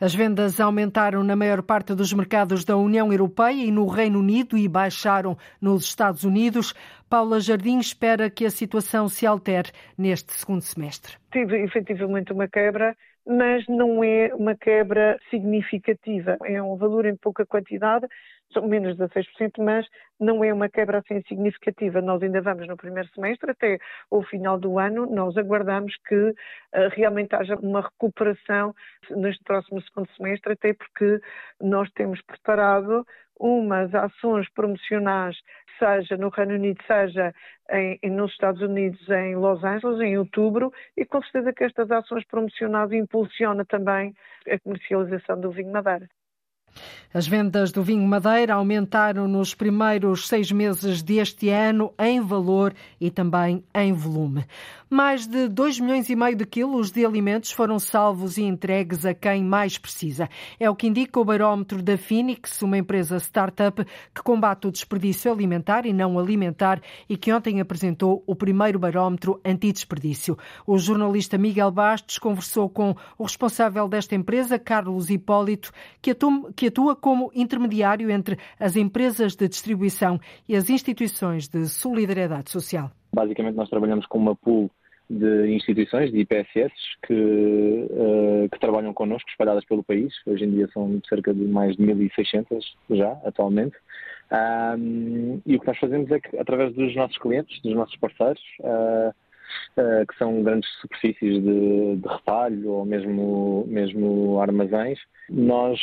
As 0.00 0.14
vendas 0.14 0.60
aumentaram 0.60 1.22
na 1.22 1.36
maior 1.36 1.62
parte 1.62 1.94
dos 1.94 2.12
mercados 2.12 2.64
da 2.64 2.76
União 2.76 3.12
Europeia 3.12 3.64
e 3.64 3.70
no 3.70 3.86
Reino 3.86 4.18
Unido 4.18 4.58
e 4.58 4.68
baixaram 4.68 5.36
nos 5.60 5.84
Estados 5.84 6.24
Unidos. 6.24 6.74
Paula 7.08 7.40
Jardim 7.40 7.78
espera 7.78 8.28
que 8.28 8.44
a 8.44 8.50
situação 8.50 9.08
se 9.08 9.26
altere 9.26 9.70
neste 9.96 10.32
segundo 10.32 10.62
semestre. 10.62 11.16
Tive 11.32 11.62
efetivamente 11.62 12.32
uma 12.32 12.48
quebra, 12.48 12.96
mas 13.24 13.64
não 13.68 14.02
é 14.02 14.34
uma 14.34 14.56
quebra 14.56 15.18
significativa. 15.30 16.36
É 16.44 16.60
um 16.60 16.76
valor 16.76 17.06
em 17.06 17.16
pouca 17.16 17.46
quantidade, 17.46 18.06
são 18.52 18.66
menos 18.66 18.96
de 18.96 19.04
16%, 19.04 19.52
mas 19.58 19.86
não 20.20 20.44
é 20.44 20.52
uma 20.52 20.68
quebra 20.68 20.98
assim 20.98 21.22
significativa. 21.28 22.00
Nós 22.00 22.22
ainda 22.22 22.40
vamos 22.40 22.66
no 22.68 22.76
primeiro 22.76 23.08
semestre, 23.14 23.50
até 23.50 23.78
o 24.10 24.22
final 24.22 24.58
do 24.58 24.78
ano, 24.78 25.06
nós 25.06 25.36
aguardamos 25.36 25.94
que 26.06 26.14
uh, 26.14 26.34
realmente 26.92 27.34
haja 27.34 27.56
uma 27.56 27.80
recuperação 27.80 28.74
neste 29.10 29.42
próximo 29.44 29.82
segundo 29.82 30.08
semestre, 30.16 30.52
até 30.52 30.74
porque 30.74 31.20
nós 31.60 31.90
temos 31.92 32.20
preparado 32.22 33.04
umas 33.38 33.92
ações 33.94 34.48
promocionais, 34.52 35.36
seja 35.78 36.16
no 36.16 36.28
Reino 36.28 36.54
Unido, 36.54 36.80
seja 36.86 37.34
em, 37.70 37.98
nos 38.10 38.30
Estados 38.30 38.62
Unidos, 38.62 39.08
em 39.08 39.34
Los 39.34 39.64
Angeles, 39.64 40.00
em 40.00 40.16
outubro, 40.16 40.72
e 40.96 41.04
com 41.04 41.20
certeza 41.22 41.52
que 41.52 41.64
estas 41.64 41.90
ações 41.90 42.24
promocionais 42.26 42.92
impulsionam 42.92 43.64
também 43.64 44.14
a 44.48 44.58
comercialização 44.60 45.40
do 45.40 45.50
vinho 45.50 45.72
Madeira. 45.72 46.08
As 47.14 47.26
vendas 47.26 47.70
do 47.70 47.82
vinho 47.82 48.06
Madeira 48.06 48.54
aumentaram 48.54 49.28
nos 49.28 49.54
primeiros 49.54 50.28
seis 50.28 50.50
meses 50.50 51.02
deste 51.02 51.50
ano 51.50 51.92
em 51.98 52.20
valor 52.20 52.72
e 52.98 53.10
também 53.10 53.62
em 53.74 53.92
volume. 53.92 54.46
Mais 54.88 55.26
de 55.26 55.48
2 55.48 55.80
milhões 55.80 56.10
e 56.10 56.16
meio 56.16 56.36
de 56.36 56.44
quilos 56.44 56.90
de 56.90 57.04
alimentos 57.04 57.50
foram 57.50 57.78
salvos 57.78 58.36
e 58.36 58.42
entregues 58.42 59.06
a 59.06 59.14
quem 59.14 59.42
mais 59.42 59.78
precisa. 59.78 60.28
É 60.60 60.68
o 60.68 60.76
que 60.76 60.86
indica 60.86 61.18
o 61.18 61.24
barómetro 61.24 61.82
da 61.82 61.96
Phoenix, 61.96 62.60
uma 62.60 62.76
empresa 62.76 63.16
startup 63.16 63.82
que 64.14 64.22
combate 64.22 64.66
o 64.66 64.70
desperdício 64.70 65.32
alimentar 65.32 65.86
e 65.86 65.94
não 65.94 66.18
alimentar 66.18 66.80
e 67.08 67.16
que 67.16 67.32
ontem 67.32 67.58
apresentou 67.58 68.22
o 68.26 68.34
primeiro 68.34 68.78
barómetro 68.78 69.40
antidesperdício. 69.42 70.36
O 70.66 70.78
jornalista 70.78 71.38
Miguel 71.38 71.70
Bastos 71.70 72.18
conversou 72.18 72.68
com 72.68 72.94
o 73.16 73.22
responsável 73.22 73.88
desta 73.88 74.14
empresa, 74.14 74.58
Carlos 74.58 75.08
Hipólito, 75.08 75.72
que 76.02 76.10
atua, 76.10 76.52
que 76.62 76.68
atua 76.68 76.94
como 76.94 77.32
intermediário 77.34 78.08
entre 78.08 78.38
as 78.60 78.76
empresas 78.76 79.34
de 79.34 79.48
distribuição 79.48 80.20
e 80.48 80.54
as 80.54 80.70
instituições 80.70 81.48
de 81.48 81.66
solidariedade 81.66 82.52
social. 82.52 82.88
Basicamente, 83.12 83.56
nós 83.56 83.68
trabalhamos 83.68 84.06
com 84.06 84.18
uma 84.18 84.36
pool 84.36 84.70
de 85.10 85.52
instituições, 85.52 86.12
de 86.12 86.20
IPSS, 86.20 86.72
que, 87.04 87.14
uh, 87.14 88.48
que 88.48 88.60
trabalham 88.60 88.94
connosco, 88.94 89.28
espalhadas 89.28 89.64
pelo 89.64 89.82
país. 89.82 90.14
Hoje 90.24 90.44
em 90.44 90.52
dia 90.52 90.68
são 90.72 91.00
cerca 91.08 91.34
de 91.34 91.42
mais 91.42 91.76
de 91.76 91.82
1.600 91.82 92.62
já, 92.90 93.10
atualmente. 93.24 93.76
Um, 94.30 95.40
e 95.44 95.56
o 95.56 95.60
que 95.60 95.66
nós 95.66 95.78
fazemos 95.78 96.08
é 96.12 96.20
que, 96.20 96.38
através 96.38 96.72
dos 96.74 96.94
nossos 96.94 97.18
clientes, 97.18 97.60
dos 97.62 97.74
nossos 97.74 97.96
parceiros, 97.96 98.40
uh, 98.60 99.12
uh, 99.76 100.06
que 100.06 100.16
são 100.18 100.42
grandes 100.42 100.68
superfícies 100.80 101.42
de, 101.42 101.96
de, 101.96 102.08
retalho 102.08 102.70
ou 102.70 102.84
mesmo, 102.84 103.64
mesmo 103.68 104.40
armazéns, 104.40 104.98
nós 105.30 105.80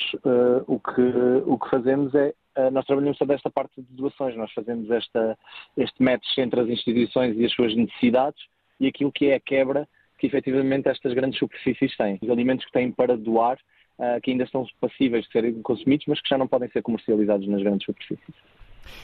o, 0.68 0.80
que, 0.80 1.02
o 1.46 1.58
que 1.58 1.70
fazemos 1.70 2.14
é 2.14 2.34
nós 2.72 2.86
trabalhamos 2.86 3.18
sobre 3.18 3.36
esta 3.36 3.50
parte 3.50 3.82
de 3.82 3.96
doações, 3.96 4.36
nós 4.36 4.52
fazemos 4.52 4.92
esta, 4.92 5.38
este 5.78 6.04
match 6.04 6.38
entre 6.38 6.60
as 6.60 6.68
instituições 6.68 7.38
e 7.38 7.46
as 7.46 7.54
suas 7.54 7.74
necessidades 7.74 8.42
e 8.80 8.88
aquilo 8.88 9.12
que 9.12 9.28
é 9.28 9.36
a 9.36 9.40
quebra 9.40 9.88
que 10.20 10.28
efetivamente 10.28 10.90
estas 10.90 11.14
grandes 11.14 11.40
superfícies 11.40 11.96
têm. 11.98 12.20
Os 12.22 12.30
alimentos 12.30 12.66
que 12.66 12.72
têm 12.72 12.92
para 12.92 13.18
doar, 13.18 13.58
uh, 13.98 14.22
que 14.22 14.32
ainda 14.32 14.44
estão 14.44 14.68
passíveis 14.80 15.26
de 15.26 15.32
serem 15.32 15.62
consumidos, 15.62 16.06
mas 16.08 16.22
que 16.22 16.30
já 16.30 16.38
não 16.38 16.48
podem 16.48 16.70
ser 16.70 16.82
comercializados 16.82 17.48
nas 17.48 17.64
grandes 17.64 17.86
superfícies. 17.86 18.36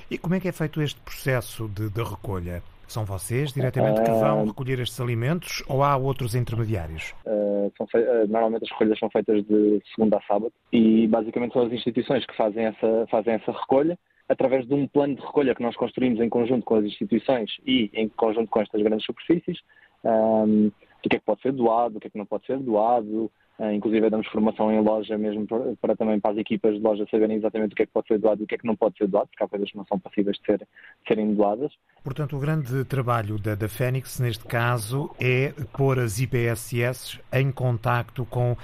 E 0.10 0.18
como 0.18 0.36
é 0.36 0.40
que 0.40 0.48
é 0.48 0.52
feito 0.52 0.82
este 0.82 1.00
processo 1.02 1.68
de, 1.68 1.90
de 1.90 2.04
recolha? 2.04 2.62
São 2.88 3.04
vocês 3.04 3.52
diretamente 3.52 4.02
que 4.04 4.12
vão 4.12 4.42
ah, 4.42 4.46
recolher 4.46 4.80
estes 4.80 5.00
alimentos 5.00 5.64
ou 5.68 5.84
há 5.84 5.98
outros 5.98 6.36
intermediários? 6.36 7.16
Uh, 7.26 7.72
uh, 7.80 8.28
normalmente 8.28 8.64
as 8.64 8.72
recolhas 8.72 9.00
são 9.00 9.10
feitas 9.10 9.44
de 9.46 9.82
segunda 9.96 10.18
a 10.18 10.22
sábado 10.22 10.54
e 10.72 11.08
basicamente 11.08 11.54
são 11.54 11.64
as 11.64 11.72
instituições 11.72 12.26
que 12.26 12.38
fazem 12.38 12.66
essa, 12.66 13.08
fazem 13.10 13.34
essa 13.34 13.52
recolha 13.52 13.98
através 14.28 14.68
de 14.68 14.74
um 14.74 14.88
plano 14.88 15.16
de 15.16 15.22
recolha 15.22 15.56
que 15.56 15.64
nós 15.64 15.76
construímos 15.76 16.20
em 16.20 16.30
conjunto 16.30 16.64
com 16.64 16.76
as 16.76 16.86
instituições 16.86 17.52
e 17.66 17.90
em 17.94 18.10
conjunto 18.10 18.50
com 18.50 18.62
estas 18.62 18.82
grandes 18.82 19.06
superfícies, 19.06 19.60
um, 20.04 20.72
do 21.06 21.10
que 21.10 21.16
é 21.18 21.20
que 21.20 21.26
pode 21.26 21.42
ser 21.42 21.54
doado, 21.54 21.98
o 21.98 22.00
que 22.00 22.08
é 22.08 22.10
que 22.10 22.18
não 22.18 22.26
pode 22.26 22.48
ser 22.48 22.58
doado, 22.58 23.32
uh, 23.60 23.72
inclusive 23.72 24.10
damos 24.10 24.28
formação 24.28 24.72
em 24.72 24.82
loja 24.82 25.16
mesmo 25.18 25.46
para, 25.46 25.76
para, 25.80 25.96
também 25.96 26.20
para 26.20 26.32
as 26.32 26.38
equipas 26.38 26.74
de 26.74 26.82
loja 26.82 27.06
saberem 27.10 27.38
exatamente 27.38 27.74
o 27.74 27.76
que 27.76 27.84
é 27.84 27.86
que 27.86 27.92
pode 27.92 28.08
ser 28.08 28.18
doado 28.18 28.42
e 28.42 28.44
o 28.46 28.48
que 28.48 28.56
é 28.56 28.58
que 28.58 28.66
não 28.66 28.76
pode 28.76 28.98
ser 28.98 29.08
doado, 29.08 29.28
porque 29.28 29.44
há 29.44 29.48
coisas 29.48 29.70
que 29.70 29.78
não 29.78 29.86
são 29.86 30.00
passíveis 30.00 30.38
de, 30.38 30.46
ser, 30.46 30.58
de 30.58 30.66
serem 31.08 31.36
doadas. 31.36 31.72
Portanto, 32.04 32.36
o 32.36 32.40
grande 32.40 32.84
trabalho 32.86 33.38
da, 33.38 33.54
da 33.54 33.70
Fênix, 33.70 34.20
neste 34.20 34.46
caso, 34.46 35.12
é 35.22 35.54
pôr 35.78 36.00
as 36.00 36.20
IPSS 36.20 37.20
em 37.32 37.52
contacto 37.52 38.26
com 38.26 38.54
uh, 38.54 38.58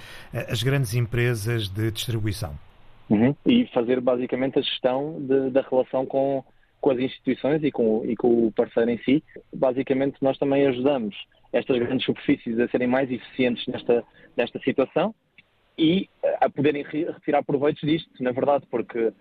as 0.50 0.64
grandes 0.64 0.96
empresas 0.96 1.70
de 1.70 1.92
distribuição. 1.92 2.56
Uhum. 3.08 3.36
E 3.46 3.68
fazer 3.68 4.02
basicamente 4.02 4.58
a 4.58 4.62
gestão 4.64 5.18
de, 5.20 5.52
da 5.52 5.62
relação 5.62 6.08
com, 6.08 6.44
com 6.80 6.90
as 6.90 6.98
instituições 6.98 7.64
e 7.64 7.72
com, 7.72 8.04
e 8.06 8.16
com 8.16 8.48
o 8.48 8.52
parceiro 8.52 8.90
em 8.90 8.98
si. 9.00 9.24
Basicamente, 9.54 10.16
nós 10.22 10.38
também 10.40 10.66
ajudamos 10.66 11.16
estas 11.54 11.78
grandes 11.78 12.06
superfícies 12.06 12.60
a 12.60 12.68
serem 12.70 12.88
mais 12.88 13.12
eficientes 13.12 13.66
nesta, 13.68 14.04
nesta 14.38 14.60
situação 14.60 15.14
e 15.78 16.10
a 16.40 16.50
poderem 16.50 16.84
re 16.84 17.06
retirar 17.06 17.44
proveitos 17.44 17.82
disto, 17.82 18.12
na 18.22 18.32
verdade, 18.32 18.66
porque 18.70 19.00
uh, 19.00 19.14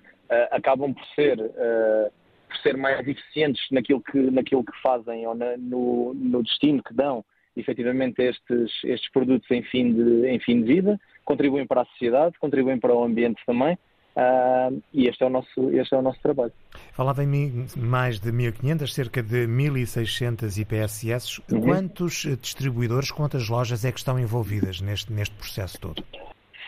acabam 0.50 0.92
por 0.92 1.04
ser, 1.14 1.40
uh, 1.40 2.12
por 2.48 2.56
ser 2.58 2.76
mais 2.76 3.06
eficientes 3.06 3.64
naquilo 3.70 4.02
que, 4.02 4.18
naquilo 4.18 4.64
que 4.64 4.82
fazem 4.82 5.26
ou 5.26 5.34
na, 5.34 5.56
no, 5.56 6.14
no 6.14 6.42
destino 6.42 6.82
que 6.82 6.94
dão 6.94 7.24
efetivamente 7.56 8.22
estes, 8.22 8.72
estes 8.84 9.10
produtos 9.10 9.50
em 9.50 9.62
fim, 9.64 9.92
de, 9.92 10.28
em 10.28 10.38
fim 10.38 10.62
de 10.62 10.74
vida, 10.74 11.00
contribuem 11.24 11.66
para 11.66 11.82
a 11.82 11.86
sociedade, 11.86 12.38
contribuem 12.38 12.78
para 12.78 12.94
o 12.94 13.04
ambiente 13.04 13.40
também, 13.44 13.76
uh, 14.20 14.82
e 14.92 15.08
este 15.08 15.24
é, 15.24 15.26
o 15.26 15.30
nosso, 15.30 15.70
este 15.70 15.94
é 15.94 15.98
o 15.98 16.02
nosso 16.02 16.20
trabalho. 16.20 16.52
Falava 16.92 17.24
em 17.24 17.66
mais 17.76 18.20
de 18.20 18.30
1.500, 18.30 18.86
cerca 18.88 19.22
de 19.22 19.46
1.600 19.46 20.58
IPSS. 20.58 21.42
Uhum. 21.50 21.60
Quantos 21.62 22.26
distribuidores, 22.40 23.10
quantas 23.10 23.48
lojas 23.48 23.84
é 23.84 23.92
que 23.92 23.98
estão 23.98 24.18
envolvidas 24.18 24.80
neste, 24.80 25.12
neste 25.12 25.34
processo 25.34 25.80
todo? 25.80 26.04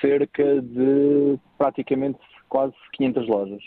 Cerca 0.01 0.61
de 0.61 1.39
praticamente 1.59 2.19
quase 2.49 2.75
500 2.93 3.29
lojas. 3.29 3.63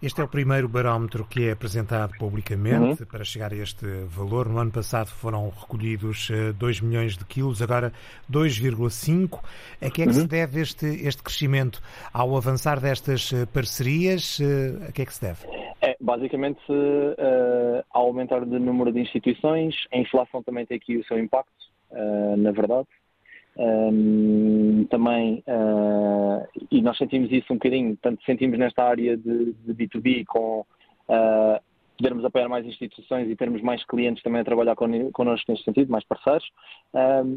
Este 0.00 0.20
é 0.20 0.24
o 0.24 0.28
primeiro 0.28 0.68
barómetro 0.68 1.24
que 1.24 1.48
é 1.48 1.50
apresentado 1.50 2.12
publicamente 2.20 3.02
uhum. 3.02 3.08
para 3.08 3.24
chegar 3.24 3.52
a 3.52 3.56
este 3.56 3.84
valor. 4.06 4.48
No 4.48 4.58
ano 4.58 4.70
passado 4.70 5.08
foram 5.08 5.48
recolhidos 5.48 6.30
2 6.56 6.78
eh, 6.78 6.84
milhões 6.84 7.16
de 7.16 7.24
quilos, 7.24 7.60
agora 7.60 7.92
2,5. 8.30 9.40
A 9.82 9.90
que 9.90 10.02
é 10.02 10.04
que 10.06 10.12
uhum. 10.12 10.20
se 10.20 10.28
deve 10.28 10.60
este, 10.60 10.86
este 10.86 11.20
crescimento? 11.20 11.82
Ao 12.12 12.36
avançar 12.36 12.78
destas 12.78 13.32
eh, 13.32 13.44
parcerias, 13.46 14.38
eh, 14.40 14.88
a 14.88 14.92
que 14.92 15.02
é 15.02 15.04
que 15.04 15.12
se 15.12 15.20
deve? 15.20 15.40
É, 15.82 15.96
basicamente, 16.00 16.60
uh, 16.70 17.84
ao 17.90 18.06
aumentar 18.06 18.42
o 18.42 18.46
número 18.46 18.92
de 18.92 19.00
instituições, 19.00 19.74
a 19.92 19.98
inflação 19.98 20.44
também 20.44 20.64
tem 20.64 20.76
aqui 20.76 20.96
o 20.96 21.04
seu 21.06 21.18
impacto, 21.18 21.50
uh, 21.90 22.36
na 22.36 22.52
verdade. 22.52 22.86
Um, 23.58 24.86
também, 24.88 25.42
uh, 25.48 26.46
e 26.70 26.80
nós 26.80 26.96
sentimos 26.96 27.32
isso 27.32 27.52
um 27.52 27.56
bocadinho, 27.56 27.98
tanto 28.00 28.24
sentimos 28.24 28.56
nesta 28.56 28.84
área 28.84 29.16
de, 29.16 29.52
de 29.52 29.74
B2B 29.74 30.24
com 30.26 30.60
uh, 30.60 31.60
podermos 31.96 32.24
apoiar 32.24 32.48
mais 32.48 32.64
instituições 32.64 33.28
e 33.28 33.34
termos 33.34 33.60
mais 33.60 33.84
clientes 33.84 34.22
também 34.22 34.42
a 34.42 34.44
trabalhar 34.44 34.76
con, 34.76 35.10
connosco 35.10 35.50
neste 35.50 35.64
sentido, 35.64 35.90
mais 35.90 36.04
parceiros, 36.04 36.48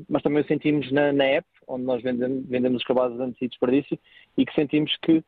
mas 0.07 0.21
também 0.21 0.43
o 0.43 0.47
sentimos 0.47 0.91
na, 0.91 1.11
na, 1.11 1.23
app, 1.23 1.47
onde 1.67 1.83
nós 1.83 2.03
vendemos, 2.03 2.47
vendemos 2.47 2.81
os 2.81 2.87
cabazes 2.87 3.19
antes 3.19 3.41
e 3.41 3.47
desperdício, 3.47 3.97
e 4.37 4.45
que 4.45 4.53
sentimos 4.53 4.95
que, 4.97 5.23
que, 5.23 5.25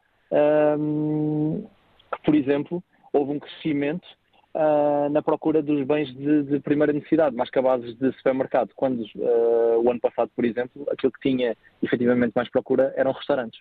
por 2.23 2.35
exemplo, 2.35 2.83
houve 3.11 3.31
um 3.31 3.39
crescimento 3.39 4.07
uh, 4.53 5.09
na 5.09 5.21
procura 5.21 5.61
dos 5.61 5.85
bens 5.85 6.13
de, 6.13 6.43
de, 6.43 6.59
primeira 6.59 6.93
necessidade, 6.93 7.35
mais 7.35 7.49
cabazes 7.49 7.95
de 7.97 8.11
supermercado, 8.13 8.71
quando 8.75 9.01
uh, 9.15 9.81
o 9.83 9.89
ano 9.89 9.99
passado, 9.99 10.31
por 10.35 10.45
exemplo, 10.45 10.85
aquilo 10.91 11.11
que 11.11 11.29
tinha 11.29 11.55
efetivamente 11.81 12.33
mais 12.35 12.49
procura 12.49 12.93
eram 12.95 13.11
restaurantes. 13.11 13.59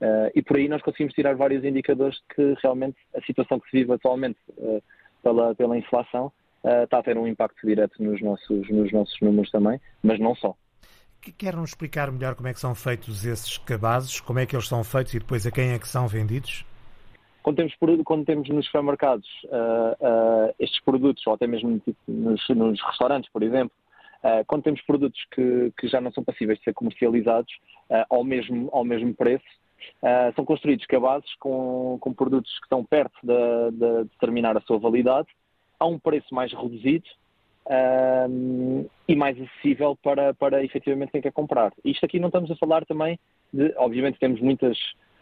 Uh, 0.00 0.30
e 0.34 0.42
por 0.42 0.56
aí 0.56 0.68
nós 0.68 0.82
conseguimos 0.82 1.14
tirar 1.14 1.34
vários 1.34 1.64
indicadores 1.64 2.18
que 2.34 2.54
realmente 2.62 2.98
a 3.16 3.20
situação 3.22 3.58
que 3.58 3.70
se 3.70 3.78
vive 3.78 3.92
atualmente 3.92 4.38
pela, 5.22 5.54
pela 5.54 5.76
inflação 5.76 6.30
está 6.82 6.98
a 6.98 7.02
ter 7.02 7.16
um 7.16 7.26
impacto 7.26 7.64
direto 7.64 8.02
nos 8.02 8.20
nossos, 8.20 8.68
nos 8.68 8.92
nossos 8.92 9.18
números 9.20 9.50
também, 9.50 9.80
mas 10.02 10.18
não 10.18 10.34
só. 10.34 10.54
Quer-nos 11.38 11.70
explicar 11.70 12.10
melhor 12.10 12.34
como 12.34 12.48
é 12.48 12.52
que 12.52 12.60
são 12.60 12.74
feitos 12.74 13.24
esses 13.24 13.56
cabazes, 13.58 14.20
como 14.20 14.38
é 14.38 14.46
que 14.46 14.54
eles 14.54 14.68
são 14.68 14.84
feitos 14.84 15.14
e 15.14 15.18
depois 15.18 15.46
a 15.46 15.50
quem 15.50 15.70
é 15.70 15.78
que 15.78 15.88
são 15.88 16.06
vendidos? 16.06 16.64
Quando 17.46 17.58
temos, 17.58 17.74
quando 18.02 18.24
temos 18.24 18.48
nos 18.48 18.66
supermercados 18.66 19.28
uh, 19.44 20.48
uh, 20.48 20.54
estes 20.58 20.80
produtos, 20.80 21.24
ou 21.28 21.34
até 21.34 21.46
mesmo 21.46 21.78
tipo, 21.78 21.96
nos, 22.08 22.44
nos, 22.48 22.82
restaurantes, 22.82 23.30
por 23.30 23.40
exemplo, 23.40 23.70
uh, 24.24 24.44
quando 24.48 24.64
temos 24.64 24.82
produtos 24.82 25.24
que, 25.30 25.72
que, 25.78 25.86
já 25.86 26.00
não 26.00 26.10
são 26.10 26.24
passíveis 26.24 26.58
de 26.58 26.64
ser 26.64 26.74
comercializados 26.74 27.54
ao, 28.10 28.24
mesmo, 28.24 28.68
ao 28.72 28.84
mesmo 28.84 29.14
preço, 29.14 29.44
são 30.34 30.44
construídos 30.44 30.86
cabazes 30.86 31.32
com, 31.38 31.96
com 32.00 32.12
produtos 32.12 32.50
que 32.58 32.64
estão 32.64 32.84
perto 32.84 33.16
de, 33.22 33.70
de, 33.78 34.04
de 34.06 34.18
terminar 34.18 34.56
a 34.56 34.60
sua 34.62 34.80
validade, 34.80 35.28
a 35.78 35.86
um 35.86 36.00
preço 36.00 36.34
mais 36.34 36.52
reduzido 36.52 37.06
e 39.06 39.14
mais 39.14 39.40
acessível 39.40 39.96
para, 40.02 40.34
para 40.34 40.64
efetivamente 40.64 41.12
quem 41.12 41.22
quer 41.22 41.32
comprar. 41.32 41.72
Isto 41.84 42.06
aqui 42.06 42.18
não 42.18 42.26
estamos 42.26 42.50
a 42.50 42.56
falar 42.56 42.84
também 42.84 43.20
de, 43.52 43.72
obviamente 43.76 44.18
temos 44.18 44.40
muitas 44.40 44.76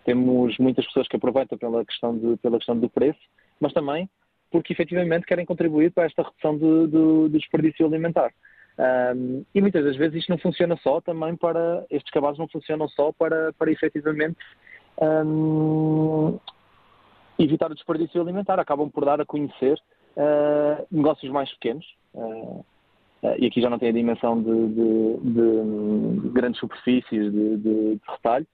temos 0.05 0.57
muitas 0.59 0.87
pessoas 0.87 1.09
que 1.09 1.17
aproveitam 1.17 1.59
pela 1.59 1.85
questão, 1.85 2.17
de, 2.17 2.37
pela 2.39 2.59
questão 2.59 2.79
do 2.79 2.89
preço, 2.89 3.21
mas 3.61 3.73
também 3.73 4.09
porque 4.51 4.73
efetivamente 4.73 5.27
querem 5.27 5.45
contribuir 5.45 5.91
para 5.91 6.05
esta 6.05 6.23
redução 6.23 6.57
do, 6.57 6.87
do, 6.87 7.29
do 7.29 7.39
desperdício 7.39 7.85
alimentar. 7.85 8.33
Um, 8.79 9.45
e 9.55 9.61
muitas 9.61 9.85
das 9.85 9.97
vezes 9.97 10.19
isto 10.19 10.31
não 10.31 10.39
funciona 10.39 10.77
só 10.77 11.01
também 11.01 11.35
para, 11.37 11.85
estes 11.91 12.13
cabazes 12.13 12.39
não 12.39 12.49
funcionam 12.49 12.89
só 12.89 13.13
para, 13.13 13.53
para 13.53 13.71
efetivamente 13.71 14.39
um, 15.01 16.39
evitar 17.39 17.71
o 17.71 17.75
desperdício 17.75 18.21
alimentar, 18.21 18.59
acabam 18.61 18.91
por 18.91 19.05
dar 19.05 19.21
a 19.21 19.27
conhecer 19.27 19.77
uh, 20.17 20.87
negócios 20.91 21.31
mais 21.33 21.53
pequenos. 21.55 21.87
Uh, 22.15 22.65
uh, 23.23 23.35
e 23.39 23.47
aqui 23.47 23.61
já 23.61 23.71
não 23.71 23.79
tem 23.79 23.89
a 23.89 23.93
dimensão 23.93 24.41
de, 24.41 24.69
de, 24.69 25.17
de, 25.19 26.21
de 26.21 26.29
grandes 26.31 26.61
superfícies, 26.61 27.33
de, 27.33 27.99
retalho, 28.09 28.47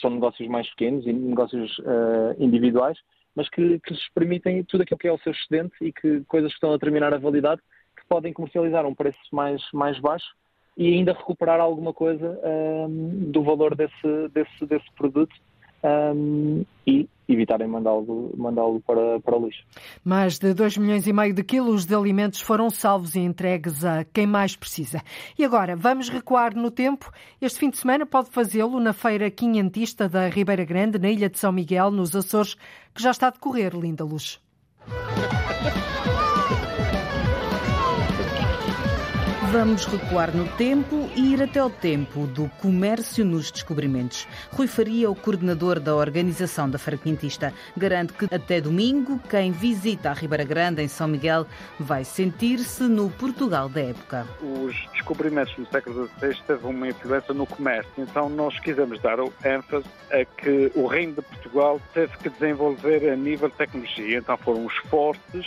são 0.00 0.10
negócios 0.10 0.48
mais 0.48 0.68
pequenos 0.70 1.06
e 1.06 1.12
negócios 1.12 1.78
uh, 1.78 2.34
individuais, 2.38 2.98
mas 3.34 3.48
que, 3.48 3.80
que 3.80 3.92
lhes 3.92 4.08
permitem 4.14 4.62
tudo 4.64 4.82
aquilo 4.82 4.98
que 4.98 5.08
é 5.08 5.12
o 5.12 5.18
seu 5.18 5.32
excedente 5.32 5.74
e 5.80 5.92
que 5.92 6.22
coisas 6.24 6.50
que 6.50 6.56
estão 6.56 6.72
a 6.72 6.78
terminar 6.78 7.12
a 7.12 7.18
validade 7.18 7.60
que 7.96 8.06
podem 8.08 8.32
comercializar 8.32 8.84
a 8.84 8.88
um 8.88 8.94
preço 8.94 9.18
mais, 9.32 9.62
mais 9.72 9.98
baixo 9.98 10.34
e 10.76 10.94
ainda 10.94 11.12
recuperar 11.12 11.60
alguma 11.60 11.92
coisa 11.92 12.38
um, 12.44 13.30
do 13.30 13.42
valor 13.42 13.74
desse, 13.74 14.28
desse, 14.32 14.66
desse 14.66 14.90
produto 14.94 15.34
um, 15.84 16.64
e 16.86 17.08
evitarem 17.28 17.66
mandá-lo 17.66 18.32
mandá 18.36 18.62
para, 18.86 19.20
para 19.20 19.36
o 19.36 19.46
lixo. 19.46 19.64
Mais 20.04 20.38
de 20.38 20.52
2 20.52 20.76
milhões 20.78 21.06
e 21.06 21.12
meio 21.12 21.32
de 21.34 21.42
quilos 21.42 21.86
de 21.86 21.94
alimentos 21.94 22.40
foram 22.40 22.70
salvos 22.70 23.14
e 23.14 23.20
entregues 23.20 23.84
a 23.84 24.04
quem 24.04 24.26
mais 24.26 24.56
precisa. 24.56 25.02
E 25.38 25.44
agora, 25.44 25.76
vamos 25.76 26.08
recuar 26.08 26.54
no 26.54 26.70
tempo. 26.70 27.10
Este 27.40 27.58
fim 27.58 27.70
de 27.70 27.78
semana 27.78 28.04
pode 28.04 28.30
fazê-lo 28.30 28.78
na 28.80 28.92
Feira 28.92 29.30
Quinhentista 29.30 30.08
da 30.08 30.28
Ribeira 30.28 30.64
Grande, 30.64 30.98
na 30.98 31.10
Ilha 31.10 31.28
de 31.28 31.38
São 31.38 31.52
Miguel, 31.52 31.90
nos 31.90 32.14
Açores, 32.14 32.54
que 32.94 33.02
já 33.02 33.10
está 33.10 33.28
a 33.28 33.30
decorrer, 33.30 33.74
linda 33.74 34.04
luz. 34.04 34.40
Vamos 39.52 39.84
recuar 39.84 40.34
no 40.34 40.48
tempo 40.56 41.10
e 41.14 41.34
ir 41.34 41.42
até 41.42 41.62
o 41.62 41.68
tempo 41.68 42.26
do 42.26 42.48
comércio 42.62 43.22
nos 43.22 43.50
descobrimentos. 43.50 44.26
Rui 44.50 44.66
Faria, 44.66 45.10
o 45.10 45.14
coordenador 45.14 45.78
da 45.78 45.94
organização 45.94 46.70
da 46.70 46.78
Feira 46.78 46.96
Quintista, 46.96 47.52
garante 47.76 48.14
que 48.14 48.34
até 48.34 48.62
domingo 48.62 49.20
quem 49.28 49.52
visita 49.52 50.08
a 50.08 50.14
Ribeira 50.14 50.42
Grande, 50.42 50.80
em 50.80 50.88
São 50.88 51.06
Miguel, 51.06 51.46
vai 51.78 52.02
sentir-se 52.02 52.84
no 52.84 53.10
Portugal 53.10 53.68
da 53.68 53.82
época. 53.82 54.26
Os 54.40 54.74
descobrimentos 54.94 55.54
no 55.58 55.66
século 55.66 56.08
XVI 56.18 56.34
teve 56.46 56.66
uma 56.66 56.88
influência 56.88 57.34
no 57.34 57.44
comércio, 57.44 57.92
então 57.98 58.30
nós 58.30 58.58
quisemos 58.58 59.02
dar 59.02 59.18
ênfase 59.44 59.84
a 60.10 60.24
que 60.24 60.72
o 60.74 60.86
Reino 60.86 61.16
de 61.16 61.22
Portugal 61.22 61.78
teve 61.92 62.16
que 62.16 62.30
desenvolver 62.30 63.06
a 63.10 63.16
nível 63.16 63.50
de 63.50 63.56
tecnologia. 63.56 64.16
Então 64.16 64.38
foram 64.38 64.64
os 64.64 64.76
fortes 64.88 65.46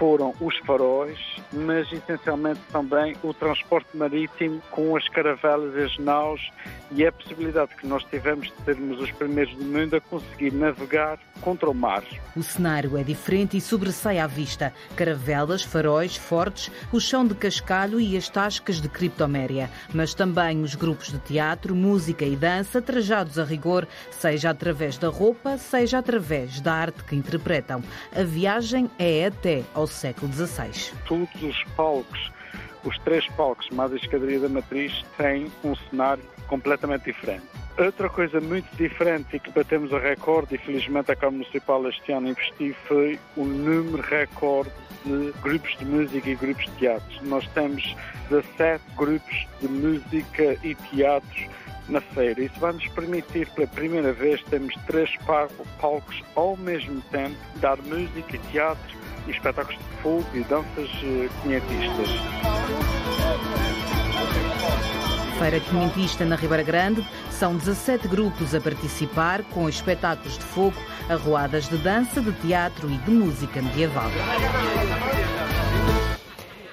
foram 0.00 0.34
os 0.40 0.56
faróis, 0.60 1.18
mas 1.52 1.92
essencialmente 1.92 2.58
também 2.72 3.14
o 3.22 3.34
transporte 3.34 3.94
marítimo 3.94 4.62
com 4.70 4.96
as 4.96 5.06
caravelas 5.10 5.74
e 5.76 5.82
as 5.82 5.98
naus 5.98 6.50
e 6.90 7.06
a 7.06 7.12
possibilidade 7.12 7.76
que 7.76 7.86
nós 7.86 8.02
tivemos 8.04 8.48
de 8.48 8.64
sermos 8.64 8.98
os 8.98 9.12
primeiros 9.12 9.54
do 9.54 9.64
mundo 9.64 9.94
a 9.96 10.00
conseguir 10.00 10.54
navegar 10.54 11.18
contra 11.42 11.70
o 11.70 11.74
mar. 11.74 12.02
O 12.36 12.42
cenário 12.42 12.96
é 12.96 13.02
diferente 13.02 13.56
e 13.56 13.60
sobressai 13.60 14.18
à 14.18 14.26
vista. 14.26 14.72
Caravelas, 14.96 15.62
faróis, 15.62 16.16
fortes, 16.16 16.70
o 16.92 17.00
chão 17.00 17.26
de 17.26 17.34
cascalho 17.34 18.00
e 18.00 18.16
as 18.16 18.28
tascas 18.28 18.80
de 18.80 18.88
criptoméria. 18.88 19.70
Mas 19.92 20.14
também 20.14 20.62
os 20.62 20.74
grupos 20.74 21.10
de 21.10 21.18
teatro, 21.18 21.74
música 21.74 22.24
e 22.24 22.36
dança 22.36 22.80
trajados 22.80 23.38
a 23.38 23.44
rigor, 23.44 23.86
seja 24.10 24.50
através 24.50 24.98
da 24.98 25.08
roupa, 25.08 25.58
seja 25.58 25.98
através 25.98 26.60
da 26.60 26.72
arte 26.72 27.04
que 27.04 27.16
interpretam. 27.16 27.82
A 28.14 28.22
viagem 28.22 28.90
é 28.98 29.26
até 29.26 29.62
ao 29.74 29.86
século 29.90 30.32
XVI. 30.32 30.92
Todos 31.06 31.42
os 31.42 31.64
palcos, 31.76 32.32
os 32.84 32.98
três 33.00 33.26
palcos 33.28 33.68
mais 33.70 33.92
a 33.92 33.96
escadaria 33.96 34.40
da 34.40 34.48
Matriz, 34.48 35.04
têm 35.16 35.50
um 35.64 35.74
cenário 35.74 36.22
completamente 36.48 37.04
diferente. 37.04 37.44
Outra 37.78 38.08
coisa 38.08 38.40
muito 38.40 38.68
diferente 38.76 39.36
e 39.36 39.40
que 39.40 39.50
batemos 39.52 39.92
a 39.94 39.98
recorde, 39.98 40.54
e 40.54 40.58
felizmente 40.58 41.10
a 41.10 41.16
Câmara 41.16 41.38
Municipal 41.38 41.88
este 41.88 42.12
ano 42.12 42.28
investiu, 42.28 42.74
foi 42.86 43.18
o 43.36 43.44
número 43.44 44.02
recorde 44.02 44.70
de 45.04 45.32
grupos 45.40 45.76
de 45.78 45.84
música 45.84 46.28
e 46.28 46.34
grupos 46.34 46.64
de 46.64 46.72
teatro. 46.72 47.26
Nós 47.26 47.46
temos 47.54 47.96
17 48.28 48.84
grupos 48.96 49.46
de 49.60 49.68
música 49.68 50.56
e 50.62 50.74
teatro 50.74 51.50
na 51.90 52.00
feira. 52.00 52.42
Isso 52.42 52.58
vai 52.58 52.72
nos 52.72 52.86
permitir, 52.88 53.48
pela 53.50 53.66
primeira 53.66 54.12
vez, 54.12 54.42
termos 54.44 54.74
três 54.86 55.10
palcos 55.80 56.22
ao 56.34 56.56
mesmo 56.56 57.00
tempo, 57.10 57.36
dar 57.56 57.76
música, 57.82 58.38
teatro 58.50 58.98
e 59.26 59.30
espetáculos 59.30 59.78
de 59.78 60.02
fogo 60.02 60.26
e 60.34 60.40
danças 60.44 60.90
quinhentistas. 61.42 62.08
Feira 65.38 65.58
Quinhentista 65.58 66.24
na 66.26 66.36
Ribeira 66.36 66.62
Grande, 66.62 67.02
são 67.30 67.56
17 67.56 68.06
grupos 68.08 68.54
a 68.54 68.60
participar 68.60 69.42
com 69.44 69.66
espetáculos 69.66 70.36
de 70.36 70.44
fogo, 70.44 70.76
arruadas 71.08 71.66
de 71.66 71.78
dança, 71.78 72.20
de 72.20 72.30
teatro 72.32 72.90
e 72.90 72.98
de 72.98 73.10
música 73.10 73.62
medieval. 73.62 74.10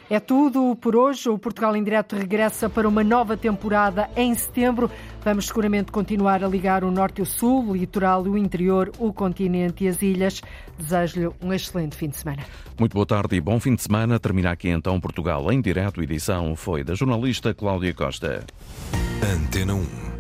É 0.10 0.20
tudo 0.20 0.76
por 0.76 0.96
hoje. 0.96 1.30
O 1.30 1.38
Portugal 1.38 1.76
em 1.76 1.84
Direto 1.84 2.16
regressa 2.16 2.70
para 2.70 2.88
uma 2.88 3.04
nova 3.04 3.36
temporada 3.36 4.10
em 4.16 4.34
setembro. 4.34 4.90
Vamos 5.24 5.48
seguramente 5.48 5.92
continuar 5.92 6.44
a 6.44 6.48
ligar 6.48 6.84
o 6.84 6.92
norte 6.92 7.20
e 7.20 7.22
o 7.22 7.26
sul, 7.26 7.70
o 7.70 7.76
litoral 7.76 8.26
e 8.26 8.30
o 8.30 8.38
interior, 8.38 8.92
o 9.00 9.12
continente 9.12 9.84
e 9.84 9.88
as 9.88 10.02
ilhas. 10.02 10.42
Desejo-lhe 10.78 11.30
um 11.42 11.52
excelente 11.52 11.96
fim 11.96 12.08
de 12.08 12.18
semana. 12.18 12.44
Muito 12.80 12.94
boa 12.94 13.06
tarde 13.06 13.36
e 13.36 13.42
bom 13.42 13.60
fim 13.60 13.76
de 13.76 13.82
semana. 13.82 14.20
Termina 14.20 14.52
aqui 14.52 14.70
então 14.70 15.00
Portugal 15.00 15.52
em 15.52 15.60
Direto. 15.60 16.02
Edição 16.02 16.56
foi 16.56 16.84
da 16.84 16.96
jornalista 16.96 17.54
Cláudia 17.54 17.94
Costa. 17.94 18.46
Antena 19.22 19.74
1. 19.74 20.17